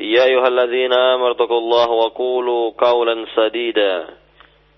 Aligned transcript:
يا 0.00 0.24
أيها 0.24 0.48
الذين 0.48 0.92
آمنوا 0.92 1.30
اتقوا 1.30 1.58
الله 1.58 1.90
وقولوا 1.90 2.70
قولا 2.78 3.26
سديدا. 3.36 4.08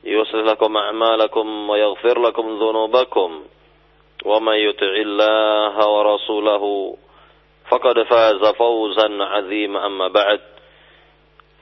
يصلح 0.04 0.50
لكم 0.50 0.76
أعمالكم 0.76 1.70
ويغفر 1.70 2.22
لكم 2.22 2.58
ذنوبكم. 2.58 3.42
ومن 4.24 4.54
يطع 4.54 4.86
الله 4.86 5.88
ورسوله 5.88 6.96
فقد 7.70 8.02
فاز 8.02 8.46
فوزا 8.46 9.24
عظيما. 9.24 9.86
أما 9.86 10.08
بعد 10.08 10.40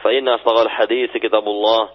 فإن 0.01 0.29
أصدق 0.29 0.61
الحديث 0.61 1.17
كتاب 1.17 1.49
الله 1.49 1.89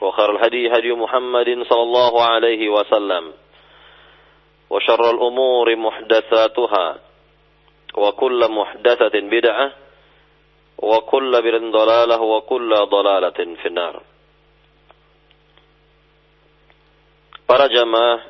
وخير 0.00 0.30
الهدي 0.36 0.72
هدي 0.72 0.92
محمد 0.92 1.66
صلى 1.70 1.82
الله 1.82 2.22
عليه 2.22 2.68
وسلم 2.68 3.32
وشر 4.70 5.10
الأمور 5.10 5.76
محدثاتها 5.76 6.98
وكل 7.94 8.50
محدثة 8.50 9.20
بدعة 9.20 9.72
وكل 10.83 11.31
بدعة 11.41 11.65
ضلالة 11.71 12.21
وكل 12.21 12.71
ضلالة 12.75 13.39
في 13.61 13.67
النار 13.67 13.95
Para 17.43 17.67
jamaah, 17.67 18.23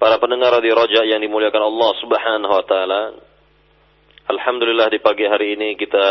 para 0.00 0.16
pendengar 0.16 0.58
di 0.64 0.72
Roja 0.72 1.04
yang 1.04 1.20
dimuliakan 1.20 1.60
Allah 1.60 1.90
Subhanahu 2.00 2.52
wa 2.56 2.64
taala. 2.64 3.02
Alhamdulillah 4.32 4.88
di 4.90 4.98
pagi 4.98 5.28
hari 5.28 5.54
ini 5.54 5.76
kita 5.76 6.08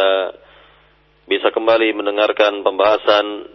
bisa 1.25 1.49
kembali 1.49 1.89
mendengarkan 1.97 2.61
pembahasan 2.61 3.49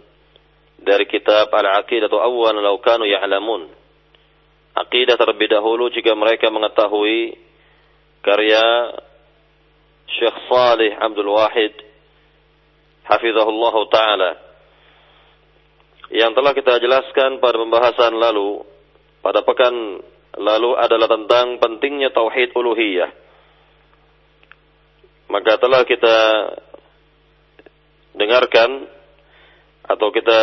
dari 0.83 1.07
kitab 1.07 1.49
Al-Aqidah 1.55 2.11
atau 2.11 2.19
Awwan 2.19 2.59
Law 2.59 2.77
Kanu 2.83 3.07
Ya'lamun. 3.07 3.71
Aqidah 4.75 5.15
terlebih 5.15 5.47
dahulu 5.47 5.87
jika 5.89 6.11
mereka 6.11 6.51
mengetahui 6.51 7.39
karya 8.21 8.91
Syekh 10.06 10.36
Salih 10.46 10.92
Abdul 10.94 11.30
Wahid 11.34 11.74
Hafizahullah 13.06 13.74
Ta'ala 13.90 14.32
yang 16.14 16.34
telah 16.38 16.54
kita 16.54 16.78
jelaskan 16.78 17.42
pada 17.42 17.58
pembahasan 17.58 18.14
lalu 18.14 18.62
pada 19.22 19.42
pekan 19.42 19.74
lalu 20.38 20.70
adalah 20.78 21.10
tentang 21.10 21.58
pentingnya 21.58 22.14
tauhid 22.14 22.54
uluhiyah. 22.54 23.10
Maka 25.26 25.58
telah 25.58 25.82
kita 25.82 26.16
dengarkan 28.14 28.86
atau 29.86 30.08
kita 30.14 30.40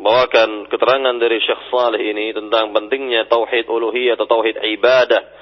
bawakan 0.00 0.68
keterangan 0.72 1.16
dari 1.20 1.40
Syekh 1.44 1.68
Saleh 1.68 2.00
ini 2.00 2.32
tentang 2.32 2.72
pentingnya 2.72 3.28
tauhid 3.28 3.68
uluhiyah 3.68 4.16
atau 4.16 4.28
tauhid 4.28 4.60
ibadah 4.60 5.35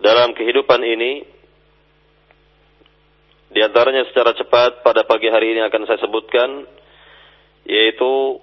dalam 0.00 0.36
kehidupan 0.36 0.80
ini 0.84 1.24
di 3.52 3.60
antaranya 3.62 4.04
secara 4.10 4.36
cepat 4.36 4.84
pada 4.84 5.06
pagi 5.08 5.30
hari 5.30 5.56
ini 5.56 5.64
akan 5.64 5.82
saya 5.88 6.02
sebutkan 6.02 6.66
yaitu 7.64 8.42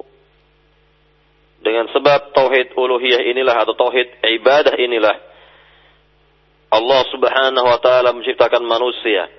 dengan 1.63 1.87
sebab 1.93 2.35
tauhid 2.35 2.75
uluhiyah 2.75 3.23
inilah 3.31 3.55
atau 3.63 3.77
tauhid 3.77 4.19
ibadah 4.19 4.75
inilah 4.75 5.15
Allah 6.73 7.01
Subhanahu 7.13 7.67
wa 7.69 7.79
taala 7.79 8.09
menciptakan 8.17 8.65
manusia. 8.65 9.29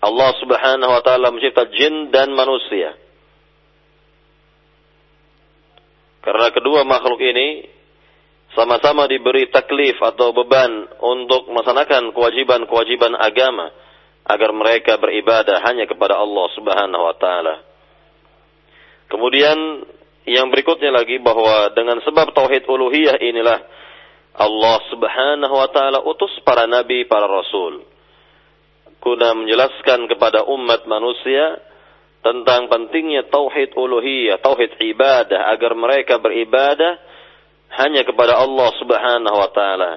Allah 0.00 0.30
Subhanahu 0.40 0.90
wa 0.96 1.02
taala 1.04 1.28
mencipta 1.28 1.68
jin 1.68 2.08
dan 2.08 2.32
manusia. 2.32 2.96
Karena 6.24 6.48
kedua 6.48 6.88
makhluk 6.88 7.20
ini 7.20 7.68
sama-sama 8.58 9.06
diberi 9.06 9.46
taklif 9.54 10.02
atau 10.02 10.34
beban 10.34 10.90
untuk 10.98 11.46
melaksanakan 11.46 12.10
kewajiban-kewajiban 12.10 13.14
agama 13.14 13.70
agar 14.26 14.50
mereka 14.50 14.98
beribadah 14.98 15.62
hanya 15.62 15.86
kepada 15.86 16.18
Allah 16.18 16.46
Subhanahu 16.58 17.04
wa 17.06 17.14
taala. 17.14 17.54
Kemudian 19.06 19.86
yang 20.26 20.50
berikutnya 20.50 20.90
lagi 20.90 21.22
bahwa 21.22 21.70
dengan 21.70 22.02
sebab 22.02 22.34
tauhid 22.34 22.66
uluhiyah 22.66 23.22
inilah 23.22 23.62
Allah 24.34 24.76
Subhanahu 24.90 25.54
wa 25.54 25.68
taala 25.70 26.02
utus 26.02 26.34
para 26.42 26.66
nabi, 26.66 27.06
para 27.06 27.30
rasul 27.30 27.86
guna 28.98 29.30
menjelaskan 29.38 30.10
kepada 30.10 30.42
umat 30.50 30.84
manusia 30.90 31.62
tentang 32.20 32.66
pentingnya 32.66 33.30
tauhid 33.30 33.72
uluhiyah, 33.78 34.42
tauhid 34.42 34.82
ibadah 34.82 35.54
agar 35.54 35.72
mereka 35.78 36.18
beribadah 36.18 36.98
hanya 37.68 38.02
kepada 38.04 38.40
Allah 38.40 38.68
Subhanahu 38.80 39.36
wa 39.36 39.50
taala. 39.52 39.92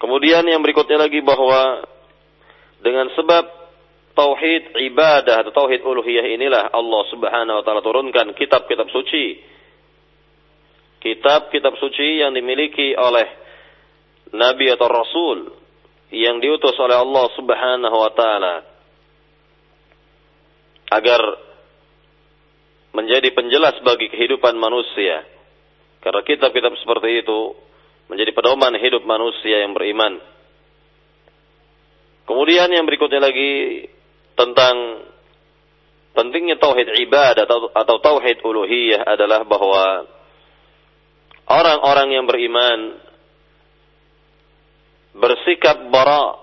Kemudian 0.00 0.42
yang 0.48 0.64
berikutnya 0.64 0.98
lagi 0.98 1.22
bahwa 1.22 1.86
dengan 2.82 3.06
sebab 3.14 3.44
tauhid 4.18 4.74
ibadah 4.92 5.46
atau 5.46 5.52
tauhid 5.54 5.80
uluhiyah 5.84 6.26
inilah 6.34 6.72
Allah 6.74 7.02
Subhanahu 7.12 7.60
wa 7.60 7.64
taala 7.64 7.80
turunkan 7.84 8.34
kitab-kitab 8.34 8.88
suci. 8.90 9.38
Kitab-kitab 11.02 11.74
suci 11.82 12.22
yang 12.22 12.34
dimiliki 12.34 12.94
oleh 12.94 13.26
nabi 14.32 14.70
atau 14.70 14.86
rasul 14.86 15.38
yang 16.12 16.38
diutus 16.38 16.76
oleh 16.78 16.96
Allah 16.96 17.26
Subhanahu 17.38 17.96
wa 17.96 18.12
taala 18.12 18.54
agar 20.92 21.22
menjadi 22.92 23.32
penjelas 23.32 23.80
bagi 23.80 24.12
kehidupan 24.12 24.52
manusia. 24.60 25.24
Karena 26.02 26.20
kitab-kitab 26.26 26.74
seperti 26.82 27.22
itu 27.22 27.54
menjadi 28.10 28.34
pedoman 28.34 28.74
hidup 28.74 29.06
manusia 29.06 29.62
yang 29.62 29.72
beriman. 29.72 30.18
Kemudian 32.26 32.68
yang 32.74 32.82
berikutnya 32.82 33.22
lagi 33.22 33.86
tentang 34.34 35.06
pentingnya 36.12 36.58
tauhid 36.58 36.90
ibadah 37.06 37.46
atau, 37.46 37.70
atau 37.70 37.96
tauhid 38.02 38.42
uluhiyah 38.42 39.06
adalah 39.06 39.46
bahwa 39.46 40.10
orang-orang 41.46 42.08
yang 42.18 42.24
beriman 42.26 42.98
bersikap 45.12 45.86
bara 45.92 46.40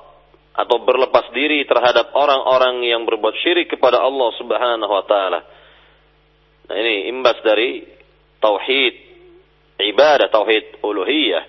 atau 0.56 0.78
berlepas 0.84 1.32
diri 1.32 1.64
terhadap 1.64 2.12
orang-orang 2.12 2.84
yang 2.84 3.08
berbuat 3.08 3.36
syirik 3.40 3.72
kepada 3.72 4.04
Allah 4.04 4.30
Subhanahu 4.36 4.92
wa 4.92 5.04
taala. 5.08 5.40
Nah, 6.70 6.76
ini 6.76 7.10
imbas 7.10 7.40
dari 7.42 7.88
tauhid 8.44 9.09
ibadah, 9.88 10.28
tauhid 10.28 10.84
uluhiyah. 10.84 11.44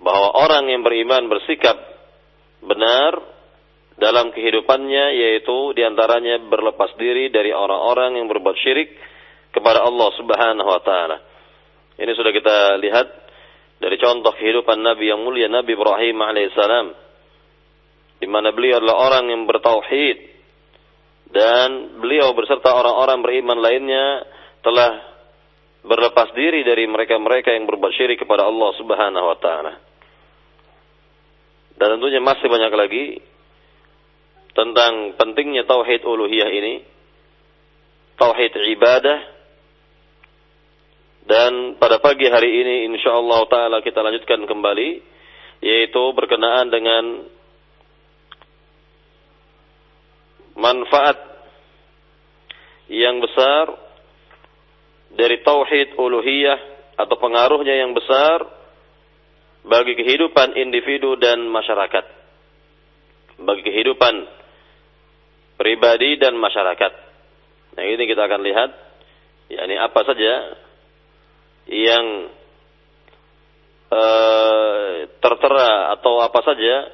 Bahwa 0.00 0.32
orang 0.32 0.72
yang 0.72 0.80
beriman 0.80 1.28
bersikap 1.28 1.76
benar 2.64 3.20
dalam 4.00 4.32
kehidupannya 4.32 5.12
yaitu 5.12 5.76
di 5.76 5.84
antaranya 5.84 6.40
berlepas 6.40 6.96
diri 6.96 7.28
dari 7.28 7.52
orang-orang 7.52 8.16
yang 8.16 8.26
berbuat 8.32 8.56
syirik 8.56 8.96
kepada 9.52 9.84
Allah 9.84 10.08
Subhanahu 10.16 10.68
wa 10.68 10.80
taala. 10.80 11.16
Ini 12.00 12.12
sudah 12.16 12.32
kita 12.32 12.80
lihat 12.80 13.06
dari 13.76 14.00
contoh 14.00 14.32
kehidupan 14.32 14.80
Nabi 14.80 15.12
yang 15.12 15.20
mulia 15.20 15.52
Nabi 15.52 15.76
Ibrahim 15.76 16.16
alaihissalam 16.16 16.86
di 18.20 18.28
mana 18.28 18.52
beliau 18.56 18.80
adalah 18.80 18.96
orang 19.08 19.32
yang 19.32 19.44
bertauhid 19.44 20.16
dan 21.32 22.00
beliau 22.00 22.32
beserta 22.36 22.72
orang-orang 22.72 23.20
beriman 23.24 23.58
lainnya 23.60 24.28
telah 24.60 25.09
berlepas 25.80 26.36
diri 26.36 26.60
dari 26.60 26.84
mereka-mereka 26.84 27.56
yang 27.56 27.64
berbuat 27.64 27.92
syirik 27.96 28.20
kepada 28.20 28.44
Allah 28.44 28.70
Subhanahu 28.76 29.26
wa 29.26 29.38
taala. 29.40 29.72
Dan 31.80 31.96
tentunya 31.96 32.20
masih 32.20 32.44
banyak 32.44 32.72
lagi 32.76 33.04
tentang 34.52 35.16
pentingnya 35.16 35.64
tauhid 35.64 36.04
uluhiyah 36.04 36.50
ini, 36.52 36.74
tauhid 38.20 38.52
ibadah. 38.76 39.18
Dan 41.24 41.78
pada 41.80 42.02
pagi 42.02 42.28
hari 42.28 42.60
ini 42.60 42.74
insyaallah 42.92 43.40
taala 43.48 43.78
kita 43.80 44.04
lanjutkan 44.04 44.44
kembali 44.44 44.88
yaitu 45.60 46.02
berkenaan 46.16 46.72
dengan 46.72 47.04
manfaat 50.56 51.16
yang 52.90 53.20
besar 53.22 53.89
dari 55.14 55.42
tauhid 55.42 55.98
uluhiyah 55.98 56.58
atau 57.00 57.16
pengaruhnya 57.18 57.74
yang 57.80 57.96
besar 57.96 58.46
bagi 59.66 59.98
kehidupan 59.98 60.56
individu 60.56 61.18
dan 61.18 61.44
masyarakat. 61.48 62.04
Bagi 63.40 63.62
kehidupan 63.64 64.14
pribadi 65.56 66.20
dan 66.20 66.36
masyarakat. 66.36 66.92
Nah, 67.76 67.84
ini 67.84 68.02
kita 68.04 68.24
akan 68.24 68.40
lihat 68.44 68.70
yakni 69.50 69.76
apa 69.76 70.00
saja 70.06 70.32
yang 71.68 72.06
uh, 73.92 75.08
tertera 75.20 75.96
atau 75.98 76.20
apa 76.24 76.40
saja 76.44 76.88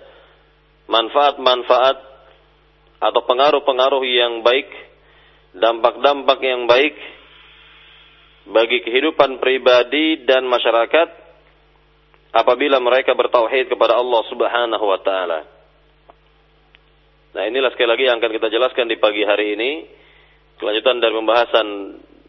manfaat-manfaat 0.87 1.99
atau 2.97 3.21
pengaruh-pengaruh 3.29 4.03
yang 4.07 4.41
baik, 4.41 4.71
dampak-dampak 5.55 6.39
yang 6.43 6.65
baik 6.67 6.95
bagi 8.46 8.78
kehidupan 8.87 9.43
pribadi 9.43 10.22
dan 10.22 10.46
masyarakat 10.46 11.08
apabila 12.31 12.78
mereka 12.78 13.16
bertauhid 13.16 13.72
kepada 13.72 13.98
Allah 13.98 14.22
Subhanahu 14.31 14.84
wa 14.87 15.00
taala. 15.02 15.40
Nah, 17.37 17.43
inilah 17.44 17.69
sekali 17.75 17.88
lagi 17.90 18.04
yang 18.08 18.16
akan 18.16 18.32
kita 18.32 18.48
jelaskan 18.48 18.88
di 18.88 18.96
pagi 18.96 19.20
hari 19.26 19.58
ini, 19.58 19.70
kelanjutan 20.56 21.04
dari 21.04 21.12
pembahasan 21.12 21.66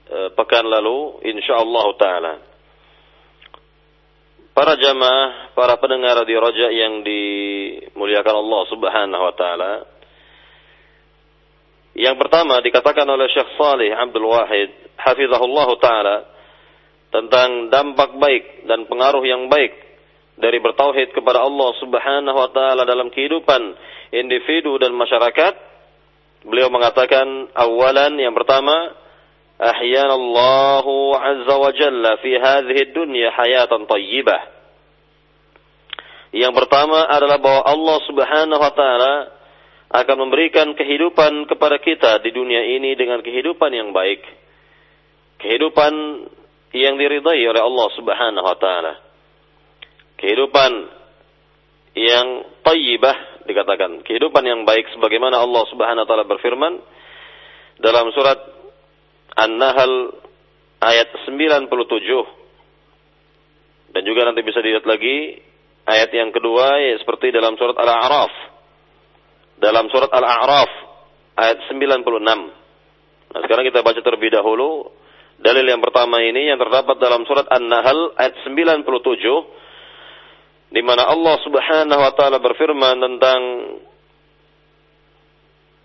e, 0.04 0.20
pekan 0.36 0.68
lalu 0.68 1.24
insyaallah 1.28 1.86
taala. 1.96 2.34
Para 4.52 4.74
jamaah, 4.74 5.54
para 5.54 5.78
pendengar 5.78 6.18
radio 6.18 6.42
Raja 6.42 6.74
yang 6.74 7.06
dimuliakan 7.06 8.36
Allah 8.42 8.62
Subhanahu 8.74 9.24
wa 9.24 9.36
taala. 9.38 9.72
Yang 11.98 12.16
pertama 12.20 12.58
dikatakan 12.62 13.06
oleh 13.06 13.30
Syekh 13.32 13.54
Salih 13.58 13.90
Abdul 13.94 14.28
Wahid 14.28 14.87
hafizahullah 14.98 15.70
taala 15.80 16.18
tentang 17.14 17.72
dampak 17.72 18.20
baik 18.20 18.68
dan 18.68 18.84
pengaruh 18.90 19.24
yang 19.24 19.48
baik 19.48 19.74
dari 20.38 20.62
bertauhid 20.62 21.18
kepada 21.18 21.42
Allah 21.42 21.70
Subhanahu 21.82 22.38
wa 22.38 22.50
taala 22.54 22.86
dalam 22.86 23.10
kehidupan 23.10 23.62
individu 24.14 24.78
dan 24.78 24.94
masyarakat. 24.94 25.54
Beliau 26.46 26.70
mengatakan 26.70 27.50
awalan 27.58 28.22
yang 28.22 28.38
pertama 28.38 28.94
Allah 29.58 30.86
azza 31.18 31.56
wa 31.58 31.72
jalla 31.74 32.12
fi 32.22 32.32
hadhihi 32.38 32.94
dunya 32.94 33.34
hayatan 33.34 33.90
thayyibah. 33.90 34.42
Yang 36.38 36.54
pertama 36.54 37.08
adalah 37.10 37.42
bahwa 37.42 37.62
Allah 37.66 37.98
Subhanahu 38.06 38.62
wa 38.62 38.74
taala 38.78 39.14
akan 39.88 40.18
memberikan 40.28 40.76
kehidupan 40.76 41.48
kepada 41.48 41.80
kita 41.80 42.20
di 42.22 42.36
dunia 42.36 42.62
ini 42.78 42.94
dengan 42.94 43.24
kehidupan 43.24 43.72
yang 43.72 43.90
baik 43.96 44.20
kehidupan 45.42 45.94
yang 46.76 46.98
diridai 47.00 47.42
oleh 47.48 47.62
Allah 47.62 47.88
Subhanahu 47.96 48.46
wa 48.46 48.58
taala. 48.60 48.94
Kehidupan 50.18 50.72
yang 51.98 52.46
tayyibah 52.66 53.46
dikatakan, 53.46 54.02
kehidupan 54.06 54.44
yang 54.46 54.66
baik 54.66 54.90
sebagaimana 54.94 55.42
Allah 55.42 55.64
Subhanahu 55.70 56.04
wa 56.06 56.10
taala 56.10 56.26
berfirman 56.26 56.74
dalam 57.82 58.10
surat 58.14 58.38
An-Nahl 59.38 60.18
ayat 60.82 61.14
97 61.30 61.70
dan 63.94 64.02
juga 64.06 64.26
nanti 64.30 64.42
bisa 64.46 64.62
dilihat 64.62 64.86
lagi 64.86 65.42
ayat 65.88 66.12
yang 66.12 66.30
kedua 66.36 66.78
ya 66.82 67.00
seperti 67.00 67.32
dalam 67.32 67.56
surat 67.56 67.78
Al-A'raf. 67.78 68.34
Dalam 69.58 69.90
surat 69.90 70.12
Al-A'raf 70.14 70.70
ayat 71.38 71.66
96. 71.70 72.06
Nah, 73.28 73.40
sekarang 73.46 73.66
kita 73.66 73.82
baca 73.82 74.02
terlebih 74.02 74.34
dahulu 74.34 74.92
Dalil 75.38 75.70
yang 75.70 75.86
pertama 75.86 76.18
ini 76.26 76.50
yang 76.50 76.58
terdapat 76.58 76.98
dalam 76.98 77.22
surat 77.30 77.46
An-Nahl 77.46 78.18
ayat 78.18 78.42
97 78.42 80.74
di 80.74 80.82
mana 80.82 81.06
Allah 81.06 81.38
Subhanahu 81.46 82.02
wa 82.02 82.14
taala 82.18 82.42
berfirman 82.42 82.98
tentang 82.98 83.42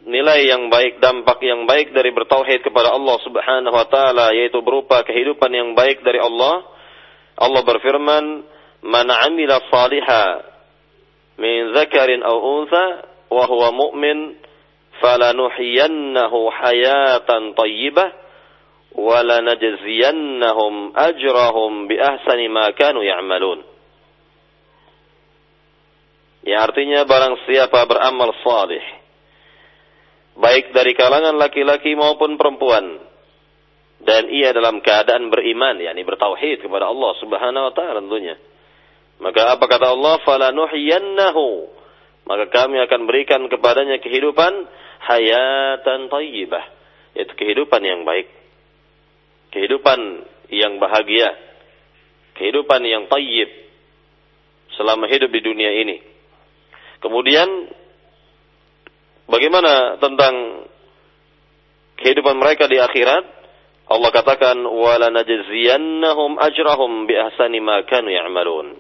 nilai 0.09 0.41
yang 0.49 0.73
baik, 0.73 0.99
dampak 0.99 1.39
yang 1.45 1.69
baik 1.69 1.93
dari 1.93 2.11
bertauhid 2.11 2.65
kepada 2.65 2.97
Allah 2.97 3.17
Subhanahu 3.23 3.77
wa 3.77 3.87
taala 3.93 4.33
yaitu 4.33 4.57
berupa 4.65 5.05
kehidupan 5.05 5.53
yang 5.53 5.77
baik 5.77 6.01
dari 6.01 6.19
Allah. 6.19 6.65
Allah 7.37 7.61
berfirman, 7.61 8.25
"Man 8.83 9.07
'amila 9.13 9.61
salihan 9.69 10.49
min 11.37 11.77
dzakarin 11.77 12.25
aw 12.25 12.37
untha 12.41 13.05
wa 13.29 13.45
huwa 13.47 13.69
mu'min 13.69 14.33
falanuhyiyannahu 14.99 16.41
hayatan 16.51 17.53
thayyibah 17.53 18.22
wala 18.97 19.41
najziyannahum 19.41 20.93
ajrahum 20.93 21.89
bi 21.89 21.97
ahsani 21.97 22.47
ma 22.53 22.73
kanu 22.77 23.01
ya'malun. 23.01 23.65
Ya 26.43 26.67
artinya 26.67 27.07
barang 27.07 27.47
siapa 27.47 27.87
beramal 27.87 28.35
salih 28.43 28.83
baik 30.33 30.73
dari 30.75 30.97
kalangan 30.97 31.37
laki-laki 31.39 31.95
maupun 31.95 32.41
perempuan 32.41 32.99
dan 34.03 34.27
ia 34.33 34.51
dalam 34.51 34.83
keadaan 34.83 35.31
beriman 35.31 35.79
yakni 35.79 36.03
bertauhid 36.03 36.67
kepada 36.67 36.91
Allah 36.91 37.13
Subhanahu 37.23 37.65
wa 37.71 37.73
taala 37.73 38.03
tentunya. 38.03 38.37
Maka 39.23 39.55
apa 39.55 39.71
kata 39.71 39.95
Allah? 39.95 40.19
Falanuhyiyannahu. 40.27 41.47
Maka 42.27 42.51
kami 42.51 42.83
akan 42.83 43.07
berikan 43.07 43.47
kepadanya 43.47 44.03
kehidupan 44.03 44.67
hayatan 44.99 46.11
thayyibah, 46.11 46.65
yaitu 47.15 47.35
kehidupan 47.39 47.87
yang 47.87 48.03
baik 48.03 48.42
kehidupan 49.53 50.01
yang 50.49 50.81
bahagia, 50.81 51.33
kehidupan 52.37 52.83
yang 52.85 53.05
tayyib 53.07 53.49
selama 54.77 55.07
hidup 55.07 55.29
di 55.29 55.41
dunia 55.45 55.71
ini. 55.85 56.01
Kemudian 56.99 57.49
bagaimana 59.29 60.01
tentang 60.01 60.65
kehidupan 62.01 62.37
mereka 62.41 62.67
di 62.67 62.81
akhirat? 62.81 63.25
Allah 63.93 64.11
katakan 64.15 64.57
wala 64.65 65.13
najziyannahum 65.13 66.41
ajrahum 66.41 67.05
bi 67.05 67.15
ahsani 67.19 67.61
ma 67.61 67.85
kanu 67.85 68.09
ya'malun. 68.09 68.79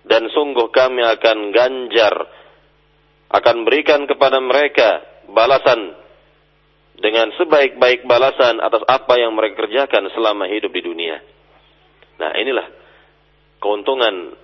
Dan 0.00 0.32
sungguh 0.32 0.72
kami 0.72 1.04
akan 1.04 1.52
ganjar 1.52 2.14
akan 3.30 3.56
berikan 3.68 4.08
kepada 4.08 4.40
mereka 4.40 5.04
balasan 5.30 5.94
dengan 7.00 7.32
sebaik-baik 7.34 8.04
balasan 8.04 8.60
atas 8.60 8.84
apa 8.84 9.16
yang 9.16 9.32
mereka 9.32 9.64
kerjakan 9.64 10.12
selama 10.12 10.44
hidup 10.46 10.68
di 10.70 10.84
dunia. 10.84 11.16
Nah, 12.20 12.36
inilah 12.36 12.68
keuntungan 13.56 14.36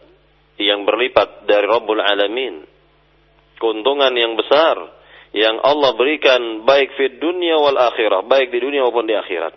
yang 0.57 0.89
berlipat 0.89 1.45
dari 1.45 1.69
Rabbul 1.69 2.01
Alamin. 2.01 2.65
Keuntungan 3.61 4.13
yang 4.17 4.37
besar 4.37 4.77
yang 5.37 5.61
Allah 5.61 5.93
berikan 5.97 6.65
baik 6.65 6.97
di 6.97 7.21
dunia 7.21 7.61
wal 7.61 7.77
akhirah, 7.77 8.25
baik 8.25 8.49
di 8.49 8.59
dunia 8.61 8.89
maupun 8.89 9.05
di 9.05 9.13
akhirat. 9.13 9.55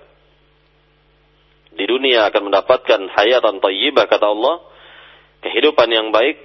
Di 1.80 1.86
dunia 1.88 2.28
akan 2.28 2.52
mendapatkan 2.52 3.02
hayatan 3.16 3.64
tayyibah 3.64 4.12
kata 4.12 4.28
Allah, 4.28 4.60
kehidupan 5.40 5.88
yang 5.88 6.12
baik, 6.12 6.44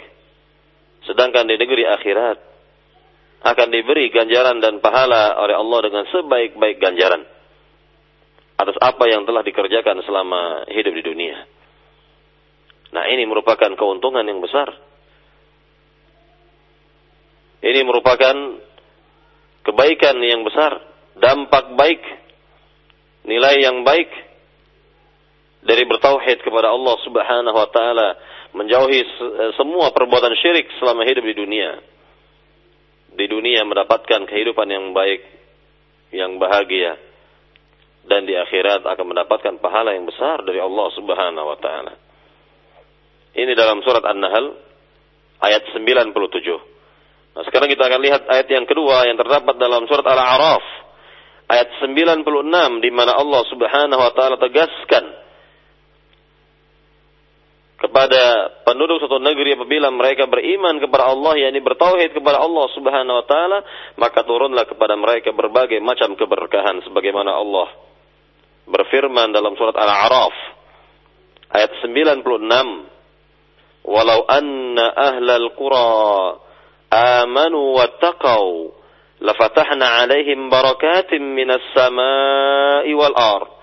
sedangkan 1.11 1.50
di 1.50 1.58
negeri 1.58 1.82
akhirat 1.90 2.53
akan 3.44 3.68
diberi 3.68 4.08
ganjaran 4.08 4.56
dan 4.64 4.80
pahala 4.80 5.36
oleh 5.36 5.52
Allah 5.52 5.78
dengan 5.84 6.04
sebaik-baik 6.08 6.80
ganjaran 6.80 7.28
atas 8.56 8.76
apa 8.80 9.04
yang 9.04 9.28
telah 9.28 9.44
dikerjakan 9.44 10.00
selama 10.08 10.64
hidup 10.72 10.96
di 10.96 11.02
dunia. 11.04 11.44
Nah, 12.96 13.04
ini 13.12 13.28
merupakan 13.28 13.68
keuntungan 13.76 14.24
yang 14.24 14.40
besar. 14.40 14.72
Ini 17.60 17.80
merupakan 17.84 18.36
kebaikan 19.66 20.16
yang 20.24 20.40
besar, 20.46 20.80
dampak 21.20 21.76
baik, 21.76 22.00
nilai 23.28 23.60
yang 23.60 23.84
baik 23.84 24.08
dari 25.64 25.84
bertauhid 25.84 26.44
kepada 26.44 26.72
Allah 26.72 26.96
Subhanahu 27.04 27.56
wa 27.56 27.68
taala, 27.72 28.08
menjauhi 28.56 29.00
semua 29.60 29.92
perbuatan 29.92 30.32
syirik 30.40 30.68
selama 30.80 31.04
hidup 31.08 31.24
di 31.24 31.34
dunia 31.36 31.93
di 33.14 33.26
dunia 33.30 33.62
mendapatkan 33.62 34.26
kehidupan 34.26 34.68
yang 34.71 34.90
baik, 34.90 35.23
yang 36.11 36.37
bahagia, 36.38 36.99
dan 38.04 38.28
di 38.28 38.37
akhirat 38.37 38.85
akan 38.85 39.06
mendapatkan 39.16 39.56
pahala 39.59 39.97
yang 39.97 40.04
besar 40.04 40.44
dari 40.44 40.61
Allah 40.61 40.87
Subhanahu 40.92 41.47
wa 41.49 41.59
taala. 41.59 41.94
Ini 43.35 43.50
dalam 43.59 43.83
surat 43.83 44.04
An-Nahl 44.04 44.54
ayat 45.42 45.62
97. 45.75 47.35
Nah, 47.35 47.42
sekarang 47.42 47.66
kita 47.66 47.83
akan 47.90 48.00
lihat 48.04 48.23
ayat 48.30 48.47
yang 48.47 48.62
kedua 48.68 49.11
yang 49.11 49.18
terdapat 49.18 49.59
dalam 49.59 49.90
surat 49.90 50.06
Al-A'raf 50.06 50.64
ayat 51.50 51.68
96 51.83 52.85
di 52.85 52.90
mana 52.94 53.18
Allah 53.18 53.42
Subhanahu 53.50 54.00
wa 54.00 54.12
taala 54.14 54.37
tegaskan 54.38 55.23
kepada 57.84 58.48
penduduk 58.64 59.04
suatu 59.04 59.20
negeri 59.20 59.60
apabila 59.60 59.92
mereka 59.92 60.24
beriman 60.24 60.80
kepada 60.80 61.12
Allah 61.12 61.36
yakni 61.36 61.60
bertauhid 61.60 62.16
kepada 62.16 62.40
Allah 62.40 62.66
Subhanahu 62.72 63.20
wa 63.20 63.26
taala 63.28 63.58
maka 64.00 64.24
turunlah 64.24 64.64
kepada 64.64 64.96
mereka 64.96 65.36
berbagai 65.36 65.84
macam 65.84 66.16
keberkahan 66.16 66.80
sebagaimana 66.88 67.36
Allah 67.36 67.68
berfirman 68.64 69.36
dalam 69.36 69.52
surat 69.60 69.76
Al-A'raf 69.76 70.32
ayat 71.52 71.76
96 71.84 72.24
walau 73.84 74.20
anna 74.32 74.86
ahlal 74.96 75.52
qura 75.52 76.40
amanu 76.88 77.76
wattaqau 77.76 78.72
lafatahna 79.20 80.08
alaihim 80.08 80.48
barakatin 80.48 81.20
minas 81.36 81.60
samai 81.76 82.88
wal 82.96 83.12
ard 83.12 83.53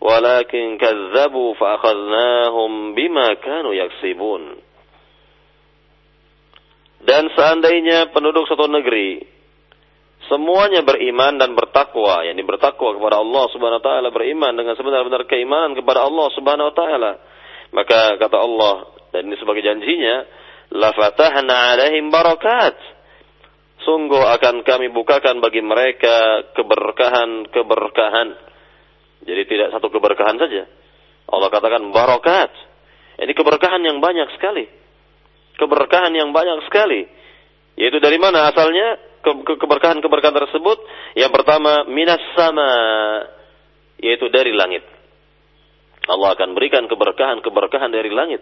walakin 0.00 0.76
kazzabu 0.76 1.56
fa 1.56 1.80
akhadnahum 1.80 2.92
bima 2.92 3.36
kanu 3.40 3.72
yaksibun 3.76 4.60
dan 7.06 7.30
seandainya 7.32 8.10
penduduk 8.10 8.48
satu 8.50 8.66
negeri 8.66 9.36
semuanya 10.26 10.82
beriman 10.82 11.38
dan 11.38 11.54
bertakwa, 11.54 12.26
yakni 12.26 12.42
bertakwa 12.42 12.94
kepada 12.98 13.22
Allah 13.22 13.44
Subhanahu 13.54 13.78
wa 13.78 13.84
taala, 13.84 14.08
beriman 14.10 14.52
dengan 14.58 14.74
sebenar-benar 14.74 15.22
keimanan 15.30 15.78
kepada 15.78 16.02
Allah 16.06 16.26
Subhanahu 16.34 16.70
wa 16.72 16.74
taala. 16.74 17.12
Maka 17.74 18.18
kata 18.18 18.38
Allah 18.38 18.74
dan 19.10 19.26
ini 19.30 19.36
sebagai 19.38 19.62
janjinya, 19.62 20.26
la 20.74 20.90
fatahna 20.94 21.74
alaihim 21.74 22.10
barakat. 22.10 22.74
Sungguh 23.86 24.18
akan 24.18 24.66
kami 24.66 24.90
bukakan 24.90 25.38
bagi 25.38 25.62
mereka 25.62 26.48
keberkahan-keberkahan. 26.58 28.28
Jadi 29.26 29.42
tidak 29.50 29.74
satu 29.74 29.90
keberkahan 29.90 30.38
saja. 30.38 30.70
Allah 31.26 31.48
katakan 31.50 31.82
barakat. 31.90 32.50
Ini 33.18 33.32
keberkahan 33.34 33.82
yang 33.82 33.98
banyak 33.98 34.30
sekali. 34.38 34.70
Keberkahan 35.58 36.14
yang 36.14 36.30
banyak 36.30 36.62
sekali. 36.70 37.10
Yaitu 37.76 37.98
dari 37.98 38.16
mana 38.22 38.48
asalnya 38.48 38.96
keberkahan-keberkahan 39.58 40.36
tersebut? 40.46 40.78
Yang 41.18 41.32
pertama 41.34 41.84
minas 41.90 42.22
sama 42.38 42.68
yaitu 43.98 44.30
dari 44.30 44.54
langit. 44.54 44.86
Allah 46.06 46.38
akan 46.38 46.54
berikan 46.54 46.86
keberkahan-keberkahan 46.86 47.90
dari 47.90 48.14
langit 48.14 48.38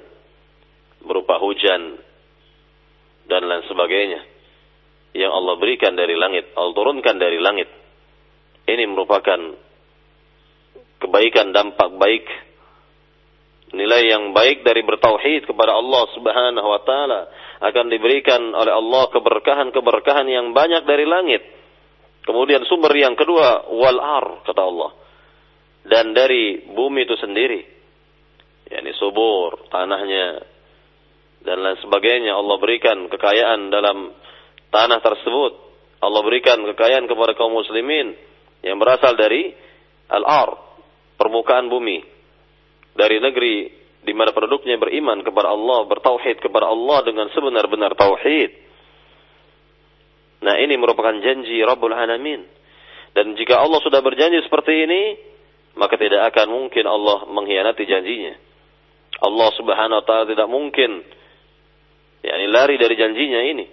berupa 1.00 1.40
hujan, 1.40 1.96
dan 3.24 3.40
lain 3.44 3.64
sebagainya 3.68 4.20
yang 5.14 5.30
Allah 5.30 5.54
berikan 5.56 5.94
dari 5.94 6.18
langit, 6.18 6.50
Allah 6.58 6.74
turunkan 6.74 7.16
dari 7.16 7.38
langit. 7.38 7.70
Ini 8.64 8.84
merupakan 8.88 9.38
kebaikan 11.04 11.52
dampak 11.52 11.92
baik 12.00 12.24
nilai 13.74 14.06
yang 14.06 14.30
baik 14.32 14.62
dari 14.62 14.86
bertauhid 14.86 15.50
kepada 15.50 15.74
Allah 15.74 16.08
Subhanahu 16.14 16.68
wa 16.70 16.80
taala 16.86 17.20
akan 17.60 17.86
diberikan 17.90 18.40
oleh 18.54 18.70
Allah 18.70 19.10
keberkahan-keberkahan 19.10 20.26
yang 20.30 20.54
banyak 20.54 20.86
dari 20.86 21.04
langit. 21.04 21.42
Kemudian 22.24 22.64
sumber 22.64 22.94
yang 22.96 23.18
kedua 23.18 23.68
wal 23.68 24.00
ar 24.00 24.46
kata 24.46 24.62
Allah. 24.62 24.90
Dan 25.84 26.16
dari 26.16 26.64
bumi 26.72 27.04
itu 27.04 27.16
sendiri. 27.20 27.76
yakni 28.64 28.96
subur, 28.96 29.68
tanahnya 29.68 30.40
dan 31.44 31.60
lain 31.60 31.76
sebagainya. 31.84 32.32
Allah 32.32 32.56
berikan 32.56 33.12
kekayaan 33.12 33.68
dalam 33.68 34.16
tanah 34.72 35.04
tersebut. 35.04 35.52
Allah 36.00 36.20
berikan 36.24 36.64
kekayaan 36.64 37.04
kepada 37.04 37.36
kaum 37.36 37.52
muslimin 37.52 38.16
yang 38.64 38.80
berasal 38.80 39.12
dari 39.20 39.52
al-ar, 40.08 40.73
permukaan 41.16 41.70
bumi. 41.70 42.02
Dari 42.94 43.18
negeri 43.18 43.56
di 44.04 44.12
mana 44.12 44.30
penduduknya 44.30 44.76
beriman 44.76 45.24
kepada 45.24 45.50
Allah, 45.50 45.88
bertauhid 45.88 46.38
kepada 46.38 46.68
Allah 46.68 47.02
dengan 47.02 47.26
sebenar-benar 47.32 47.96
tauhid. 47.96 48.50
Nah, 50.44 50.60
ini 50.60 50.76
merupakan 50.76 51.16
janji 51.24 51.56
Rabbul 51.64 51.96
Alamin. 51.96 52.44
Dan 53.16 53.32
jika 53.38 53.64
Allah 53.64 53.80
sudah 53.80 54.04
berjanji 54.04 54.44
seperti 54.44 54.84
ini, 54.84 55.02
maka 55.80 55.96
tidak 55.96 56.30
akan 56.34 56.52
mungkin 56.52 56.84
Allah 56.84 57.24
mengkhianati 57.32 57.82
janjinya. 57.88 58.34
Allah 59.24 59.48
Subhanahu 59.56 59.98
wa 60.02 60.04
taala 60.04 60.24
tidak 60.28 60.48
mungkin 60.50 61.00
yakni 62.20 62.46
lari 62.50 62.76
dari 62.76 62.94
janjinya 62.98 63.40
ini. 63.40 63.66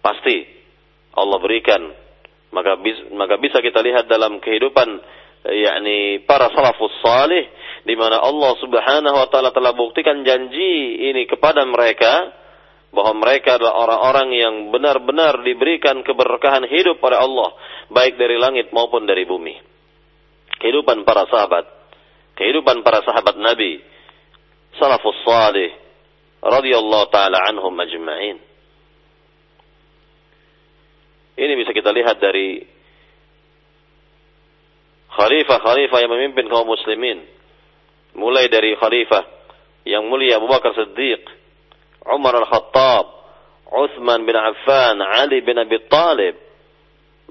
Pasti 0.00 0.36
Allah 1.18 1.38
berikan 1.42 1.82
maka 2.54 2.78
bis, 2.80 2.96
maka 3.12 3.36
bisa 3.36 3.58
kita 3.60 3.82
lihat 3.82 4.06
dalam 4.06 4.38
kehidupan 4.38 4.88
yakni 5.44 6.24
para 6.24 6.48
salafus 6.54 6.94
salih 7.04 7.44
di 7.86 7.94
mana 7.94 8.18
Allah 8.18 8.52
Subhanahu 8.58 9.16
wa 9.16 9.28
taala 9.30 9.54
telah 9.54 9.76
buktikan 9.76 10.26
janji 10.26 10.98
ini 11.12 11.28
kepada 11.28 11.62
mereka 11.68 12.34
bahwa 12.90 13.22
mereka 13.22 13.60
adalah 13.60 13.76
orang-orang 13.76 14.28
yang 14.32 14.54
benar-benar 14.72 15.44
diberikan 15.44 16.00
keberkahan 16.00 16.64
hidup 16.64 16.96
oleh 17.04 17.18
Allah 17.20 17.50
baik 17.92 18.16
dari 18.16 18.40
langit 18.40 18.72
maupun 18.72 19.04
dari 19.04 19.22
bumi. 19.28 19.54
Kehidupan 20.56 21.04
para 21.04 21.28
sahabat, 21.28 21.68
kehidupan 22.34 22.80
para 22.80 23.04
sahabat 23.04 23.36
Nabi, 23.36 23.84
salafus 24.80 25.20
salih, 25.22 25.70
radhiyallahu 26.40 27.06
taala 27.12 27.38
anhum 27.44 27.70
majma'in. 27.76 28.40
Ini 31.36 31.52
bisa 31.60 31.76
kita 31.76 31.92
lihat 31.92 32.16
dari 32.16 32.64
khalifah-khalifah 35.16 35.98
yang 36.04 36.12
memimpin 36.12 36.46
kaum 36.52 36.68
muslimin. 36.68 37.24
Mulai 38.16 38.52
dari 38.52 38.76
khalifah 38.76 39.24
yang 39.88 40.04
mulia 40.08 40.36
Abu 40.36 40.48
Bakar 40.48 40.76
Siddiq, 40.76 41.24
Umar 42.06 42.36
Al-Khattab, 42.36 43.06
Uthman 43.66 44.22
bin 44.28 44.36
Affan, 44.36 45.00
Ali 45.00 45.40
bin 45.40 45.56
Abi 45.56 45.80
Talib. 45.88 46.36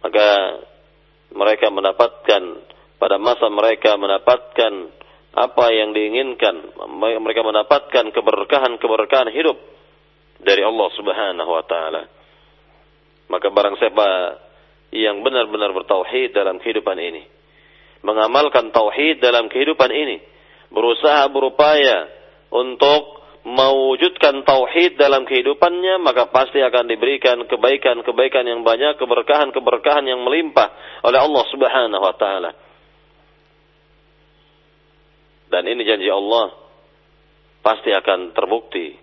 Maka 0.01 0.29
mereka 1.33 1.67
mendapatkan 1.73 2.41
pada 3.01 3.15
masa 3.17 3.49
mereka 3.49 3.97
mendapatkan 3.97 4.73
apa 5.35 5.65
yang 5.73 5.91
diinginkan. 5.91 6.75
Mereka 6.95 7.41
mendapatkan 7.43 8.13
keberkahan-keberkahan 8.13 9.29
hidup 9.35 9.57
dari 10.39 10.61
Allah 10.63 10.87
Subhanahu 10.95 11.51
wa 11.51 11.63
taala. 11.65 12.03
Maka 13.25 13.47
barang 13.49 13.75
siapa 13.81 14.07
yang 14.93 15.25
benar-benar 15.25 15.73
bertauhid 15.75 16.31
dalam 16.31 16.61
kehidupan 16.61 16.95
ini, 17.01 17.25
mengamalkan 18.05 18.69
tauhid 18.69 19.17
dalam 19.17 19.49
kehidupan 19.49 19.89
ini, 19.89 20.21
berusaha 20.69 21.25
berupaya 21.33 22.05
untuk 22.53 23.25
mewujudkan 23.45 24.41
tauhid 24.41 24.97
dalam 24.97 25.25
kehidupannya, 25.25 26.01
maka 26.01 26.29
pasti 26.33 26.57
akan 26.61 26.89
diberikan 26.89 27.45
kebaikan-kebaikan 27.45 28.45
yang 28.45 28.65
banyak, 28.65 28.97
keberkahan-keberkahan 28.97 30.05
yang 30.09 30.21
melimpah 30.25 30.73
oleh 31.05 31.19
Allah 31.21 31.43
Subhanahu 31.53 32.03
wa 32.05 32.15
taala. 32.17 32.51
Dan 35.45 35.69
ini 35.69 35.85
janji 35.85 36.09
Allah 36.09 36.57
pasti 37.61 37.93
akan 37.93 38.33
terbukti. 38.33 38.97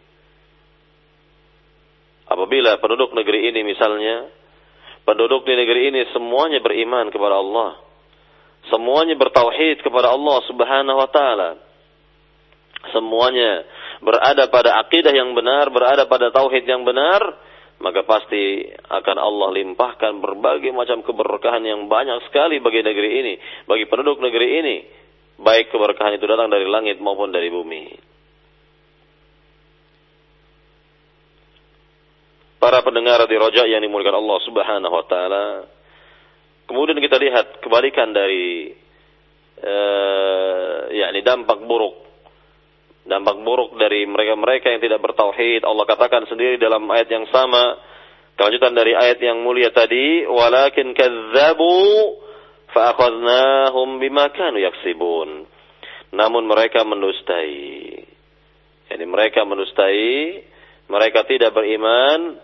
Apabila 2.27 2.83
penduduk 2.83 3.15
negeri 3.15 3.47
ini 3.51 3.63
misalnya, 3.63 4.27
penduduk 5.07 5.47
di 5.47 5.55
negeri 5.55 5.95
ini 5.95 6.01
semuanya 6.11 6.59
beriman 6.59 7.15
kepada 7.15 7.39
Allah. 7.39 7.79
Semuanya 8.71 9.19
bertauhid 9.19 9.83
kepada 9.83 10.15
Allah 10.15 10.39
Subhanahu 10.47 10.99
wa 10.99 11.09
taala. 11.11 11.51
Semuanya 12.95 13.67
berada 14.03 14.47
pada 14.51 14.79
akidah 14.83 15.15
yang 15.15 15.35
benar, 15.35 15.71
berada 15.71 16.07
pada 16.11 16.35
tauhid 16.35 16.67
yang 16.67 16.83
benar, 16.83 17.23
maka 17.79 18.03
pasti 18.07 18.67
akan 18.87 19.17
Allah 19.19 19.49
limpahkan 19.63 20.19
berbagai 20.19 20.71
macam 20.75 21.03
keberkahan 21.03 21.63
yang 21.63 21.87
banyak 21.87 22.27
sekali 22.31 22.59
bagi 22.63 22.83
negeri 22.83 23.11
ini, 23.23 23.35
bagi 23.67 23.87
penduduk 23.87 24.19
negeri 24.23 24.49
ini 24.63 24.77
baik 25.43 25.75
keberkahan 25.75 26.17
itu 26.17 26.25
datang 26.25 26.49
dari 26.49 26.67
langit 26.71 27.03
maupun 27.03 27.35
dari 27.35 27.51
bumi. 27.51 27.85
Para 32.63 32.79
pendengar 32.87 33.27
di 33.27 33.35
rojak 33.35 33.67
yang 33.67 33.83
dimuliakan 33.83 34.23
Allah 34.23 34.39
Subhanahu 34.47 34.95
wa 34.95 35.07
taala. 35.11 35.45
Kemudian 36.67 36.99
kita 37.03 37.19
lihat 37.19 37.61
kebalikan 37.61 38.15
dari 38.15 38.73
uh, 39.61 40.79
yakni 40.95 41.21
dampak 41.27 41.63
buruk 41.67 42.03
dampak 43.03 43.43
buruk 43.43 43.75
dari 43.79 44.07
mereka-mereka 44.07 44.71
yang 44.71 44.83
tidak 44.83 45.03
bertauhid. 45.03 45.67
Allah 45.67 45.85
katakan 45.87 46.27
sendiri 46.31 46.59
dalam 46.59 46.87
ayat 46.91 47.11
yang 47.11 47.27
sama, 47.35 47.79
kelanjutan 48.39 48.75
dari 48.75 48.95
ayat 48.95 49.19
yang 49.19 49.43
mulia 49.43 49.75
tadi, 49.75 50.27
walakin 50.27 50.95
kadzabu 50.95 51.75
fa'akhadnahum 52.71 53.99
bima 53.99 54.31
kanu 54.31 54.63
yaksibun. 54.63 55.51
Namun 56.13 56.45
mereka 56.47 56.85
mendustai. 56.85 58.05
Jadi 58.93 59.05
mereka 59.09 59.49
mendustai, 59.49 60.45
mereka 60.87 61.25
tidak 61.25 61.57
beriman 61.57 62.37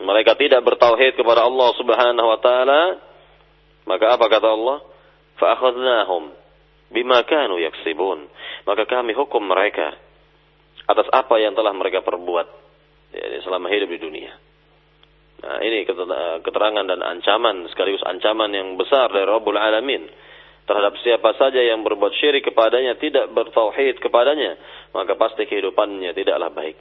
mereka 0.00 0.32
tidak 0.36 0.64
bertauhid 0.64 1.16
kepada 1.16 1.44
Allah 1.44 1.68
Subhanahu 1.76 2.28
wa 2.28 2.38
taala, 2.40 2.82
maka 3.84 4.16
apa 4.16 4.26
kata 4.28 4.48
Allah? 4.48 4.78
Fa 5.36 5.56
akhadnahum 5.56 6.32
bima 6.92 7.24
kanu 7.24 7.60
yaksibun. 7.60 8.28
Maka 8.68 8.84
kami 8.84 9.16
hukum 9.16 9.44
mereka 9.44 9.96
atas 10.84 11.06
apa 11.14 11.38
yang 11.38 11.54
telah 11.54 11.70
mereka 11.72 12.02
perbuat 12.02 12.46
ya, 13.14 13.40
selama 13.46 13.70
hidup 13.70 13.88
di 13.88 13.98
dunia. 14.02 14.32
Nah, 15.40 15.56
ini 15.64 15.88
keterangan 16.44 16.84
dan 16.84 17.00
ancaman 17.00 17.64
sekaligus 17.72 18.04
ancaman 18.04 18.52
yang 18.52 18.76
besar 18.76 19.08
dari 19.08 19.24
Rabbul 19.24 19.56
Alamin 19.56 20.04
terhadap 20.68 21.00
siapa 21.00 21.32
saja 21.40 21.64
yang 21.64 21.80
berbuat 21.80 22.12
syirik 22.20 22.44
kepadanya, 22.52 23.00
tidak 23.00 23.32
bertauhid 23.32 23.98
kepadanya, 24.04 24.60
maka 24.92 25.16
pasti 25.16 25.48
kehidupannya 25.48 26.12
tidaklah 26.12 26.52
baik. 26.52 26.76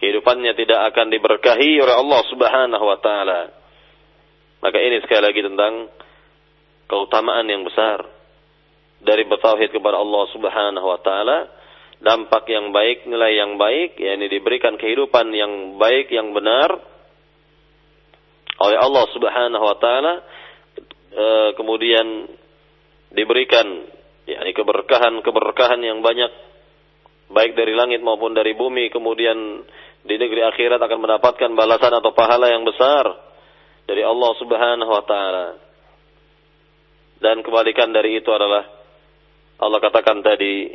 Kehidupannya 0.00 0.56
tidak 0.56 0.80
akan 0.92 1.12
diberkahi 1.12 1.76
oleh 1.76 1.92
Allah 1.92 2.20
Subhanahu 2.32 2.84
wa 2.88 2.98
taala. 3.04 3.52
Maka 4.64 4.76
ini 4.80 5.00
sekali 5.04 5.22
lagi 5.28 5.40
tentang 5.44 5.92
keutamaan 6.88 7.44
yang 7.48 7.64
besar 7.68 8.08
dari 9.00 9.24
bertauhid 9.24 9.72
kepada 9.72 10.00
Allah 10.00 10.24
Subhanahu 10.32 10.86
wa 10.88 11.00
taala, 11.00 11.38
dampak 12.00 12.48
yang 12.48 12.72
baik, 12.72 13.04
nilai 13.08 13.36
yang 13.36 13.56
baik, 13.56 13.96
yakni 14.00 14.28
diberikan 14.28 14.76
kehidupan 14.80 15.32
yang 15.36 15.76
baik, 15.76 16.12
yang 16.12 16.32
benar 16.32 16.80
oleh 18.60 18.78
Allah 18.80 19.04
Subhanahu 19.12 19.64
wa 19.64 19.76
taala. 19.80 20.14
E, 21.10 21.26
kemudian 21.56 22.28
diberikan 23.12 23.66
yakni 24.28 24.52
keberkahan-keberkahan 24.52 25.80
yang 25.80 26.04
banyak 26.04 26.30
baik 27.32 27.56
dari 27.56 27.72
langit 27.72 28.04
maupun 28.04 28.36
dari 28.36 28.52
bumi. 28.52 28.92
Kemudian 28.92 29.64
di 30.04 30.14
negeri 30.16 30.40
akhirat 30.44 30.80
akan 30.80 30.98
mendapatkan 31.00 31.50
balasan 31.52 31.92
atau 32.00 32.10
pahala 32.16 32.48
yang 32.48 32.64
besar 32.64 33.04
dari 33.84 34.00
Allah 34.04 34.32
Subhanahu 34.40 34.90
wa 34.90 35.04
taala. 35.04 35.46
Dan 37.20 37.44
kebalikan 37.44 37.92
dari 37.92 38.16
itu 38.16 38.32
adalah 38.32 38.64
Allah 39.60 39.80
katakan 39.80 40.24
tadi 40.24 40.72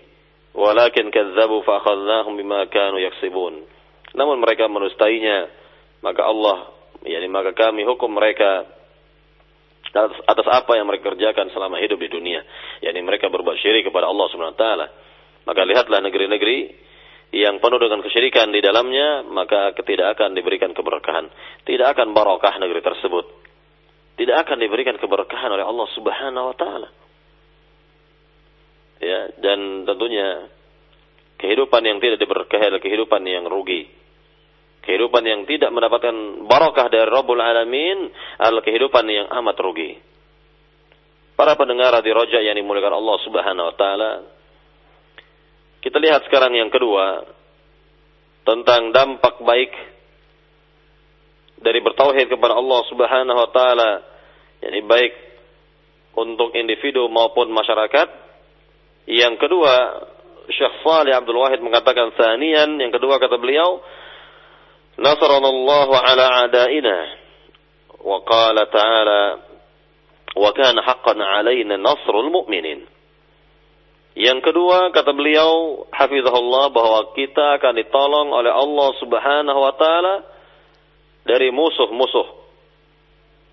walakin 0.54 1.10
kadzabu 1.10 1.66
fa 1.66 1.82
akhadnahum 1.82 2.38
bima 2.38 2.70
kanu 2.70 3.02
yaksibun. 3.02 3.66
Namun 4.14 4.40
mereka 4.40 4.70
menustainya, 4.70 5.50
maka 6.06 6.22
Allah 6.22 6.76
yakni 7.06 7.30
maka 7.30 7.54
kami 7.54 7.86
hukum 7.86 8.14
mereka 8.14 8.66
atas, 9.94 10.18
atas 10.28 10.48
apa 10.50 10.76
yang 10.76 10.90
mereka 10.90 11.14
kerjakan 11.14 11.54
selama 11.54 11.80
hidup 11.80 12.02
di 12.02 12.10
dunia 12.10 12.42
yakni 12.82 13.06
mereka 13.06 13.30
berbuat 13.30 13.62
syirik 13.62 13.88
kepada 13.88 14.10
Allah 14.10 14.26
Subhanahu 14.34 14.58
wa 14.58 14.60
taala 14.60 14.88
maka 15.46 15.62
lihatlah 15.64 16.02
negeri-negeri 16.02 16.58
yang 17.36 17.60
penuh 17.60 17.80
dengan 17.84 18.00
kesyirikan 18.00 18.48
di 18.56 18.64
dalamnya 18.64 19.28
maka 19.28 19.76
tidak 19.84 20.16
akan 20.16 20.32
diberikan 20.32 20.72
keberkahan 20.72 21.28
tidak 21.68 22.00
akan 22.00 22.16
barokah 22.16 22.56
negeri 22.64 22.80
tersebut 22.80 23.26
tidak 24.16 24.48
akan 24.48 24.58
diberikan 24.64 24.96
keberkahan 24.96 25.52
oleh 25.52 25.68
Allah 25.68 25.88
Subhanahu 25.92 26.46
wa 26.52 26.56
taala 26.56 26.90
ya 29.04 29.36
dan 29.44 29.84
tentunya 29.84 30.48
kehidupan 31.36 31.84
yang 31.84 32.00
tidak 32.00 32.24
diberkahi 32.24 32.72
adalah 32.72 32.84
kehidupan 32.84 33.22
yang 33.28 33.44
rugi 33.52 34.06
Kehidupan 34.86 35.26
yang 35.26 35.42
tidak 35.50 35.74
mendapatkan 35.74 36.46
barakah 36.46 36.94
dari 36.94 37.10
Rabbul 37.10 37.42
Alamin 37.42 38.06
adalah 38.38 38.62
kehidupan 38.62 39.10
yang 39.10 39.26
amat 39.42 39.58
rugi. 39.58 39.98
Para 41.34 41.58
pendengar 41.58 41.98
di 42.06 42.14
roja 42.14 42.38
yang 42.38 42.54
dimuliakan 42.54 42.94
Allah 42.94 43.18
Subhanahu 43.26 43.66
wa 43.66 43.76
taala. 43.76 44.12
Kita 45.86 46.02
lihat 46.02 46.26
sekarang 46.26 46.58
yang 46.58 46.74
kedua 46.74 47.30
tentang 48.42 48.90
dampak 48.90 49.38
baik 49.46 49.70
dari 51.62 51.78
bertauhid 51.78 52.26
kepada 52.26 52.58
Allah 52.58 52.82
Subhanahu 52.90 53.38
wa 53.38 53.50
taala, 53.54 53.92
yakni 54.66 54.82
baik 54.82 55.14
untuk 56.18 56.58
individu 56.58 57.06
maupun 57.06 57.54
masyarakat. 57.54 58.08
Yang 59.06 59.38
kedua, 59.38 59.74
Syekh 60.50 60.82
Salih 60.82 61.14
Abdul 61.14 61.38
Wahid 61.38 61.62
mengatakan 61.62 62.10
sanian, 62.18 62.82
yang 62.82 62.90
kedua 62.90 63.22
kata 63.22 63.38
beliau, 63.38 63.86
Nasranallahu 64.96 65.94
ala 65.94 66.50
adaina 66.50 66.98
wa 68.02 68.26
qala 68.26 68.64
ta'ala 68.74 69.22
wa 70.34 70.50
kana 70.56 70.82
haqqan 70.82 71.20
alaina 71.20 71.78
nasrul 71.78 72.32
mu'minin. 72.32 72.95
Yang 74.16 74.48
kedua 74.48 74.96
kata 74.96 75.12
beliau 75.12 75.84
hafizahullah 75.92 76.72
bahwa 76.72 77.12
kita 77.12 77.60
akan 77.60 77.74
ditolong 77.84 78.32
oleh 78.32 78.48
Allah 78.48 78.90
Subhanahu 79.04 79.60
wa 79.60 79.74
taala 79.76 80.24
dari 81.28 81.52
musuh-musuh. 81.52 82.28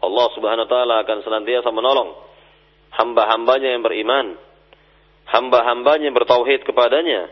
Allah 0.07 0.27
Subhanahu 0.39 0.67
wa 0.67 0.71
taala 0.71 0.95
akan 1.03 1.19
senantiasa 1.27 1.67
menolong 1.75 2.15
hamba-hambanya 2.95 3.75
yang 3.75 3.83
beriman, 3.83 4.39
hamba-hambanya 5.27 6.07
yang 6.07 6.15
bertauhid 6.15 6.63
kepadanya. 6.63 7.27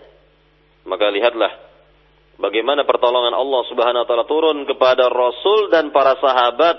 Maka 0.90 1.06
lihatlah 1.14 1.70
Bagaimana 2.40 2.88
pertolongan 2.88 3.36
Allah 3.36 3.62
Subhanahu 3.68 4.02
wa 4.02 4.08
taala 4.08 4.24
turun 4.24 4.64
kepada 4.64 5.12
Rasul 5.12 5.68
dan 5.68 5.92
para 5.92 6.16
sahabat, 6.16 6.76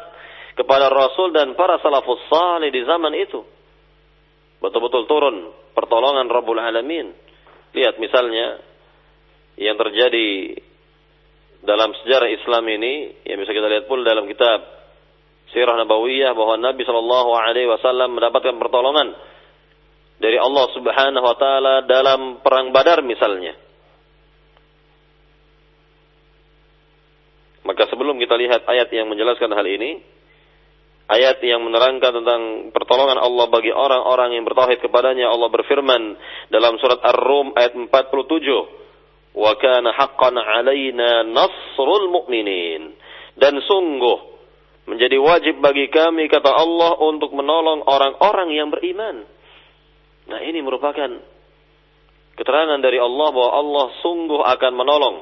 kepada 0.58 0.90
Rasul 0.90 1.38
dan 1.38 1.54
para 1.54 1.78
salafus 1.78 2.18
salih 2.28 2.74
di 2.74 2.82
zaman 2.82 3.14
itu. 3.14 3.46
Betul-betul 4.58 5.06
turun 5.06 5.54
pertolongan 5.74 6.28
Rabbul 6.28 6.60
Alamin. 6.60 7.12
Lihat 7.72 7.98
misalnya 7.98 8.60
yang 9.56 9.76
terjadi 9.80 10.60
dalam 11.62 11.94
sejarah 12.04 12.30
Islam 12.32 12.64
ini 12.68 13.24
yang 13.28 13.38
bisa 13.40 13.54
kita 13.54 13.68
lihat 13.70 13.86
pun 13.86 14.02
dalam 14.02 14.26
kitab 14.26 14.82
Sirah 15.52 15.76
Nabawiyah 15.76 16.32
bahwa 16.32 16.56
Nabi 16.58 16.82
Shallallahu 16.88 17.32
Alaihi 17.36 17.68
Wasallam 17.68 18.16
mendapatkan 18.16 18.56
pertolongan 18.56 19.14
dari 20.18 20.40
Allah 20.40 20.66
Subhanahu 20.72 21.26
Wa 21.28 21.36
Taala 21.36 21.76
dalam 21.84 22.40
perang 22.40 22.72
Badar 22.72 23.04
misalnya. 23.04 23.58
Maka 27.62 27.86
sebelum 27.94 28.18
kita 28.18 28.34
lihat 28.42 28.66
ayat 28.66 28.90
yang 28.90 29.06
menjelaskan 29.12 29.54
hal 29.54 29.68
ini, 29.70 30.02
ayat 31.12 31.43
yang 31.43 31.60
menerangkan 31.67 32.24
tentang 32.24 32.41
pertolongan 32.71 33.19
Allah 33.19 33.45
bagi 33.52 33.76
orang-orang 33.76 34.39
yang 34.39 34.47
bertauhid 34.47 34.80
kepadanya, 34.80 35.28
Allah 35.28 35.52
berfirman 35.52 36.15
dalam 36.47 36.80
surat 36.80 37.04
Ar-Rum 37.04 37.52
ayat 37.60 37.76
47, 37.76 39.36
"Wa 39.36 39.52
kana 39.60 39.91
haqqan 39.91 40.36
'alaina 40.39 41.28
nasrul 41.28 42.08
mu'minin." 42.08 42.95
Dan 43.36 43.60
sungguh 43.60 44.19
menjadi 44.88 45.19
wajib 45.19 45.60
bagi 45.60 45.91
kami 45.91 46.32
kata 46.32 46.52
Allah 46.52 46.95
untuk 47.04 47.36
menolong 47.36 47.84
orang-orang 47.84 48.50
yang 48.56 48.71
beriman. 48.71 49.28
Nah, 50.32 50.39
ini 50.43 50.63
merupakan 50.63 51.12
keterangan 52.39 52.80
dari 52.80 53.00
Allah 53.00 53.28
bahwa 53.36 53.52
Allah 53.52 53.86
sungguh 54.00 54.41
akan 54.47 54.74
menolong 54.74 55.17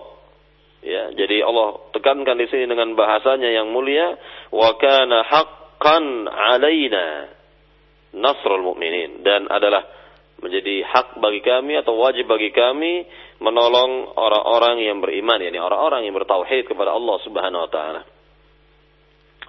Ya, 0.79 1.11
jadi 1.11 1.43
Allah 1.43 1.75
tekankan 1.91 2.39
di 2.39 2.47
sini 2.47 2.63
dengan 2.63 2.95
bahasanya 2.95 3.51
yang 3.51 3.67
mulia, 3.75 4.15
wa 4.47 4.79
kana 4.79 5.27
haqqan 5.79 6.27
alaina 6.27 7.31
nasrul 8.11 8.75
mu'minin 8.75 9.23
dan 9.23 9.47
adalah 9.47 9.87
menjadi 10.43 10.83
hak 10.83 11.19
bagi 11.19 11.39
kami 11.39 11.79
atau 11.79 11.95
wajib 11.99 12.27
bagi 12.27 12.51
kami 12.51 13.07
menolong 13.39 14.11
orang-orang 14.15 14.83
yang 14.83 14.99
beriman, 14.99 15.39
yakni 15.39 15.59
orang-orang 15.59 16.07
yang 16.07 16.15
bertauhid 16.15 16.67
kepada 16.67 16.91
Allah 16.95 17.15
Subhanahu 17.23 17.63
wa 17.63 17.71
taala. 17.71 18.01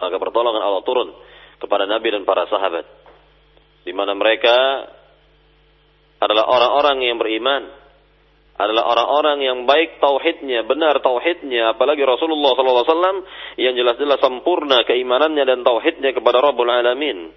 Maka 0.01 0.17
pertolongan 0.19 0.63
Allah 0.63 0.83
turun 0.87 1.11
kepada 1.59 1.87
Nabi 1.87 2.09
dan 2.15 2.23
para 2.23 2.47
sahabat. 2.47 2.87
Di 3.87 3.93
mana 3.95 4.15
mereka 4.15 4.87
adalah 6.21 6.47
orang-orang 6.47 7.07
yang 7.07 7.17
beriman 7.19 7.80
adalah 8.61 8.85
orang-orang 8.93 9.39
yang 9.41 9.59
baik 9.65 10.05
tauhidnya, 10.05 10.69
benar 10.69 11.01
tauhidnya, 11.01 11.73
apalagi 11.73 12.05
Rasulullah 12.05 12.53
SAW 12.53 13.25
yang 13.57 13.73
jelas-jelas 13.73 14.21
sempurna 14.21 14.85
keimanannya 14.85 15.49
dan 15.49 15.65
tauhidnya 15.65 16.13
kepada 16.13 16.45
Rabbul 16.45 16.69
Alamin. 16.69 17.33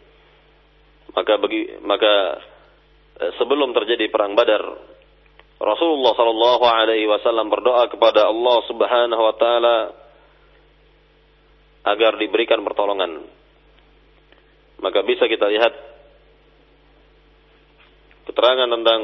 Maka 1.16 1.40
bagi 1.40 1.80
maka 1.80 2.44
eh, 3.24 3.32
sebelum 3.40 3.72
terjadi 3.72 4.12
perang 4.12 4.36
Badar, 4.36 4.64
Rasulullah 5.64 6.12
Wasallam 6.12 7.48
berdoa 7.48 7.88
kepada 7.88 8.28
Allah 8.28 8.58
Subhanahu 8.68 9.24
Wa 9.24 9.36
Taala 9.40 9.78
agar 11.88 12.20
diberikan 12.20 12.60
pertolongan. 12.68 13.24
Maka 14.84 15.00
bisa 15.08 15.32
kita 15.32 15.48
lihat 15.48 15.72
keterangan 18.28 18.68
tentang 18.68 19.02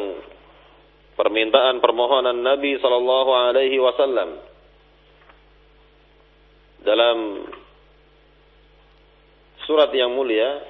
permintaan 1.20 1.84
permohonan 1.84 2.40
Nabi 2.40 2.80
sallallahu 2.80 3.32
alaihi 3.36 3.76
wasallam 3.76 4.40
dalam 6.80 7.44
surat 9.68 9.92
yang 9.92 10.16
mulia 10.16 10.64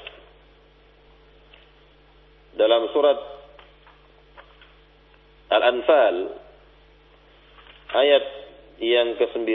dalam 2.58 2.90
surat 2.90 3.22
Al-Anfal 5.54 6.16
ayat 7.94 8.26
yang 8.82 9.22
ke-9 9.22 9.50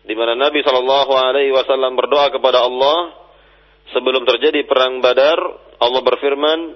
di 0.00 0.14
mana 0.16 0.32
Nabi 0.32 0.64
Shallallahu 0.64 1.12
Alaihi 1.12 1.52
Wasallam 1.52 1.92
berdoa 1.92 2.32
kepada 2.32 2.64
Allah 2.64 3.12
sebelum 3.92 4.24
terjadi 4.24 4.64
perang 4.64 5.04
Badar, 5.04 5.36
Allah 5.76 6.00
berfirman, 6.00 6.72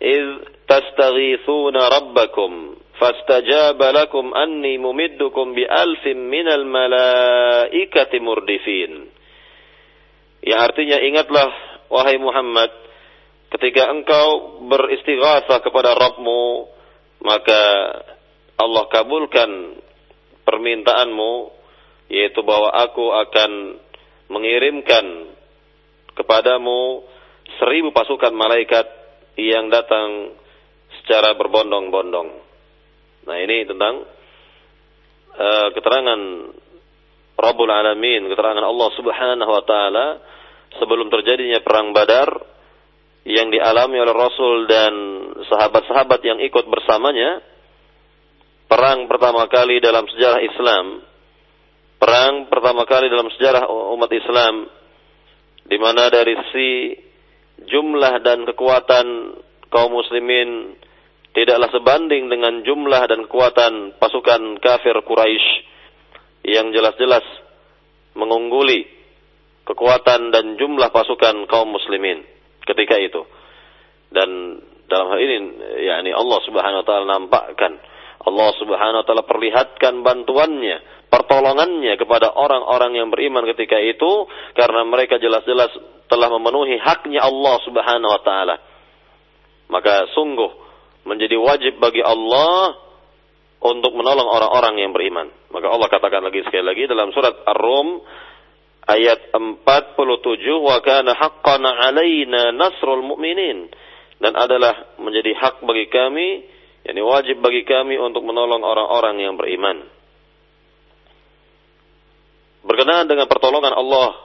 "Iz 0.00 0.26
tastaghithuna 0.64 1.92
rabbakum 1.92 2.80
fastajaba 2.96 3.92
lakum 3.92 4.32
anni 4.32 4.80
mumiddukum 4.80 5.52
bi 5.52 5.68
alfin 5.68 6.28
minal 6.28 6.64
malaikati 6.64 8.18
murdifin." 8.18 9.12
Yang 10.40 10.60
artinya 10.72 10.98
ingatlah 11.04 11.48
wahai 11.92 12.16
Muhammad 12.16 12.72
ketika 13.52 13.92
engkau 13.92 14.60
beristighatsah 14.72 15.60
kepada 15.60 15.92
Rabbmu 15.92 16.70
maka 17.20 17.62
Allah 18.56 18.84
kabulkan 18.88 19.76
permintaanmu 20.48 21.32
yaitu 22.08 22.40
bahwa 22.42 22.72
aku 22.72 23.12
akan 23.12 23.76
mengirimkan 24.30 25.34
kepadamu 26.14 27.04
seribu 27.58 27.90
pasukan 27.90 28.34
malaikat 28.34 28.86
yang 29.48 29.72
datang 29.72 30.36
secara 31.00 31.32
berbondong-bondong. 31.38 32.28
Nah 33.24 33.36
ini 33.40 33.64
tentang 33.64 34.04
uh, 35.36 35.68
keterangan 35.72 36.20
Rabbul 37.40 37.72
Alamin, 37.72 38.28
keterangan 38.28 38.64
Allah 38.64 38.88
Subhanahu 39.00 39.50
Wa 39.50 39.64
Taala 39.64 40.06
sebelum 40.76 41.08
terjadinya 41.08 41.64
perang 41.64 41.96
Badar 41.96 42.28
yang 43.24 43.48
dialami 43.48 43.96
oleh 44.00 44.14
Rasul 44.16 44.68
dan 44.68 44.92
sahabat-sahabat 45.48 46.20
yang 46.24 46.38
ikut 46.44 46.64
bersamanya. 46.68 47.40
Perang 48.70 49.10
pertama 49.10 49.50
kali 49.50 49.82
dalam 49.82 50.06
sejarah 50.06 50.40
Islam 50.46 51.10
perang 52.00 52.48
pertama 52.48 52.88
kali 52.88 53.12
dalam 53.12 53.28
sejarah 53.36 53.68
umat 53.68 54.08
Islam 54.08 54.64
di 55.68 55.76
mana 55.76 56.08
dari 56.08 56.32
si 56.48 56.68
jumlah 57.68 58.14
dan 58.24 58.48
kekuatan 58.48 59.06
kaum 59.68 59.92
muslimin 59.92 60.78
tidaklah 61.36 61.70
sebanding 61.70 62.26
dengan 62.26 62.64
jumlah 62.66 63.02
dan 63.06 63.26
kekuatan 63.26 63.98
pasukan 64.00 64.58
kafir 64.58 64.96
Quraisy 65.04 65.48
yang 66.46 66.72
jelas-jelas 66.72 67.22
mengungguli 68.16 68.88
kekuatan 69.68 70.34
dan 70.34 70.58
jumlah 70.58 70.90
pasukan 70.90 71.46
kaum 71.46 71.70
muslimin 71.70 72.26
ketika 72.66 72.98
itu. 72.98 73.22
Dan 74.10 74.58
dalam 74.90 75.06
hal 75.14 75.18
ini 75.22 75.36
yakni 75.86 76.10
Allah 76.10 76.38
Subhanahu 76.42 76.82
wa 76.82 76.86
taala 76.86 77.06
nampakkan 77.06 77.72
Allah 78.26 78.50
Subhanahu 78.58 79.00
wa 79.00 79.06
taala 79.06 79.24
perlihatkan 79.24 80.02
bantuannya 80.02 80.99
pertolongannya 81.10 81.98
kepada 81.98 82.30
orang-orang 82.30 82.96
yang 82.96 83.08
beriman 83.10 83.42
ketika 83.52 83.76
itu 83.82 84.30
karena 84.54 84.86
mereka 84.86 85.18
jelas-jelas 85.18 85.74
telah 86.06 86.30
memenuhi 86.30 86.78
haknya 86.78 87.26
Allah 87.26 87.58
Subhanahu 87.66 88.10
wa 88.10 88.22
taala. 88.22 88.56
Maka 89.70 90.10
sungguh 90.14 90.50
menjadi 91.06 91.34
wajib 91.38 91.82
bagi 91.82 92.02
Allah 92.02 92.78
untuk 93.60 93.92
menolong 93.92 94.26
orang-orang 94.26 94.80
yang 94.80 94.90
beriman. 94.94 95.28
Maka 95.50 95.66
Allah 95.68 95.88
katakan 95.90 96.22
lagi 96.24 96.46
sekali 96.46 96.64
lagi 96.64 96.86
dalam 96.86 97.12
surat 97.12 97.34
Ar-Rum 97.44 98.00
ayat 98.88 99.34
47 99.34 99.60
wa 100.58 100.78
kana 100.82 101.14
haqqan 101.14 101.62
'alaina 101.62 102.54
nasrul 102.54 103.04
mu'minin 103.04 103.70
dan 104.20 104.34
adalah 104.34 104.98
menjadi 104.98 105.32
hak 105.36 105.62
bagi 105.62 105.86
kami 105.88 106.28
yakni 106.82 107.02
wajib 107.04 107.44
bagi 107.44 107.62
kami 107.68 108.00
untuk 108.00 108.24
menolong 108.24 108.64
orang-orang 108.64 109.20
yang 109.20 109.34
beriman 109.36 109.84
Berkenaan 112.60 113.08
dengan 113.08 113.24
pertolongan 113.24 113.72
Allah 113.72 114.20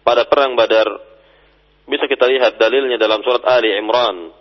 pada 0.00 0.24
perang 0.24 0.56
Badar, 0.56 0.88
bisa 1.84 2.08
kita 2.08 2.24
lihat 2.24 2.56
dalilnya 2.56 2.96
dalam 2.96 3.20
surat 3.20 3.44
Ali 3.44 3.76
Imran 3.76 4.32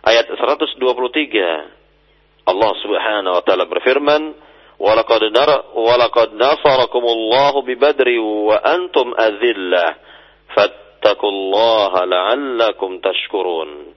ayat 0.00 0.32
123. 0.32 0.80
Allah 2.48 2.72
Subhanahu 2.80 3.36
wa 3.36 3.42
taala 3.44 3.68
berfirman, 3.68 4.32
"Walaqad 4.80 5.28
nara 5.28 5.76
walaqad 5.76 6.32
nasarakumullahu 6.32 7.68
bi 7.68 7.76
Badri 7.76 8.16
wa 8.16 8.56
antum 8.64 9.12
adhillah 9.12 10.00
fattaqullaha 10.56 12.08
la'allakum 12.08 13.04
tashkurun." 13.04 13.92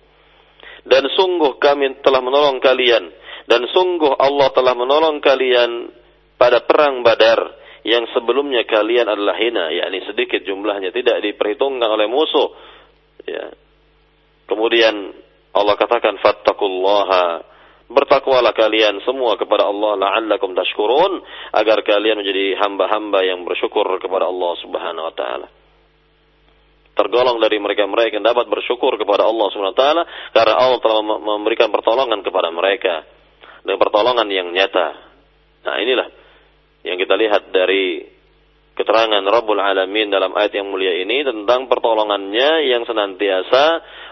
Dan 0.84 1.08
sungguh 1.08 1.56
kami 1.64 2.04
telah 2.04 2.20
menolong 2.20 2.60
kalian 2.60 3.08
dan 3.48 3.64
sungguh 3.72 4.12
Allah 4.20 4.52
telah 4.52 4.76
menolong 4.76 5.24
kalian 5.24 5.88
pada 6.36 6.60
perang 6.68 7.00
Badar 7.08 7.63
yang 7.84 8.08
sebelumnya 8.16 8.64
kalian 8.64 9.12
adalah 9.12 9.36
hina, 9.36 9.68
yakni 9.76 10.00
sedikit 10.08 10.40
jumlahnya 10.48 10.96
tidak 10.96 11.20
diperhitungkan 11.20 11.88
oleh 11.92 12.08
musuh. 12.08 12.56
Ya. 13.28 13.52
Kemudian 14.48 15.12
Allah 15.52 15.76
katakan 15.76 16.16
fattakullaha 16.24 17.44
bertakwalah 17.92 18.56
kalian 18.56 19.04
semua 19.04 19.36
kepada 19.36 19.68
Allah 19.68 20.00
la'allakum 20.00 20.56
tashkurun 20.56 21.20
agar 21.54 21.84
kalian 21.84 22.24
menjadi 22.24 22.58
hamba-hamba 22.64 23.22
yang 23.28 23.44
bersyukur 23.44 23.86
kepada 24.00 24.32
Allah 24.32 24.52
Subhanahu 24.64 25.06
wa 25.12 25.16
taala. 25.16 25.48
Tergolong 26.94 27.42
dari 27.42 27.58
mereka-mereka 27.60 28.22
yang 28.22 28.26
dapat 28.26 28.48
bersyukur 28.48 28.96
kepada 28.96 29.28
Allah 29.28 29.48
Subhanahu 29.52 29.76
wa 29.76 29.82
taala 29.84 30.04
karena 30.32 30.54
Allah 30.56 30.80
telah 30.80 31.04
memberikan 31.04 31.68
pertolongan 31.68 32.24
kepada 32.24 32.50
mereka 32.50 33.04
dengan 33.62 33.80
pertolongan 33.80 34.28
yang 34.32 34.48
nyata. 34.56 34.88
Nah, 35.64 35.76
inilah 35.80 36.23
yang 36.84 37.00
kita 37.00 37.16
lihat 37.16 37.50
dari 37.56 38.04
keterangan 38.74 39.22
Rabbul 39.22 39.62
Alamin 39.62 40.10
dalam 40.10 40.34
ayat 40.34 40.58
yang 40.58 40.68
mulia 40.68 40.98
ini 41.00 41.22
tentang 41.22 41.70
pertolongannya 41.70 42.74
yang 42.74 42.84
senantiasa 42.84 43.64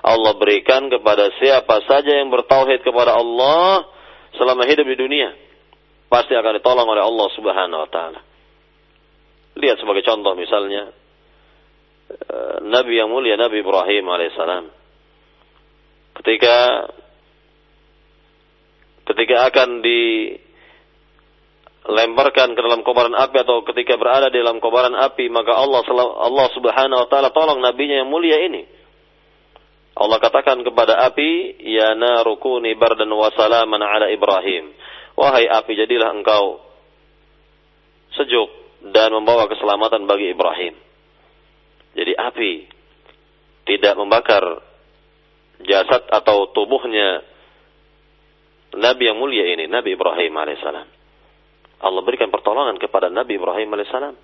Allah 0.06 0.34
berikan 0.38 0.88
kepada 0.88 1.34
siapa 1.42 1.82
saja 1.90 2.22
yang 2.22 2.30
bertauhid 2.30 2.86
kepada 2.86 3.18
Allah 3.18 3.90
selama 4.38 4.64
hidup 4.70 4.86
di 4.86 4.98
dunia. 4.98 5.34
Pasti 6.08 6.38
akan 6.38 6.62
ditolong 6.62 6.88
oleh 6.88 7.04
Allah 7.04 7.28
Subhanahu 7.34 7.82
wa 7.88 7.90
taala. 7.90 8.22
Lihat 9.58 9.82
sebagai 9.82 10.06
contoh 10.06 10.38
misalnya 10.38 10.94
eh, 12.08 12.56
Nabi 12.64 13.02
yang 13.02 13.10
mulia 13.10 13.36
Nabi 13.36 13.66
Ibrahim 13.66 14.06
alaihissalam. 14.08 14.66
Ketika 16.22 16.58
ketika 19.10 19.36
akan 19.50 19.82
di 19.82 20.00
lemparkan 21.82 22.54
ke 22.54 22.62
dalam 22.62 22.86
kobaran 22.86 23.18
api 23.18 23.42
atau 23.42 23.66
ketika 23.66 23.98
berada 23.98 24.30
di 24.30 24.38
dalam 24.38 24.62
kobaran 24.62 24.94
api 24.94 25.34
maka 25.34 25.58
Allah 25.58 25.82
Allah 26.22 26.48
Subhanahu 26.54 27.00
wa 27.06 27.08
taala 27.10 27.34
tolong 27.34 27.58
nabinya 27.58 28.06
yang 28.06 28.10
mulia 28.10 28.38
ini. 28.46 28.64
Allah 29.92 30.18
katakan 30.24 30.64
kepada 30.64 31.04
api, 31.10 31.62
"Ya 31.68 31.94
narukuni 31.98 32.74
bardan 32.80 33.12
wa 33.12 33.28
salaman 33.34 33.82
ala 33.82 34.08
Ibrahim." 34.08 34.72
Wahai 35.20 35.46
api, 35.46 35.76
jadilah 35.76 36.16
engkau 36.16 36.64
sejuk 38.16 38.50
dan 38.96 39.12
membawa 39.12 39.52
keselamatan 39.52 40.08
bagi 40.08 40.32
Ibrahim. 40.32 40.74
Jadi 41.92 42.14
api 42.16 42.54
tidak 43.68 43.94
membakar 44.00 44.42
jasad 45.62 46.08
atau 46.10 46.50
tubuhnya 46.56 47.22
Nabi 48.72 49.04
yang 49.12 49.20
mulia 49.20 49.52
ini, 49.52 49.68
Nabi 49.68 50.00
Ibrahim 50.00 50.32
alaihissalam. 50.32 51.01
Allah 51.82 52.02
berikan 52.06 52.30
pertolongan 52.30 52.78
kepada 52.78 53.10
Nabi 53.10 53.42
Ibrahim 53.42 53.74
alaihissalam. 53.74 54.16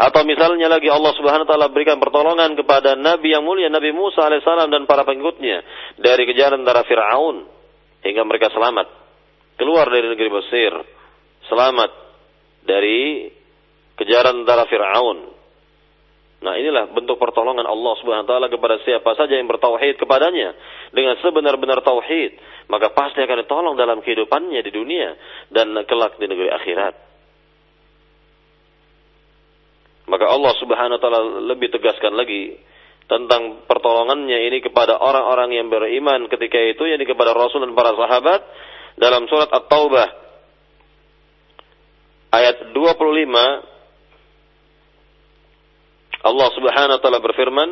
Atau 0.00 0.22
misalnya 0.24 0.72
lagi 0.72 0.88
Allah 0.88 1.12
Subhanahu 1.12 1.44
wa 1.44 1.50
taala 1.50 1.68
berikan 1.68 2.00
pertolongan 2.00 2.56
kepada 2.56 2.96
nabi 2.96 3.36
yang 3.36 3.44
mulia 3.44 3.68
Nabi 3.68 3.92
Musa 3.92 4.24
alaihissalam 4.24 4.72
dan 4.72 4.88
para 4.88 5.04
pengikutnya 5.04 5.60
dari 6.00 6.24
kejaran 6.24 6.64
darah 6.64 6.86
Firaun 6.88 7.44
hingga 8.00 8.22
mereka 8.24 8.48
selamat 8.48 8.88
keluar 9.60 9.92
dari 9.92 10.08
negeri 10.08 10.30
Mesir, 10.32 10.72
selamat 11.52 11.90
dari 12.64 13.28
kejaran 14.00 14.48
darah 14.48 14.64
Firaun. 14.64 15.36
Nah, 16.40 16.56
inilah 16.56 16.88
bentuk 16.96 17.20
pertolongan 17.20 17.68
Allah 17.68 17.92
Subhanahu 18.00 18.24
wa 18.24 18.30
taala 18.32 18.48
kepada 18.48 18.80
siapa 18.80 19.12
saja 19.12 19.36
yang 19.36 19.44
bertauhid 19.44 20.00
kepadanya 20.00 20.56
dengan 20.88 21.20
sebenar-benar 21.20 21.84
tauhid, 21.84 22.32
maka 22.72 22.88
pasti 22.96 23.20
akan 23.20 23.44
ditolong 23.44 23.76
dalam 23.76 24.00
kehidupannya 24.00 24.64
di 24.64 24.72
dunia 24.72 25.20
dan 25.52 25.76
kelak 25.84 26.16
di 26.16 26.24
negeri 26.24 26.48
akhirat. 26.48 26.94
Maka 30.08 30.26
Allah 30.32 30.52
Subhanahu 30.56 30.96
wa 30.96 31.02
taala 31.04 31.20
lebih 31.44 31.76
tegaskan 31.76 32.16
lagi 32.16 32.56
tentang 33.04 33.68
pertolongannya 33.68 34.48
ini 34.48 34.64
kepada 34.64 34.96
orang-orang 34.96 35.60
yang 35.60 35.68
beriman 35.68 36.24
ketika 36.32 36.56
itu 36.56 36.88
yakni 36.88 37.04
kepada 37.04 37.36
Rasul 37.36 37.68
dan 37.68 37.76
para 37.76 37.92
sahabat 37.92 38.40
dalam 38.96 39.28
surat 39.28 39.52
At-Taubah 39.52 40.08
ayat 42.32 42.72
25 42.72 43.79
Allah 46.20 46.48
Subhanahu 46.52 46.96
wa 46.96 47.02
taala 47.02 47.20
berfirman 47.24 47.70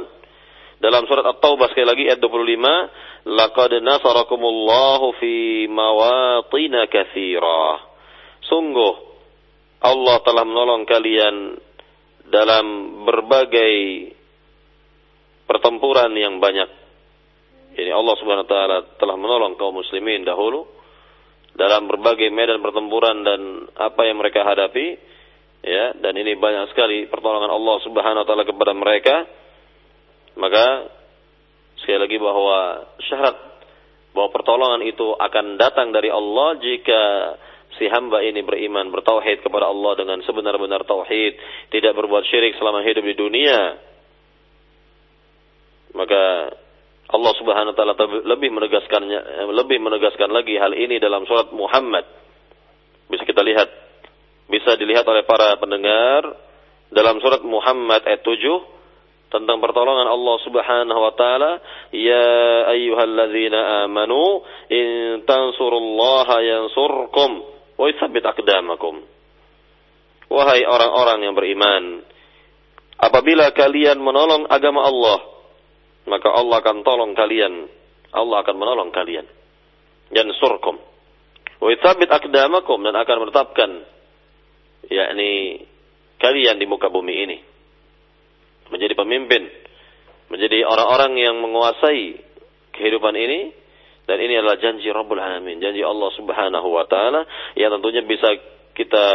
dalam 0.78 1.04
surat 1.10 1.26
At-Taubah 1.36 1.74
sekali 1.74 1.86
lagi 1.90 2.02
ayat 2.06 2.22
25, 2.22 3.28
"Laqad 3.28 3.72
nasarakumullahu 3.82 5.06
fi 5.18 5.66
mawatin 5.68 6.74
katsira." 6.88 7.82
Sungguh 8.46 8.94
Allah 9.84 10.16
telah 10.24 10.44
menolong 10.48 10.88
kalian 10.88 11.58
dalam 12.30 12.66
berbagai 13.04 13.74
pertempuran 15.44 16.12
yang 16.16 16.40
banyak. 16.40 16.70
Jadi 17.78 17.90
Allah 17.92 18.14
Subhanahu 18.16 18.46
wa 18.46 18.50
taala 18.50 18.78
telah 18.96 19.16
menolong 19.16 19.60
kaum 19.60 19.76
muslimin 19.76 20.24
dahulu 20.24 20.66
dalam 21.58 21.90
berbagai 21.90 22.30
medan 22.30 22.62
pertempuran 22.62 23.26
dan 23.26 23.40
apa 23.76 24.06
yang 24.06 24.22
mereka 24.22 24.46
hadapi 24.46 24.98
ya 25.62 25.96
dan 25.98 26.14
ini 26.14 26.38
banyak 26.38 26.70
sekali 26.70 27.06
pertolongan 27.10 27.50
Allah 27.50 27.76
Subhanahu 27.82 28.22
wa 28.22 28.26
taala 28.28 28.44
kepada 28.46 28.72
mereka. 28.74 29.26
Maka 30.38 30.86
sekali 31.82 31.98
lagi 31.98 32.16
bahwa 32.22 32.86
syarat 33.10 33.36
bahwa 34.14 34.28
pertolongan 34.34 34.82
itu 34.86 35.14
akan 35.14 35.58
datang 35.58 35.90
dari 35.90 36.10
Allah 36.10 36.58
jika 36.58 37.02
si 37.78 37.86
hamba 37.86 38.24
ini 38.26 38.42
beriman 38.42 38.90
bertauhid 38.90 39.46
kepada 39.46 39.70
Allah 39.70 39.94
dengan 39.94 40.18
sebenar-benar 40.26 40.82
tauhid, 40.82 41.38
tidak 41.70 41.94
berbuat 41.94 42.26
syirik 42.26 42.58
selama 42.58 42.82
hidup 42.82 43.06
di 43.06 43.14
dunia. 43.14 43.78
Maka 45.94 46.22
Allah 47.08 47.32
Subhanahu 47.40 47.72
wa 47.72 47.76
taala 47.76 47.94
lebih 48.26 48.50
menegaskannya 48.52 49.48
lebih 49.54 49.78
menegaskan 49.80 50.28
lagi 50.28 50.60
hal 50.60 50.76
ini 50.76 51.00
dalam 51.00 51.24
surat 51.24 51.48
Muhammad. 51.54 52.04
Bisa 53.08 53.24
kita 53.24 53.40
lihat 53.40 53.87
bisa 54.48 54.74
dilihat 54.80 55.04
oleh 55.04 55.28
para 55.28 55.54
pendengar 55.60 56.24
dalam 56.88 57.20
surat 57.20 57.44
Muhammad 57.44 58.00
ayat 58.08 58.24
7 58.24 58.78
tentang 59.28 59.60
pertolongan 59.60 60.08
Allah 60.08 60.36
Subhanahu 60.40 61.00
wa 61.04 61.12
taala, 61.12 61.60
"Ya 61.92 62.64
ayyuhalladzina 62.72 63.84
amanu 63.84 64.40
in 64.72 65.20
tansurullaha 65.28 66.40
yansurkum 66.40 67.30
wa 67.76 67.84
yutsabbit 67.92 68.24
aqdamakum." 68.24 69.04
Wahai 70.32 70.64
orang-orang 70.64 71.28
yang 71.28 71.34
beriman, 71.36 72.04
apabila 73.00 73.52
kalian 73.52 74.00
menolong 74.00 74.48
agama 74.48 74.84
Allah, 74.88 75.18
maka 76.08 76.28
Allah 76.32 76.56
akan 76.64 76.76
tolong 76.84 77.12
kalian. 77.12 77.68
Allah 78.12 78.40
akan 78.40 78.56
menolong 78.56 78.88
kalian. 78.96 79.28
Yansurkum. 80.08 80.80
Wa 81.60 81.68
yutsabbit 81.68 82.08
aqdamakum 82.08 82.80
dan 82.80 82.96
akan 82.96 83.28
menetapkan 83.28 83.70
yakni 84.86 85.64
kalian 86.22 86.62
di 86.62 86.66
muka 86.70 86.86
bumi 86.86 87.14
ini. 87.26 87.38
Menjadi 88.68 88.94
pemimpin, 88.94 89.48
menjadi 90.28 90.62
orang-orang 90.68 91.18
yang 91.18 91.36
menguasai 91.42 92.20
kehidupan 92.76 93.16
ini. 93.18 93.40
Dan 94.08 94.24
ini 94.24 94.40
adalah 94.40 94.56
janji 94.56 94.88
Rabbul 94.88 95.20
Alamin, 95.20 95.60
janji 95.60 95.84
Allah 95.84 96.08
Subhanahu 96.16 96.68
wa 96.72 96.88
taala. 96.88 97.28
Yang 97.52 97.76
tentunya 97.76 98.02
bisa 98.08 98.28
kita 98.78 99.06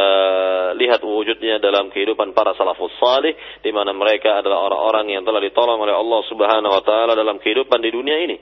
lihat 0.76 1.00
wujudnya 1.00 1.56
dalam 1.56 1.88
kehidupan 1.88 2.36
para 2.36 2.52
salafus 2.52 2.92
salih 3.00 3.32
di 3.64 3.72
mana 3.72 3.96
mereka 3.96 4.44
adalah 4.44 4.60
orang-orang 4.68 5.16
yang 5.16 5.24
telah 5.24 5.40
ditolong 5.40 5.80
oleh 5.80 5.96
Allah 5.96 6.20
Subhanahu 6.28 6.68
wa 6.68 6.82
taala 6.84 7.16
dalam 7.16 7.40
kehidupan 7.40 7.80
di 7.80 7.90
dunia 7.90 8.16
ini. 8.22 8.36